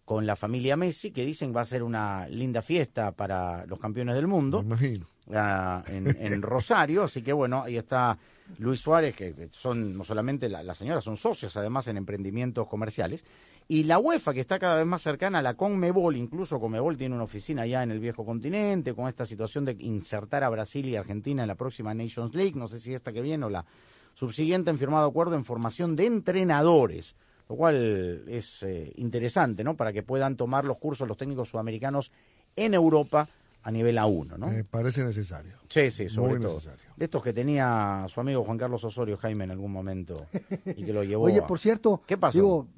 con 0.04 0.26
la 0.26 0.36
familia 0.36 0.76
Messi, 0.76 1.10
que 1.10 1.24
dicen 1.24 1.54
va 1.54 1.62
a 1.62 1.66
ser 1.66 1.82
una 1.82 2.28
linda 2.28 2.60
fiesta 2.62 3.12
para 3.12 3.64
los 3.66 3.78
campeones 3.78 4.14
del 4.14 4.26
mundo. 4.26 4.62
Me 4.62 4.66
imagino. 4.68 5.06
ah, 5.34 5.82
en, 5.88 6.14
en 6.20 6.42
Rosario, 6.42 7.04
así 7.04 7.22
que 7.22 7.32
bueno, 7.32 7.62
ahí 7.62 7.76
está 7.78 8.18
Luis 8.58 8.80
Suárez, 8.80 9.16
que 9.16 9.48
son 9.50 9.96
no 9.96 10.04
solamente 10.04 10.48
la- 10.50 10.62
las 10.62 10.76
señoras, 10.76 11.04
son 11.04 11.16
socios 11.16 11.56
además 11.56 11.86
en 11.88 11.96
emprendimientos 11.96 12.66
comerciales, 12.68 13.24
y 13.66 13.84
la 13.84 13.98
UEFA 13.98 14.34
que 14.34 14.40
está 14.40 14.58
cada 14.58 14.76
vez 14.76 14.84
más 14.84 15.00
cercana 15.00 15.38
a 15.38 15.42
la 15.42 15.54
Conmebol, 15.54 16.16
incluso 16.16 16.60
Conmebol 16.60 16.98
tiene 16.98 17.14
una 17.14 17.24
oficina 17.24 17.62
allá 17.62 17.82
en 17.82 17.90
el 17.90 17.98
viejo 17.98 18.26
continente, 18.26 18.92
con 18.92 19.08
esta 19.08 19.24
situación 19.24 19.64
de 19.64 19.74
insertar 19.80 20.44
a 20.44 20.50
Brasil 20.50 20.86
y 20.86 20.96
Argentina 20.96 21.40
en 21.40 21.48
la 21.48 21.54
próxima 21.54 21.94
Nations 21.94 22.34
League, 22.34 22.52
no 22.56 22.68
sé 22.68 22.78
si 22.78 22.92
esta 22.92 23.10
que 23.10 23.22
viene 23.22 23.46
o 23.46 23.48
la 23.48 23.64
subsiguiente, 24.12 24.68
han 24.68 24.76
firmado 24.76 25.06
acuerdo 25.08 25.34
en 25.34 25.46
formación 25.46 25.96
de 25.96 26.04
entrenadores, 26.04 27.16
lo 27.48 27.56
cual 27.56 28.24
es 28.28 28.62
eh, 28.62 28.92
interesante, 28.96 29.64
¿no? 29.64 29.76
Para 29.76 29.92
que 29.92 30.02
puedan 30.02 30.36
tomar 30.36 30.64
los 30.64 30.78
cursos 30.78 31.06
los 31.08 31.16
técnicos 31.16 31.48
sudamericanos 31.50 32.10
en 32.56 32.74
Europa 32.74 33.28
a 33.62 33.70
nivel 33.70 33.96
A1, 33.96 34.36
¿no? 34.38 34.48
Me 34.48 34.62
parece 34.64 35.02
necesario. 35.02 35.58
Sí, 35.70 35.90
sí, 35.90 36.08
sobre 36.10 36.34
Muy 36.34 36.40
todo. 36.42 36.54
necesario. 36.54 36.84
De 36.96 37.04
estos 37.06 37.22
que 37.22 37.32
tenía 37.32 38.04
su 38.08 38.20
amigo 38.20 38.44
Juan 38.44 38.58
Carlos 38.58 38.84
Osorio 38.84 39.16
Jaime 39.16 39.44
en 39.44 39.50
algún 39.52 39.72
momento 39.72 40.26
y 40.66 40.84
que 40.84 40.92
lo 40.92 41.02
llevó 41.02 41.24
Oye, 41.24 41.38
a- 41.40 41.46
por 41.46 41.58
cierto, 41.58 42.02
¿Qué 42.06 42.18
pasó? 42.18 42.36
digo, 42.36 42.68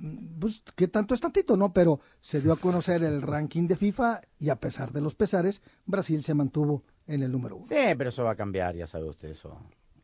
pues, 0.41 0.62
que 0.77 0.87
tanto 0.89 1.14
es 1.14 1.21
tantito, 1.21 1.57
¿no? 1.57 1.73
Pero 1.73 2.01
se 2.21 2.41
dio 2.41 2.53
a 2.53 2.57
conocer 2.57 3.03
el 3.03 3.21
ranking 3.23 3.67
de 3.67 3.77
FIFA 3.77 4.21
y 4.39 4.49
a 4.49 4.57
pesar 4.61 4.93
de 4.93 5.01
los 5.01 5.17
pesares, 5.17 5.61
Brasil 5.87 6.23
se 6.23 6.35
mantuvo 6.35 6.85
en 7.09 7.23
el 7.25 7.33
número 7.33 7.57
uno. 7.57 7.67
Sí, 7.67 7.75
pero 7.99 8.11
eso 8.11 8.23
va 8.25 8.31
a 8.33 8.37
cambiar, 8.37 8.77
ya 8.77 8.87
sabe 8.87 9.09
usted 9.09 9.31
eso. 9.31 9.59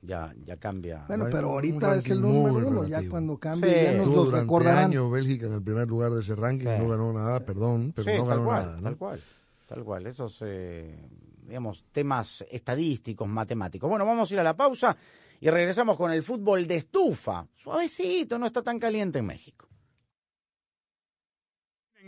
Ya, 0.05 0.35
ya 0.45 0.57
cambia. 0.57 1.05
Bueno, 1.07 1.27
pero 1.31 1.51
ahorita 1.51 1.97
es 1.97 2.11
el 2.11 2.21
número 2.21 2.67
uno, 2.69 2.89
ya 2.89 3.09
cuando 3.09 3.39
cambie 3.39 3.71
Sí. 3.71 3.85
ya 3.85 3.93
nos 3.99 4.13
durante 4.13 4.41
recordarán. 4.41 4.85
años 4.87 5.11
Bélgica 5.13 5.47
en 5.47 5.53
el 5.55 5.63
primer 5.63 5.87
lugar 5.89 6.11
de 6.13 6.21
ese 6.23 6.35
ranking, 6.35 6.67
Sí. 6.67 6.73
no 6.79 6.89
ganó 6.89 7.13
nada, 7.13 7.39
perdón, 7.41 7.93
pero 7.95 8.11
Sí, 8.11 8.19
no 8.19 8.25
tal 8.27 8.29
ganó 8.39 8.45
cual, 8.45 8.63
nada. 8.67 8.77
¿no? 8.79 8.83
tal 8.83 8.97
cual, 8.97 9.21
tal 9.69 9.85
cual. 9.85 10.07
Esos, 10.09 10.39
eh, 10.45 10.99
digamos, 11.47 11.85
temas 11.93 12.45
estadísticos, 12.51 13.29
matemáticos. 13.29 13.89
Bueno, 13.89 14.05
vamos 14.05 14.29
a 14.31 14.35
ir 14.35 14.41
a 14.41 14.43
la 14.43 14.57
pausa 14.57 14.97
y 15.41 15.49
regresamos 15.51 15.97
con 15.97 16.11
el 16.13 16.25
fútbol 16.25 16.67
de 16.67 16.77
estufa. 16.79 17.47
Suavecito, 17.55 18.39
no 18.41 18.47
está 18.47 18.61
tan 18.63 18.81
caliente 18.81 19.21
en 19.21 19.27
México. 19.27 19.69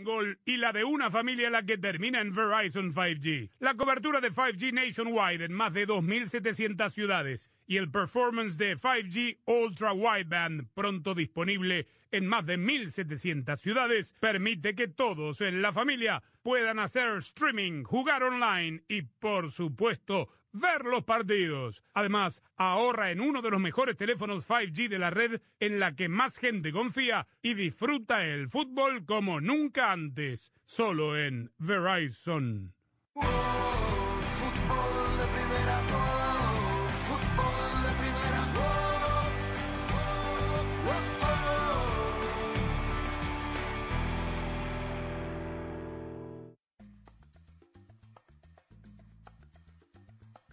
Gol 0.03 0.39
y 0.45 0.57
la 0.57 0.71
de 0.71 0.83
una 0.83 1.09
familia 1.09 1.49
la 1.49 1.63
que 1.63 1.77
termina 1.77 2.21
en 2.21 2.33
Verizon 2.33 2.93
5G. 2.93 3.49
La 3.59 3.75
cobertura 3.75 4.21
de 4.21 4.31
5G 4.31 4.73
nationwide 4.73 5.45
en 5.45 5.53
más 5.53 5.73
de 5.73 5.87
2.700 5.87 6.89
ciudades 6.89 7.51
y 7.67 7.77
el 7.77 7.89
performance 7.89 8.57
de 8.57 8.77
5G 8.77 9.39
Ultra 9.45 9.93
Wideband 9.93 10.67
pronto 10.73 11.15
disponible 11.15 11.87
en 12.11 12.27
más 12.27 12.45
de 12.45 12.57
1.700 12.57 13.57
ciudades 13.57 14.13
permite 14.19 14.75
que 14.75 14.87
todos 14.87 15.41
en 15.41 15.61
la 15.61 15.73
familia 15.73 16.23
puedan 16.41 16.79
hacer 16.79 17.17
streaming, 17.17 17.83
jugar 17.83 18.23
online 18.23 18.83
y, 18.87 19.01
por 19.01 19.51
supuesto, 19.51 20.29
ver 20.55 20.85
los 20.85 21.03
partidos. 21.03 21.83
Además, 21.93 22.41
ahorra 22.55 23.11
en 23.11 23.21
uno 23.21 23.41
de 23.41 23.51
los 23.51 23.59
mejores 23.59 23.97
teléfonos 23.97 24.47
5G 24.47 24.87
de 24.89 24.99
la 24.99 25.09
red 25.09 25.41
en 25.59 25.79
la 25.79 25.95
que 25.95 26.09
más 26.09 26.37
gente 26.37 26.71
confía 26.71 27.27
y 27.41 27.53
disfruta 27.53 28.25
el 28.25 28.49
fútbol 28.49 29.05
como 29.05 29.41
nunca 29.41 29.91
antes, 29.91 30.51
solo 30.65 31.17
en 31.17 31.51
Verizon. 31.57 32.73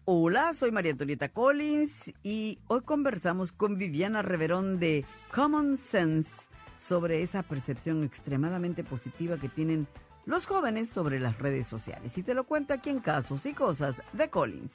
Hola, 0.04 0.52
soy 0.52 0.72
María 0.72 0.90
Antonieta 0.90 1.28
Collins 1.28 2.10
y 2.24 2.58
hoy 2.66 2.80
conversamos 2.80 3.52
con 3.52 3.78
Viviana 3.78 4.20
Reverón 4.20 4.80
de 4.80 5.04
Common 5.32 5.78
Sense 5.78 6.28
sobre 6.76 7.22
esa 7.22 7.44
percepción 7.44 8.02
extremadamente 8.02 8.82
positiva 8.82 9.36
que 9.36 9.48
tienen 9.48 9.86
los 10.26 10.46
jóvenes 10.46 10.88
sobre 10.88 11.20
las 11.20 11.38
redes 11.38 11.68
sociales. 11.68 12.18
Y 12.18 12.24
te 12.24 12.34
lo 12.34 12.42
cuento 12.42 12.74
aquí 12.74 12.90
en 12.90 12.98
Casos 12.98 13.46
y 13.46 13.54
Cosas 13.54 14.02
de 14.12 14.28
Collins. 14.28 14.72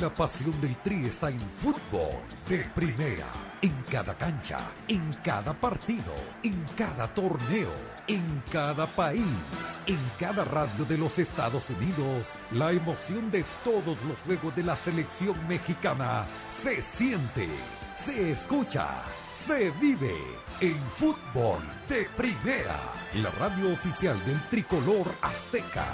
La 0.00 0.08
pasión 0.08 0.58
del 0.62 0.74
Tri 0.78 1.04
está 1.04 1.28
en 1.28 1.40
fútbol 1.40 2.16
de 2.48 2.64
primera, 2.74 3.26
en 3.60 3.74
cada 3.90 4.16
cancha, 4.16 4.58
en 4.88 5.12
cada 5.22 5.52
partido, 5.52 6.14
en 6.42 6.64
cada 6.74 7.12
torneo, 7.12 7.70
en 8.06 8.42
cada 8.50 8.86
país, 8.86 9.22
en 9.86 9.98
cada 10.18 10.44
radio 10.44 10.84
de 10.84 10.98
los 10.98 11.18
Estados 11.18 11.70
Unidos. 11.70 12.34
La 12.52 12.72
emoción 12.72 13.30
de 13.30 13.44
todos 13.62 14.02
los 14.02 14.20
juegos 14.20 14.54
de 14.56 14.62
la 14.62 14.76
selección 14.76 15.36
mexicana 15.46 16.26
se 16.50 16.80
siente, 16.80 17.48
se 17.94 18.32
escucha, 18.32 19.02
se 19.46 19.70
vive 19.72 20.14
en 20.60 20.80
fútbol 20.96 21.62
de 21.88 22.08
primera, 22.16 22.78
la 23.14 23.30
radio 23.32 23.72
oficial 23.72 24.22
del 24.24 24.40
tricolor 24.48 25.06
azteca. 25.20 25.84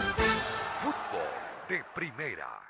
Fútbol 0.83 1.69
de 1.69 1.85
primera. 1.95 2.70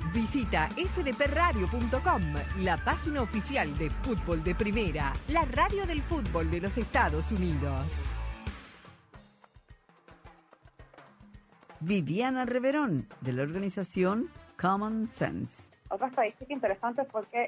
Visita 0.13 0.67
fdpradio.com, 0.67 2.21
la 2.59 2.75
página 2.83 3.21
oficial 3.21 3.77
de 3.77 3.89
fútbol 3.89 4.43
de 4.43 4.53
primera, 4.55 5.13
la 5.29 5.45
radio 5.45 5.85
del 5.85 6.01
fútbol 6.01 6.51
de 6.51 6.59
los 6.59 6.77
Estados 6.77 7.31
Unidos. 7.31 8.05
Viviana 11.79 12.45
Reverón, 12.45 13.07
de 13.21 13.31
la 13.33 13.43
organización 13.43 14.29
Common 14.59 15.07
Sense. 15.13 15.63
Otra 15.89 16.07
estadística 16.07 16.53
interesante 16.53 17.05
fue 17.05 17.25
que 17.27 17.47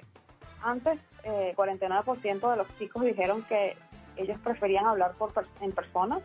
antes 0.64 1.00
eh, 1.24 1.54
49% 1.58 2.50
de 2.52 2.58
los 2.58 2.68
chicos 2.80 3.04
dijeron 3.04 3.44
que 3.44 3.76
ellos 4.16 4.40
preferían 4.42 4.86
hablar 4.86 5.14
por 5.14 5.34
per- 5.34 5.48
en 5.60 5.72
persona 5.74 6.20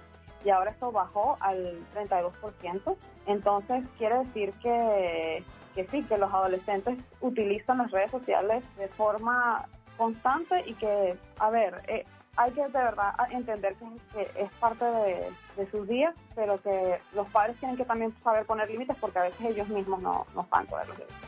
y 0.44 0.50
ahora 0.50 0.70
esto 0.70 0.92
bajó 0.92 1.36
al 1.40 1.78
32%. 1.94 2.96
Entonces 3.26 3.82
quiere 3.98 4.18
decir 4.20 4.52
que, 4.62 5.42
que 5.78 5.86
sí, 5.86 6.02
que 6.02 6.18
los 6.18 6.32
adolescentes 6.34 6.98
utilizan 7.20 7.78
las 7.78 7.92
redes 7.92 8.10
sociales 8.10 8.64
de 8.78 8.88
forma 8.88 9.64
constante 9.96 10.64
y 10.66 10.74
que, 10.74 11.16
a 11.38 11.50
ver, 11.50 11.82
eh, 11.86 12.04
hay 12.34 12.50
que 12.50 12.62
de 12.62 12.68
verdad 12.68 13.14
entender 13.30 13.76
que, 13.76 14.22
es 14.42 14.50
parte 14.58 14.84
de, 14.84 15.30
de 15.56 15.70
sus 15.70 15.86
días, 15.86 16.16
pero 16.34 16.60
que 16.62 16.98
los 17.14 17.28
padres 17.28 17.56
tienen 17.58 17.76
que 17.76 17.84
también 17.84 18.12
saber 18.24 18.44
poner 18.44 18.68
límites 18.68 18.96
porque 19.00 19.20
a 19.20 19.22
veces 19.22 19.40
ellos 19.40 19.68
mismos 19.68 20.02
no, 20.02 20.26
no 20.34 20.44
saben 20.50 20.66
poner 20.66 20.88
los 20.88 20.98
límites. 20.98 21.27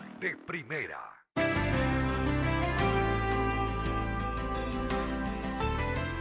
de 0.21 0.35
primera. 0.35 0.99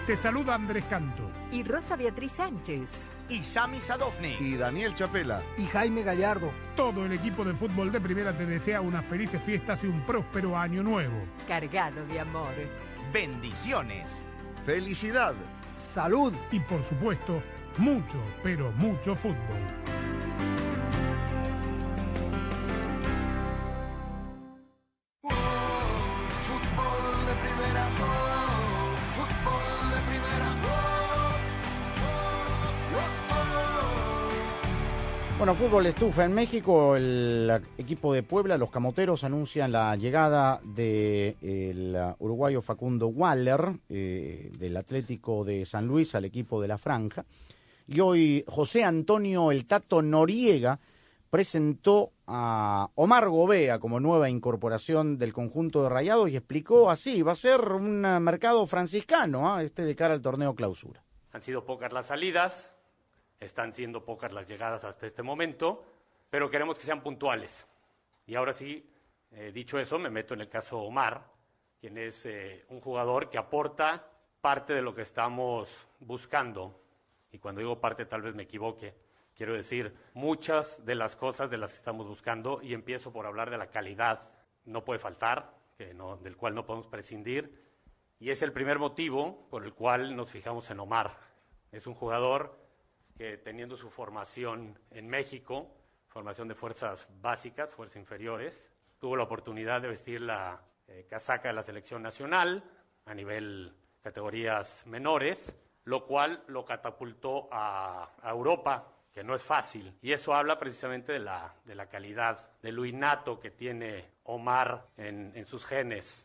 Te 0.07 0.17
saluda 0.17 0.55
Andrés 0.55 0.85
Canto. 0.89 1.31
Y 1.53 1.63
Rosa 1.63 1.97
Beatriz 1.97 2.33
Sánchez. 2.33 3.11
Y 3.29 3.43
Sami 3.43 3.79
Sadovnik. 3.81 4.41
Y 4.41 4.57
Daniel 4.57 4.95
Chapela. 4.95 5.43
Y 5.59 5.67
Jaime 5.67 6.03
Gallardo. 6.03 6.51
Todo 6.75 7.05
el 7.05 7.13
equipo 7.13 7.45
de 7.45 7.53
fútbol 7.53 7.93
de 7.93 8.01
primera 8.01 8.37
te 8.37 8.47
desea 8.47 8.81
unas 8.81 9.05
felices 9.05 9.41
fiestas 9.45 9.85
y 9.85 9.87
un 9.87 10.01
próspero 10.01 10.57
año 10.57 10.83
nuevo. 10.83 11.23
Cargado 11.47 12.05
de 12.07 12.21
amor. 12.21 12.55
Bendiciones. 13.13 14.09
Felicidad. 14.65 15.35
Salud. 15.77 16.33
Y 16.51 16.59
por 16.61 16.83
supuesto, 16.89 17.43
mucho, 17.77 18.19
pero 18.43 18.73
mucho. 18.73 19.15
Fútbol 19.15 19.37
Bueno, 35.41 35.55
fútbol 35.55 35.87
estufa. 35.87 36.27
En 36.27 36.35
México, 36.35 36.95
el 36.97 37.51
equipo 37.79 38.13
de 38.13 38.23
Puebla, 38.23 38.59
los 38.59 38.71
camoteros, 38.71 39.25
anuncian 39.25 39.73
la 39.73 39.97
llegada 39.97 40.61
del 40.63 41.97
uruguayo 42.19 42.61
Facundo 42.61 43.07
Waller, 43.07 43.73
eh, 43.89 44.53
del 44.59 44.77
Atlético 44.77 45.43
de 45.43 45.65
San 45.65 45.87
Luis, 45.87 46.15
al 46.15 46.27
equipo 46.27 46.61
de 46.61 46.69
la 46.69 46.77
Franja. 46.77 47.25
Y 47.87 48.01
hoy 48.01 48.45
José 48.47 48.85
Antonio 48.85 49.51
El 49.51 49.65
Tato 49.65 50.03
Noriega 50.03 50.79
presentó 51.31 52.13
a 52.27 52.91
Omar 52.95 53.31
Gobea 53.31 53.79
como 53.79 53.99
nueva 53.99 54.29
incorporación 54.29 55.17
del 55.17 55.33
conjunto 55.33 55.83
de 55.83 55.89
Rayados 55.89 56.29
y 56.29 56.37
explicó 56.37 56.91
así, 56.91 57.23
va 57.23 57.33
a 57.33 57.37
ser 57.37 57.63
un 57.63 58.03
mercado 58.03 58.67
franciscano, 58.67 59.51
¿ah? 59.51 59.63
este 59.63 59.87
de 59.87 59.97
cara 59.97 60.13
al 60.13 60.21
torneo 60.21 60.55
clausura. 60.55 61.03
Han 61.33 61.41
sido 61.41 61.65
pocas 61.65 61.95
las 61.95 62.09
salidas, 62.09 62.75
están 63.41 63.73
siendo 63.73 64.05
pocas 64.05 64.33
las 64.33 64.47
llegadas 64.47 64.85
hasta 64.85 65.07
este 65.07 65.23
momento, 65.23 65.85
pero 66.29 66.51
queremos 66.51 66.79
que 66.79 66.85
sean 66.85 67.03
puntuales. 67.03 67.67
Y 68.27 68.35
ahora 68.35 68.53
sí, 68.53 68.89
eh, 69.33 69.51
dicho 69.53 69.79
eso, 69.79 69.99
me 69.99 70.11
meto 70.11 70.35
en 70.35 70.43
el 70.43 70.49
caso 70.49 70.79
Omar, 70.79 71.25
quien 71.81 71.97
es 71.97 72.27
eh, 72.27 72.65
un 72.69 72.81
jugador 72.81 73.31
que 73.31 73.39
aporta 73.39 74.07
parte 74.41 74.75
de 74.75 74.83
lo 74.83 74.95
que 74.95 75.03
estamos 75.03 75.87
buscando. 75.99 76.79
Y 77.33 77.39
cuando 77.39 77.61
digo 77.61 77.81
parte 77.81 78.05
tal 78.05 78.23
vez 78.23 78.35
me 78.35 78.43
equivoque. 78.43 78.95
Quiero 79.35 79.55
decir, 79.55 79.97
muchas 80.13 80.85
de 80.85 80.95
las 80.95 81.17
cosas 81.17 81.51
de 81.51 81.57
las 81.57 81.71
que 81.71 81.79
estamos 81.79 82.07
buscando, 82.07 82.61
y 82.63 82.75
empiezo 82.75 83.11
por 83.13 83.25
hablar 83.25 83.49
de 83.49 83.57
la 83.57 83.69
calidad, 83.69 84.29
no 84.67 84.85
puede 84.85 84.99
faltar, 84.99 85.55
del 85.79 86.37
cual 86.37 86.55
no 86.55 86.67
podemos 86.67 86.87
prescindir, 86.89 87.59
y 88.19 88.31
es 88.31 88.43
el 88.43 88.53
primer 88.53 88.79
motivo 88.79 89.47
por 89.49 89.65
el 89.65 89.73
cual 89.73 90.15
nos 90.15 90.31
fijamos 90.31 90.71
en 90.71 90.81
Omar. 90.81 91.17
Es 91.73 91.87
un 91.87 91.95
jugador 91.95 92.60
que 93.21 93.37
teniendo 93.37 93.77
su 93.77 93.91
formación 93.91 94.79
en 94.91 95.07
México, 95.07 95.69
formación 96.09 96.49
de 96.49 96.55
fuerzas 96.55 97.07
básicas, 97.21 97.71
fuerzas 97.71 97.99
inferiores, 97.99 98.67
tuvo 98.99 99.15
la 99.15 99.25
oportunidad 99.25 99.83
de 99.83 99.89
vestir 99.89 100.23
la 100.23 100.59
eh, 100.89 101.05
casaca 101.07 101.49
de 101.49 101.55
la 101.55 101.63
selección 101.63 102.03
nacional 102.03 102.65
a 103.05 103.13
nivel 103.13 103.75
categorías 104.03 104.87
menores, 104.87 105.55
lo 105.85 106.07
cual 106.07 106.43
lo 106.47 106.65
catapultó 106.65 107.47
a, 107.53 108.09
Europa 108.25 108.91
que 109.13 109.23
no 109.23 109.35
es 109.35 109.43
fácil. 109.43 109.99
Y 110.01 110.13
eso 110.13 110.35
habla 110.35 110.59
precisamente 110.59 111.13
de 111.13 111.19
la, 111.19 111.55
de 111.67 111.75
la 111.75 111.91
calidad, 111.91 112.39
de 112.63 112.73
lo 112.73 112.87
innato 112.87 113.39
que 113.39 113.51
tiene 113.51 114.13
Omar 114.23 114.87
en, 114.97 115.33
en 115.35 115.45
sus 115.45 115.67
genes. 115.67 116.25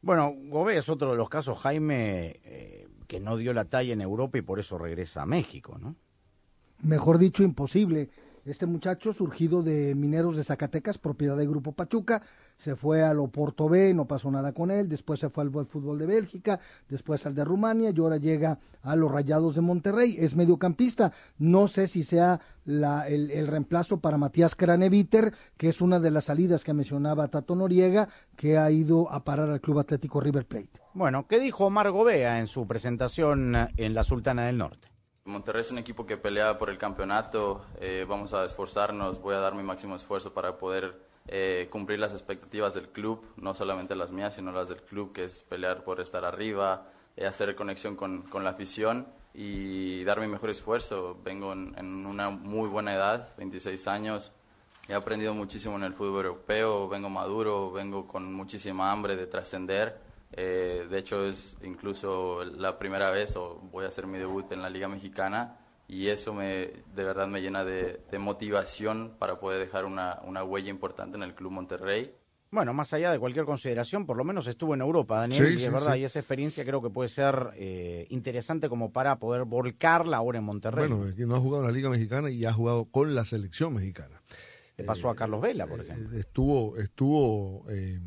Bueno, 0.00 0.32
Gobé 0.34 0.78
es 0.78 0.88
otro 0.88 1.10
de 1.10 1.16
los 1.18 1.28
casos, 1.28 1.58
Jaime, 1.58 2.40
eh, 2.44 2.88
que 3.14 3.20
no 3.20 3.36
dio 3.36 3.52
la 3.52 3.66
talla 3.66 3.92
en 3.92 4.00
Europa 4.00 4.38
y 4.38 4.42
por 4.42 4.58
eso 4.58 4.76
regresa 4.76 5.22
a 5.22 5.26
México, 5.26 5.78
¿no? 5.78 5.94
Mejor 6.82 7.18
dicho, 7.18 7.44
imposible. 7.44 8.10
Este 8.44 8.66
muchacho, 8.66 9.14
surgido 9.14 9.62
de 9.62 9.94
Mineros 9.94 10.36
de 10.36 10.44
Zacatecas, 10.44 10.98
propiedad 10.98 11.34
del 11.34 11.48
Grupo 11.48 11.72
Pachuca, 11.72 12.20
se 12.58 12.76
fue 12.76 13.02
al 13.02 13.18
Oporto 13.18 13.70
B, 13.70 13.94
no 13.94 14.06
pasó 14.06 14.30
nada 14.30 14.52
con 14.52 14.70
él, 14.70 14.86
después 14.86 15.18
se 15.18 15.30
fue 15.30 15.44
al 15.44 15.50
fútbol 15.66 15.98
de 15.98 16.04
Bélgica, 16.04 16.60
después 16.88 17.24
al 17.24 17.34
de 17.34 17.42
Rumania 17.42 17.90
y 17.90 17.98
ahora 17.98 18.18
llega 18.18 18.58
a 18.82 18.96
los 18.96 19.10
Rayados 19.10 19.54
de 19.54 19.62
Monterrey, 19.62 20.16
es 20.18 20.36
mediocampista, 20.36 21.10
no 21.38 21.68
sé 21.68 21.86
si 21.86 22.04
sea 22.04 22.38
la, 22.66 23.08
el, 23.08 23.46
reemplazo 23.46 24.00
para 24.00 24.18
Matías 24.18 24.54
Craneviter, 24.54 25.32
que 25.56 25.70
es 25.70 25.80
una 25.80 25.98
de 25.98 26.10
las 26.10 26.24
salidas 26.24 26.64
que 26.64 26.74
mencionaba 26.74 27.28
Tato 27.28 27.54
Noriega, 27.54 28.10
que 28.36 28.58
ha 28.58 28.70
ido 28.70 29.10
a 29.10 29.24
parar 29.24 29.48
al 29.48 29.62
Club 29.62 29.78
Atlético 29.78 30.20
River 30.20 30.46
Plate. 30.46 30.82
Bueno, 30.92 31.26
¿qué 31.26 31.40
dijo 31.40 31.64
Omar 31.64 31.90
Gobea 31.90 32.38
en 32.38 32.46
su 32.46 32.66
presentación 32.66 33.56
en 33.76 33.94
la 33.94 34.04
Sultana 34.04 34.44
del 34.44 34.58
Norte? 34.58 34.93
Monterrey 35.26 35.62
es 35.62 35.70
un 35.70 35.78
equipo 35.78 36.04
que 36.04 36.18
pelea 36.18 36.58
por 36.58 36.68
el 36.68 36.76
campeonato, 36.76 37.64
eh, 37.80 38.04
vamos 38.06 38.34
a 38.34 38.44
esforzarnos, 38.44 39.22
voy 39.22 39.34
a 39.34 39.38
dar 39.38 39.54
mi 39.54 39.62
máximo 39.62 39.96
esfuerzo 39.96 40.34
para 40.34 40.58
poder 40.58 41.00
eh, 41.28 41.66
cumplir 41.70 41.98
las 41.98 42.12
expectativas 42.12 42.74
del 42.74 42.88
club, 42.88 43.24
no 43.38 43.54
solamente 43.54 43.96
las 43.96 44.12
mías, 44.12 44.34
sino 44.34 44.52
las 44.52 44.68
del 44.68 44.82
club, 44.82 45.14
que 45.14 45.24
es 45.24 45.42
pelear 45.48 45.82
por 45.82 45.98
estar 46.02 46.26
arriba, 46.26 46.88
eh, 47.16 47.24
hacer 47.24 47.56
conexión 47.56 47.96
con, 47.96 48.20
con, 48.24 48.44
la 48.44 48.50
afición 48.50 49.06
y 49.32 50.04
dar 50.04 50.20
mi 50.20 50.26
mejor 50.26 50.50
esfuerzo. 50.50 51.18
Vengo 51.24 51.54
en, 51.54 51.74
en, 51.78 52.04
una 52.04 52.28
muy 52.28 52.68
buena 52.68 52.94
edad, 52.94 53.34
26 53.38 53.88
años, 53.88 54.30
he 54.88 54.94
aprendido 54.94 55.32
muchísimo 55.32 55.76
en 55.76 55.84
el 55.84 55.94
fútbol 55.94 56.26
europeo, 56.26 56.86
vengo 56.86 57.08
maduro, 57.08 57.72
vengo 57.72 58.06
con 58.06 58.30
muchísima 58.30 58.92
hambre 58.92 59.16
de 59.16 59.26
trascender 59.26 60.03
eh, 60.36 60.86
de 60.90 60.98
hecho, 60.98 61.26
es 61.26 61.56
incluso 61.62 62.44
la 62.44 62.78
primera 62.78 63.10
vez 63.10 63.36
o 63.36 63.60
voy 63.70 63.84
a 63.84 63.88
hacer 63.88 64.06
mi 64.06 64.18
debut 64.18 64.50
en 64.52 64.62
la 64.62 64.70
Liga 64.70 64.88
Mexicana 64.88 65.58
y 65.86 66.08
eso 66.08 66.32
me, 66.34 66.44
de 66.46 67.04
verdad 67.04 67.26
me 67.28 67.40
llena 67.40 67.64
de, 67.64 68.00
de 68.10 68.18
motivación 68.18 69.14
para 69.18 69.38
poder 69.38 69.60
dejar 69.60 69.84
una, 69.84 70.20
una, 70.24 70.42
huella 70.42 70.70
importante 70.70 71.16
en 71.16 71.22
el 71.22 71.34
Club 71.34 71.52
Monterrey. 71.52 72.14
Bueno, 72.50 72.72
más 72.72 72.92
allá 72.92 73.10
de 73.10 73.18
cualquier 73.18 73.44
consideración, 73.44 74.06
por 74.06 74.16
lo 74.16 74.24
menos 74.24 74.46
estuvo 74.46 74.74
en 74.74 74.80
Europa, 74.80 75.18
Daniel, 75.18 75.46
Sí, 75.46 75.54
y 75.54 75.58
sí, 75.58 75.64
es 75.64 75.72
verdad, 75.72 75.94
sí. 75.94 76.00
y 76.00 76.04
esa 76.04 76.20
experiencia 76.20 76.64
creo 76.64 76.80
que 76.80 76.88
puede 76.88 77.08
ser 77.08 77.50
eh, 77.56 78.06
interesante 78.10 78.68
como 78.68 78.92
para 78.92 79.18
poder 79.18 79.44
volcarla 79.44 80.16
ahora 80.18 80.38
en 80.38 80.44
Monterrey. 80.44 80.88
Bueno, 80.88 81.06
es 81.06 81.14
que 81.14 81.26
no 81.26 81.34
ha 81.34 81.40
jugado 81.40 81.64
en 81.64 81.68
la 81.68 81.76
Liga 81.76 81.90
Mexicana 81.90 82.30
y 82.30 82.44
ha 82.44 82.52
jugado 82.52 82.84
con 82.86 83.14
la 83.14 83.24
selección 83.24 83.74
mexicana. 83.74 84.22
Le 84.76 84.84
pasó 84.84 85.08
a 85.08 85.14
Carlos 85.14 85.40
Vela, 85.40 85.66
por 85.66 85.80
ejemplo. 85.80 86.16
Estuvo, 86.18 86.76
estuvo, 86.78 87.64
eh, 87.70 88.00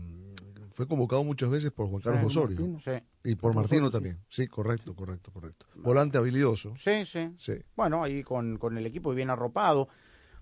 fue 0.78 0.88
convocado 0.88 1.24
muchas 1.24 1.50
veces 1.50 1.72
por 1.72 1.88
Juan 1.88 2.04
Carlos 2.04 2.26
Osorio. 2.26 2.56
Martino. 2.56 2.80
Sí. 2.86 3.04
Y 3.24 3.34
por 3.34 3.52
Por 3.52 3.56
Martino 3.56 3.88
Osorio, 3.88 3.90
también. 3.90 4.20
Sí, 4.30 4.46
correcto, 4.46 4.94
correcto, 4.94 5.32
correcto. 5.32 5.66
Volante 5.74 6.20
habilidoso. 6.20 6.76
Sí, 6.78 7.04
sí. 7.04 7.32
Sí. 7.40 7.54
Bueno, 7.76 8.04
ahí 8.04 8.22
con, 8.22 8.60
con 8.60 8.78
el 8.78 8.86
equipo 8.86 9.12
bien 9.16 9.32
arropado 9.32 9.88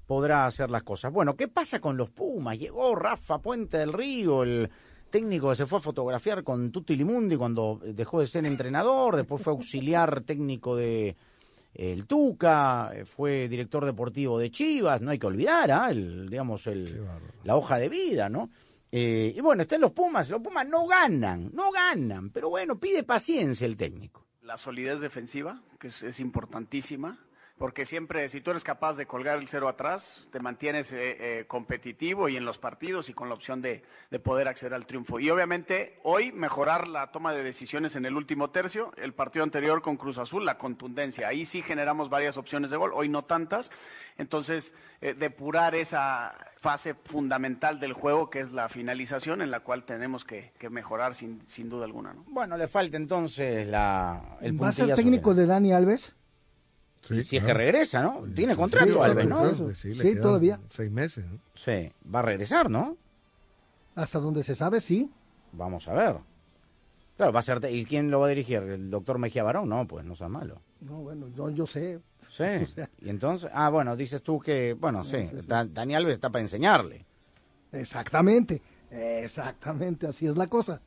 podrá 0.05 0.45
hacer 0.45 0.69
las 0.69 0.83
cosas. 0.83 1.13
Bueno, 1.13 1.37
¿qué 1.37 1.47
pasa 1.47 1.79
con 1.79 1.95
los 1.95 2.09
Pumas? 2.09 2.59
Llegó 2.59 2.95
Rafa 2.95 3.37
Puente 3.39 3.77
del 3.77 3.93
Río, 3.93 4.43
el 4.43 4.69
técnico 5.09 5.51
que 5.51 5.55
se 5.55 5.65
fue 5.65 5.77
a 5.77 5.81
fotografiar 5.81 6.43
con 6.43 6.69
Tutti 6.69 6.97
Limundi 6.97 7.37
cuando 7.37 7.79
dejó 7.81 8.19
de 8.19 8.27
ser 8.27 8.45
entrenador, 8.45 9.15
después 9.15 9.41
fue 9.41 9.53
auxiliar 9.53 10.19
técnico 10.25 10.75
de 10.75 11.15
el 11.73 12.07
Tuca, 12.07 12.91
eh, 12.93 13.05
fue 13.05 13.47
director 13.47 13.85
deportivo 13.85 14.37
de 14.37 14.51
Chivas, 14.51 14.99
no 14.99 15.11
hay 15.11 15.17
que 15.17 15.27
olvidar, 15.27 15.71
¿ah? 15.71 15.91
el, 15.91 16.29
digamos, 16.29 16.67
el, 16.67 17.05
la 17.45 17.55
hoja 17.55 17.77
de 17.77 17.87
vida, 17.87 18.27
¿no? 18.27 18.49
Eh, 18.97 19.33
y 19.35 19.41
bueno, 19.41 19.63
están 19.63 19.81
los 19.81 19.91
Pumas, 19.91 20.29
los 20.29 20.39
Pumas 20.41 20.65
no 20.65 20.87
ganan, 20.87 21.51
no 21.53 21.69
ganan, 21.69 22.29
pero 22.29 22.47
bueno, 22.47 22.79
pide 22.79 23.03
paciencia 23.03 23.67
el 23.67 23.75
técnico. 23.75 24.25
La 24.41 24.57
solidez 24.57 25.01
defensiva, 25.01 25.61
que 25.81 25.89
es, 25.89 26.01
es 26.01 26.21
importantísima, 26.21 27.19
porque 27.57 27.85
siempre, 27.85 28.27
si 28.27 28.41
tú 28.41 28.51
eres 28.51 28.65
capaz 28.65 28.97
de 28.97 29.05
colgar 29.05 29.37
el 29.37 29.47
cero 29.47 29.69
atrás, 29.69 30.27
te 30.31 30.41
mantienes 30.41 30.91
eh, 30.91 31.17
eh, 31.19 31.45
competitivo 31.47 32.27
y 32.27 32.35
en 32.35 32.43
los 32.43 32.57
partidos 32.57 33.07
y 33.07 33.13
con 33.13 33.29
la 33.29 33.35
opción 33.35 33.61
de, 33.61 33.81
de 34.11 34.19
poder 34.19 34.49
acceder 34.49 34.73
al 34.73 34.85
triunfo. 34.85 35.21
Y 35.21 35.29
obviamente 35.29 35.99
hoy 36.03 36.33
mejorar 36.33 36.89
la 36.89 37.11
toma 37.11 37.33
de 37.33 37.43
decisiones 37.43 37.95
en 37.95 38.05
el 38.05 38.17
último 38.17 38.49
tercio, 38.49 38.91
el 38.97 39.13
partido 39.13 39.43
anterior 39.43 39.81
con 39.81 39.95
Cruz 39.95 40.17
Azul, 40.17 40.45
la 40.45 40.57
contundencia. 40.57 41.29
Ahí 41.29 41.45
sí 41.45 41.61
generamos 41.61 42.09
varias 42.09 42.35
opciones 42.35 42.71
de 42.71 42.77
gol, 42.77 42.91
hoy 42.93 43.07
no 43.07 43.23
tantas. 43.23 43.71
Entonces, 44.17 44.73
eh, 44.99 45.13
depurar 45.13 45.75
esa 45.75 46.35
fase 46.57 46.93
fundamental 46.93 47.79
del 47.79 47.93
juego, 47.93 48.29
que 48.29 48.41
es 48.41 48.51
la 48.51 48.67
finalización, 48.67 49.41
en 49.41 49.51
la 49.51 49.61
cual 49.61 49.85
tenemos 49.85 50.25
que, 50.25 50.51
que 50.57 50.69
mejorar 50.69 51.15
sin, 51.15 51.41
sin 51.47 51.69
duda 51.69 51.85
alguna. 51.85 52.13
¿no? 52.13 52.25
Bueno, 52.27 52.57
le 52.57 52.67
falta 52.67 52.97
entonces 52.97 53.65
la, 53.67 54.37
el 54.41 54.61
¿Va 54.61 54.69
a 54.69 54.71
ser 54.73 54.93
técnico 54.93 55.33
de 55.33 55.45
Dani 55.45 55.71
Alves? 55.71 56.15
Sí, 57.07 57.23
si 57.23 57.37
es 57.37 57.43
que 57.43 57.53
regresa, 57.53 58.01
¿no? 58.01 58.23
Tiene 58.33 58.55
contrato 58.55 58.87
Sí, 58.93 58.99
Alves, 58.99 59.27
¿no? 59.27 59.73
Sí, 59.75 59.93
Sí, 59.95 60.15
todavía. 60.15 60.59
Seis 60.69 60.91
meses. 60.91 61.25
¿no? 61.25 61.39
Sí, 61.53 61.91
va 62.13 62.19
a 62.19 62.23
regresar, 62.23 62.69
¿no? 62.69 62.97
Hasta 63.95 64.19
donde 64.19 64.43
se 64.43 64.55
sabe, 64.55 64.81
sí. 64.81 65.11
Vamos 65.51 65.87
a 65.87 65.93
ver. 65.93 66.15
Claro, 67.17 67.31
va 67.31 67.39
a 67.39 67.43
ser. 67.43 67.59
¿Y 67.69 67.85
quién 67.85 68.11
lo 68.11 68.19
va 68.19 68.25
a 68.25 68.29
dirigir? 68.29 68.57
¿El 68.57 68.89
doctor 68.89 69.19
Mejía 69.19 69.43
Barón? 69.43 69.69
No, 69.69 69.87
pues 69.87 70.03
no 70.03 70.15
sea 70.15 70.27
malo. 70.27 70.61
No, 70.81 70.95
bueno, 71.01 71.27
yo, 71.29 71.49
yo 71.49 71.65
sé. 71.65 71.99
Sí. 72.29 72.43
O 72.63 72.67
sea, 72.67 72.89
Y 72.99 73.09
entonces. 73.09 73.49
Ah, 73.53 73.69
bueno, 73.69 73.95
dices 73.95 74.21
tú 74.21 74.39
que. 74.39 74.73
Bueno, 74.73 75.03
sí. 75.05 75.29
Da- 75.47 75.63
Dani 75.65 75.95
Alves 75.95 76.15
está 76.15 76.29
para 76.29 76.41
enseñarle. 76.41 77.05
exactamente, 77.71 78.61
exactamente, 78.89 80.07
así 80.07 80.25
es 80.27 80.35
la 80.37 80.47
cosa. 80.47 80.81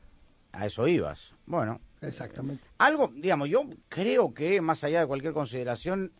A 0.51 0.65
eso 0.67 0.87
ibas. 0.87 1.33
Bueno. 1.45 1.79
Exactamente. 2.01 2.63
Algo, 2.77 3.11
digamos, 3.15 3.49
yo 3.49 3.63
creo 3.89 4.33
que 4.33 4.61
más 4.61 4.83
allá 4.83 5.01
de 5.01 5.07
cualquier 5.07 5.33
consideración, 5.33 6.13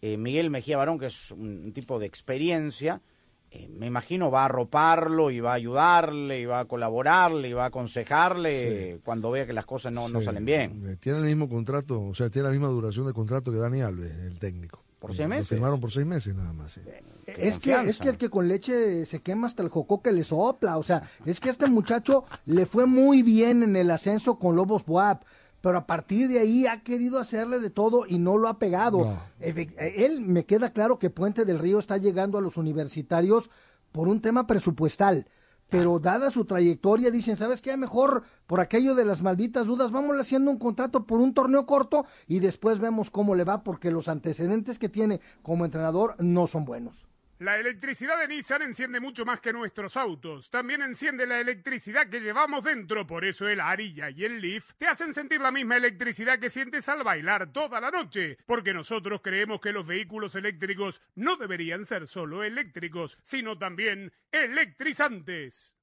eh, 0.00 0.16
Miguel 0.16 0.50
Mejía 0.50 0.76
Barón, 0.76 0.98
que 0.98 1.06
es 1.06 1.30
un, 1.30 1.72
tipo 1.72 1.98
de 1.98 2.06
experiencia, 2.06 3.02
eh, 3.50 3.68
me 3.68 3.86
imagino 3.86 4.30
va 4.30 4.42
a 4.42 4.44
arroparlo 4.46 5.30
y 5.30 5.40
va 5.40 5.52
a 5.52 5.54
ayudarle 5.54 6.40
y 6.40 6.46
va 6.46 6.60
a 6.60 6.64
colaborarle 6.64 7.48
y 7.48 7.52
va 7.52 7.64
a 7.64 7.68
aconsejarle 7.68 8.92
eh, 8.92 9.00
cuando 9.04 9.30
vea 9.30 9.46
que 9.46 9.52
las 9.52 9.66
cosas 9.66 9.92
no, 9.92 10.08
no 10.08 10.20
salen 10.20 10.44
bien. 10.44 10.98
Tiene 11.00 11.18
el 11.18 11.24
mismo 11.24 11.48
contrato, 11.48 12.02
o 12.02 12.14
sea, 12.14 12.30
tiene 12.30 12.48
la 12.48 12.52
misma 12.52 12.68
duración 12.68 13.06
de 13.06 13.12
contrato 13.12 13.52
que 13.52 13.58
Dani 13.58 13.82
Alves, 13.82 14.12
el 14.24 14.38
técnico. 14.38 14.82
¿Por 14.98 15.10
seis 15.10 15.20
lo 15.22 15.28
meses? 15.28 15.48
firmaron 15.48 15.80
por 15.80 15.92
seis 15.92 16.06
meses 16.06 16.34
nada 16.34 16.52
más. 16.52 16.72
sí. 16.72 16.80
Es 17.26 17.58
que, 17.58 17.72
es 17.74 17.98
que 17.98 18.08
el 18.08 18.18
que 18.18 18.30
con 18.30 18.46
leche 18.48 19.04
se 19.04 19.20
quema 19.20 19.46
hasta 19.46 19.62
el 19.62 19.68
jocó 19.68 20.00
que 20.00 20.12
le 20.12 20.24
sopla. 20.24 20.78
O 20.78 20.82
sea, 20.82 21.02
es 21.24 21.40
que 21.40 21.48
a 21.48 21.52
este 21.52 21.66
muchacho 21.66 22.24
le 22.44 22.66
fue 22.66 22.86
muy 22.86 23.22
bien 23.22 23.62
en 23.62 23.76
el 23.76 23.90
ascenso 23.90 24.38
con 24.38 24.56
Lobos 24.56 24.86
Buap. 24.86 25.24
Pero 25.60 25.78
a 25.78 25.86
partir 25.86 26.28
de 26.28 26.38
ahí 26.38 26.66
ha 26.66 26.84
querido 26.84 27.18
hacerle 27.18 27.58
de 27.58 27.70
todo 27.70 28.04
y 28.06 28.18
no 28.18 28.38
lo 28.38 28.48
ha 28.48 28.58
pegado. 28.58 29.18
Él 29.40 30.20
me 30.20 30.44
queda 30.44 30.70
claro 30.70 30.98
que 31.00 31.10
Puente 31.10 31.44
del 31.44 31.58
Río 31.58 31.80
está 31.80 31.96
llegando 31.96 32.38
a 32.38 32.40
los 32.40 32.56
universitarios 32.56 33.50
por 33.90 34.06
un 34.06 34.20
tema 34.20 34.46
presupuestal. 34.46 35.26
pero 35.68 35.98
dada 35.98 36.30
su 36.30 36.44
trayectoria 36.44 37.10
dicen, 37.10 37.36
¿sabes 37.36 37.60
qué? 37.60 37.76
Mejor 37.76 38.22
por 38.46 38.60
aquello 38.60 38.94
de 38.94 39.04
las 39.04 39.22
malditas 39.22 39.66
dudas, 39.66 39.90
vamos 39.90 40.16
haciendo 40.16 40.50
un 40.50 40.58
contrato 40.58 41.06
por 41.06 41.20
un 41.20 41.34
torneo 41.34 41.66
corto 41.66 42.06
y 42.28 42.38
después 42.38 42.78
vemos 42.78 43.10
cómo 43.10 43.34
le 43.34 43.44
va 43.44 43.64
porque 43.64 43.90
los 43.90 44.06
antecedentes 44.08 44.78
que 44.78 44.88
tiene 44.88 45.20
como 45.42 45.64
entrenador 45.64 46.14
no 46.18 46.46
son 46.46 46.64
buenos. 46.64 47.06
La 47.38 47.58
electricidad 47.58 48.18
de 48.18 48.28
Nissan 48.28 48.62
enciende 48.62 48.98
mucho 48.98 49.26
más 49.26 49.40
que 49.40 49.52
nuestros 49.52 49.98
autos. 49.98 50.48
También 50.48 50.80
enciende 50.80 51.26
la 51.26 51.38
electricidad 51.38 52.08
que 52.08 52.20
llevamos 52.20 52.64
dentro. 52.64 53.06
Por 53.06 53.26
eso 53.26 53.46
el 53.46 53.60
Arilla 53.60 54.08
y 54.08 54.24
el 54.24 54.40
Leaf 54.40 54.72
te 54.78 54.86
hacen 54.86 55.12
sentir 55.12 55.42
la 55.42 55.52
misma 55.52 55.76
electricidad 55.76 56.38
que 56.38 56.48
sientes 56.48 56.88
al 56.88 57.04
bailar 57.04 57.52
toda 57.52 57.78
la 57.78 57.90
noche. 57.90 58.38
Porque 58.46 58.72
nosotros 58.72 59.20
creemos 59.22 59.60
que 59.60 59.72
los 59.72 59.86
vehículos 59.86 60.34
eléctricos 60.34 61.02
no 61.14 61.36
deberían 61.36 61.84
ser 61.84 62.08
solo 62.08 62.42
eléctricos, 62.42 63.18
sino 63.22 63.58
también 63.58 64.14
electrizantes. 64.32 65.76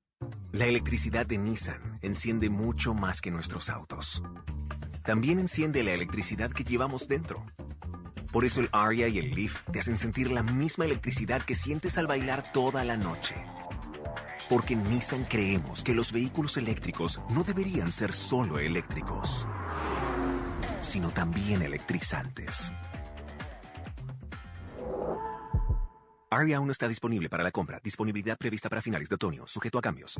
La 0.54 0.66
electricidad 0.66 1.28
de 1.28 1.38
Nissan 1.38 2.00
enciende 2.02 2.50
mucho 2.50 2.96
más 2.96 3.22
que 3.22 3.30
nuestros 3.30 3.70
autos. 3.70 4.24
También 5.04 5.38
enciende 5.38 5.84
la 5.84 5.92
electricidad 5.92 6.52
que 6.52 6.64
llevamos 6.64 7.08
dentro. 7.08 7.46
Por 8.34 8.46
eso 8.46 8.62
el 8.62 8.70
Aria 8.72 9.08
y 9.08 9.20
el 9.20 9.36
Leaf 9.36 9.62
te 9.72 9.80
hacen 9.80 9.96
sentir 9.96 10.32
la 10.32 10.42
misma 10.42 10.86
electricidad 10.86 11.44
que 11.44 11.54
sientes 11.54 12.00
al 12.00 12.08
bailar 12.08 12.52
toda 12.52 12.84
la 12.84 12.98
noche. 12.98 13.36
Porque 14.50 14.74
en 14.74 14.90
Nissan 14.90 15.26
creemos 15.26 15.84
que 15.84 15.94
los 15.94 16.12
vehículos 16.12 16.58
eléctricos 16.58 17.22
no 17.30 17.44
deberían 17.44 17.92
ser 17.92 18.12
solo 18.12 18.58
eléctricos, 18.58 19.48
sino 20.82 21.12
también 21.12 21.62
electrizantes. 21.62 22.74
Aria 26.32 26.58
aún 26.58 26.66
no 26.66 26.72
está 26.72 26.88
disponible 26.88 27.30
para 27.30 27.44
la 27.44 27.52
compra. 27.52 27.80
Disponibilidad 27.84 28.36
prevista 28.40 28.68
para 28.68 28.82
finales 28.82 29.10
de 29.10 29.16
otoño, 29.16 29.46
sujeto 29.46 29.78
a 29.78 29.82
cambios. 29.82 30.20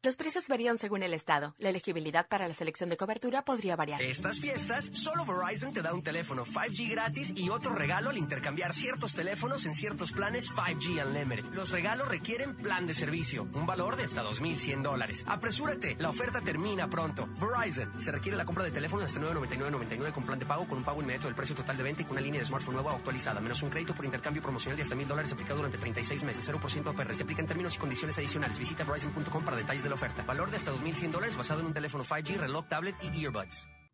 Los 0.00 0.14
precios 0.14 0.46
varían 0.46 0.78
según 0.78 1.02
el 1.02 1.12
estado. 1.12 1.56
La 1.58 1.70
elegibilidad 1.70 2.28
para 2.28 2.46
la 2.46 2.54
selección 2.54 2.88
de 2.88 2.96
cobertura 2.96 3.44
podría 3.44 3.74
variar. 3.74 4.00
Estas 4.00 4.38
fiestas, 4.38 4.88
solo 4.92 5.24
Verizon 5.26 5.72
te 5.72 5.82
da 5.82 5.92
un 5.92 6.04
teléfono 6.04 6.46
5G 6.46 6.88
gratis 6.88 7.32
y 7.34 7.50
otro 7.50 7.74
regalo 7.74 8.10
al 8.10 8.16
intercambiar 8.16 8.72
ciertos 8.72 9.16
teléfonos 9.16 9.66
en 9.66 9.74
ciertos 9.74 10.12
planes 10.12 10.52
5G 10.52 11.04
Unlimited. 11.04 11.46
Los 11.46 11.70
regalos 11.70 12.06
requieren 12.06 12.54
plan 12.54 12.86
de 12.86 12.94
servicio, 12.94 13.48
un 13.54 13.66
valor 13.66 13.96
de 13.96 14.04
hasta 14.04 14.22
2.100 14.22 14.82
dólares. 14.82 15.24
Apresúrate, 15.26 15.96
la 15.98 16.10
oferta 16.10 16.42
termina 16.42 16.88
pronto. 16.88 17.28
Verizon, 17.40 17.98
se 17.98 18.12
requiere 18.12 18.38
la 18.38 18.44
compra 18.44 18.62
de 18.62 18.70
teléfono 18.70 19.02
hasta 19.02 19.18
999.99 19.18 20.12
con 20.12 20.24
plan 20.24 20.38
de 20.38 20.46
pago 20.46 20.68
con 20.68 20.78
un 20.78 20.84
pago 20.84 21.02
inmediato 21.02 21.26
del 21.26 21.34
precio 21.34 21.56
total 21.56 21.76
de 21.76 21.82
venta 21.82 22.02
y 22.02 22.04
con 22.04 22.12
una 22.12 22.20
línea 22.20 22.38
de 22.38 22.46
smartphone 22.46 22.74
nueva 22.74 22.92
actualizada, 22.92 23.40
menos 23.40 23.64
un 23.64 23.70
crédito 23.70 23.96
por 23.96 24.04
intercambio 24.04 24.42
promocional 24.42 24.76
de 24.76 24.84
hasta 24.84 24.94
1.000 24.94 25.06
dólares 25.08 25.32
aplicado 25.32 25.56
durante 25.56 25.76
36 25.76 26.22
meses, 26.22 26.48
0% 26.48 26.86
APR. 26.86 27.16
Se 27.16 27.24
aplica 27.24 27.40
en 27.40 27.48
términos 27.48 27.74
y 27.74 27.78
condiciones 27.78 28.16
adicionales. 28.16 28.56
Visita 28.60 28.84
verizon.com 28.84 29.42
para 29.42 29.56
detalles 29.56 29.82
de 29.82 29.87
la 29.88 29.94
oferta. 29.94 30.22
Valor 30.24 30.50
de 30.50 30.56
hasta 30.56 30.72
2.100 30.72 31.10
dólares 31.10 31.36
basado 31.36 31.60
en 31.60 31.66
un 31.66 31.74
teléfono 31.74 32.04
5G, 32.04 32.36
reloj, 32.36 32.66
tablet 32.68 32.96
y 33.02 33.24
earbuds. 33.24 33.66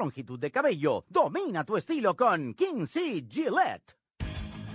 longitud 0.00 0.38
de 0.38 0.50
cabello. 0.50 1.04
Domina 1.08 1.62
tu 1.64 1.76
estilo 1.76 2.16
con 2.16 2.54
Kinsey 2.54 3.26
Gillette. 3.28 3.99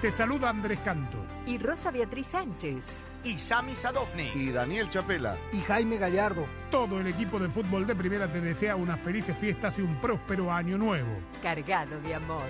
Te 0.00 0.10
saluda 0.10 0.48
Andrés 0.48 0.80
Canto. 0.80 1.18
Y 1.46 1.58
Rosa 1.58 1.90
Beatriz 1.90 2.28
Sánchez. 2.28 3.04
Y 3.22 3.36
Sami 3.36 3.74
Sadovni. 3.74 4.30
Y 4.34 4.50
Daniel 4.50 4.88
Chapela. 4.88 5.36
Y 5.52 5.58
Jaime 5.60 5.98
Gallardo. 5.98 6.46
Todo 6.70 7.00
el 7.00 7.06
equipo 7.08 7.38
de 7.38 7.50
fútbol 7.50 7.86
de 7.86 7.94
primera 7.94 8.26
te 8.32 8.40
desea 8.40 8.76
unas 8.76 8.98
felices 9.00 9.36
fiestas 9.36 9.78
y 9.78 9.82
un 9.82 9.94
próspero 9.96 10.50
año 10.50 10.78
nuevo. 10.78 11.10
Cargado 11.42 12.00
de 12.00 12.14
amor. 12.14 12.48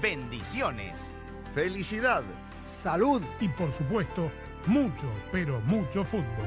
Bendiciones. 0.00 0.96
Felicidad. 1.52 2.22
Salud. 2.64 3.20
Y 3.40 3.48
por 3.48 3.72
supuesto, 3.72 4.30
mucho, 4.68 5.12
pero 5.32 5.60
mucho 5.62 6.04
fútbol. 6.04 6.46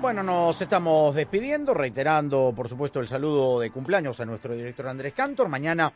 Bueno, 0.00 0.22
nos 0.22 0.60
estamos 0.60 1.14
despidiendo, 1.14 1.72
reiterando, 1.72 2.52
por 2.54 2.68
supuesto, 2.68 3.00
el 3.00 3.08
saludo 3.08 3.60
de 3.60 3.70
cumpleaños 3.70 4.20
a 4.20 4.26
nuestro 4.26 4.54
director 4.54 4.86
Andrés 4.88 5.14
Cantor. 5.14 5.48
Mañana 5.48 5.92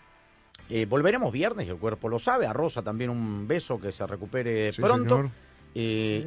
eh, 0.71 0.87
volveremos 0.87 1.31
viernes, 1.31 1.67
y 1.67 1.71
el 1.71 1.77
cuerpo 1.77 2.09
lo 2.09 2.19
sabe. 2.19 2.47
A 2.47 2.55
Rosa 2.55 2.81
también 2.83 3.11
un 3.11 3.47
beso, 3.47 3.79
que 3.79 3.93
se 3.93 4.07
recupere 4.07 4.73
Sí, 4.73 4.81
pronto. 4.81 5.17
señor. 5.17 5.31
Eh, 5.75 6.25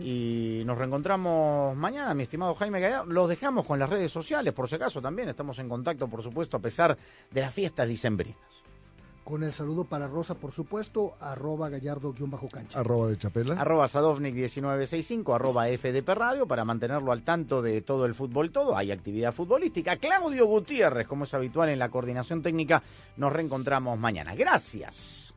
Y 0.61 0.63
nos 0.65 0.77
reencontramos 0.77 1.75
mañana, 1.75 2.13
mi 2.13 2.23
estimado 2.23 2.53
Jaime 2.53 2.79
Gallardo. 2.79 3.11
Los 3.11 3.27
dejamos 3.27 3.65
con 3.65 3.79
las 3.79 3.89
redes 3.89 4.11
sociales, 4.11 4.53
por 4.53 4.69
si 4.69 4.75
acaso 4.75 5.01
también. 5.01 5.29
Estamos 5.29 5.57
en 5.57 5.67
contacto, 5.67 6.07
por 6.07 6.21
supuesto, 6.21 6.57
a 6.57 6.59
pesar 6.61 6.95
de 7.31 7.41
las 7.41 7.51
fiestas 7.53 7.87
dicembrinas. 7.87 8.37
Con 9.31 9.45
el 9.45 9.53
saludo 9.53 9.85
para 9.85 10.09
Rosa, 10.09 10.35
por 10.35 10.51
supuesto, 10.51 11.13
arroba 11.21 11.69
gallardo-cancha. 11.69 12.77
Arroba 12.77 13.07
de 13.07 13.17
Chapela. 13.17 13.53
Arroba 13.53 13.85
Sadovnik1965, 13.85 15.33
arroba 15.33 15.67
FDP 15.67 16.09
Radio, 16.09 16.45
para 16.49 16.65
mantenerlo 16.65 17.13
al 17.13 17.23
tanto 17.23 17.61
de 17.61 17.81
todo 17.81 18.05
el 18.05 18.13
fútbol 18.13 18.51
todo. 18.51 18.75
Hay 18.75 18.91
actividad 18.91 19.33
futbolística. 19.33 19.95
Claudio 19.95 20.47
Gutiérrez, 20.47 21.07
como 21.07 21.23
es 21.23 21.33
habitual 21.33 21.69
en 21.69 21.79
la 21.79 21.87
coordinación 21.87 22.41
técnica, 22.41 22.83
nos 23.15 23.31
reencontramos 23.31 23.97
mañana. 23.97 24.35
Gracias. 24.35 25.33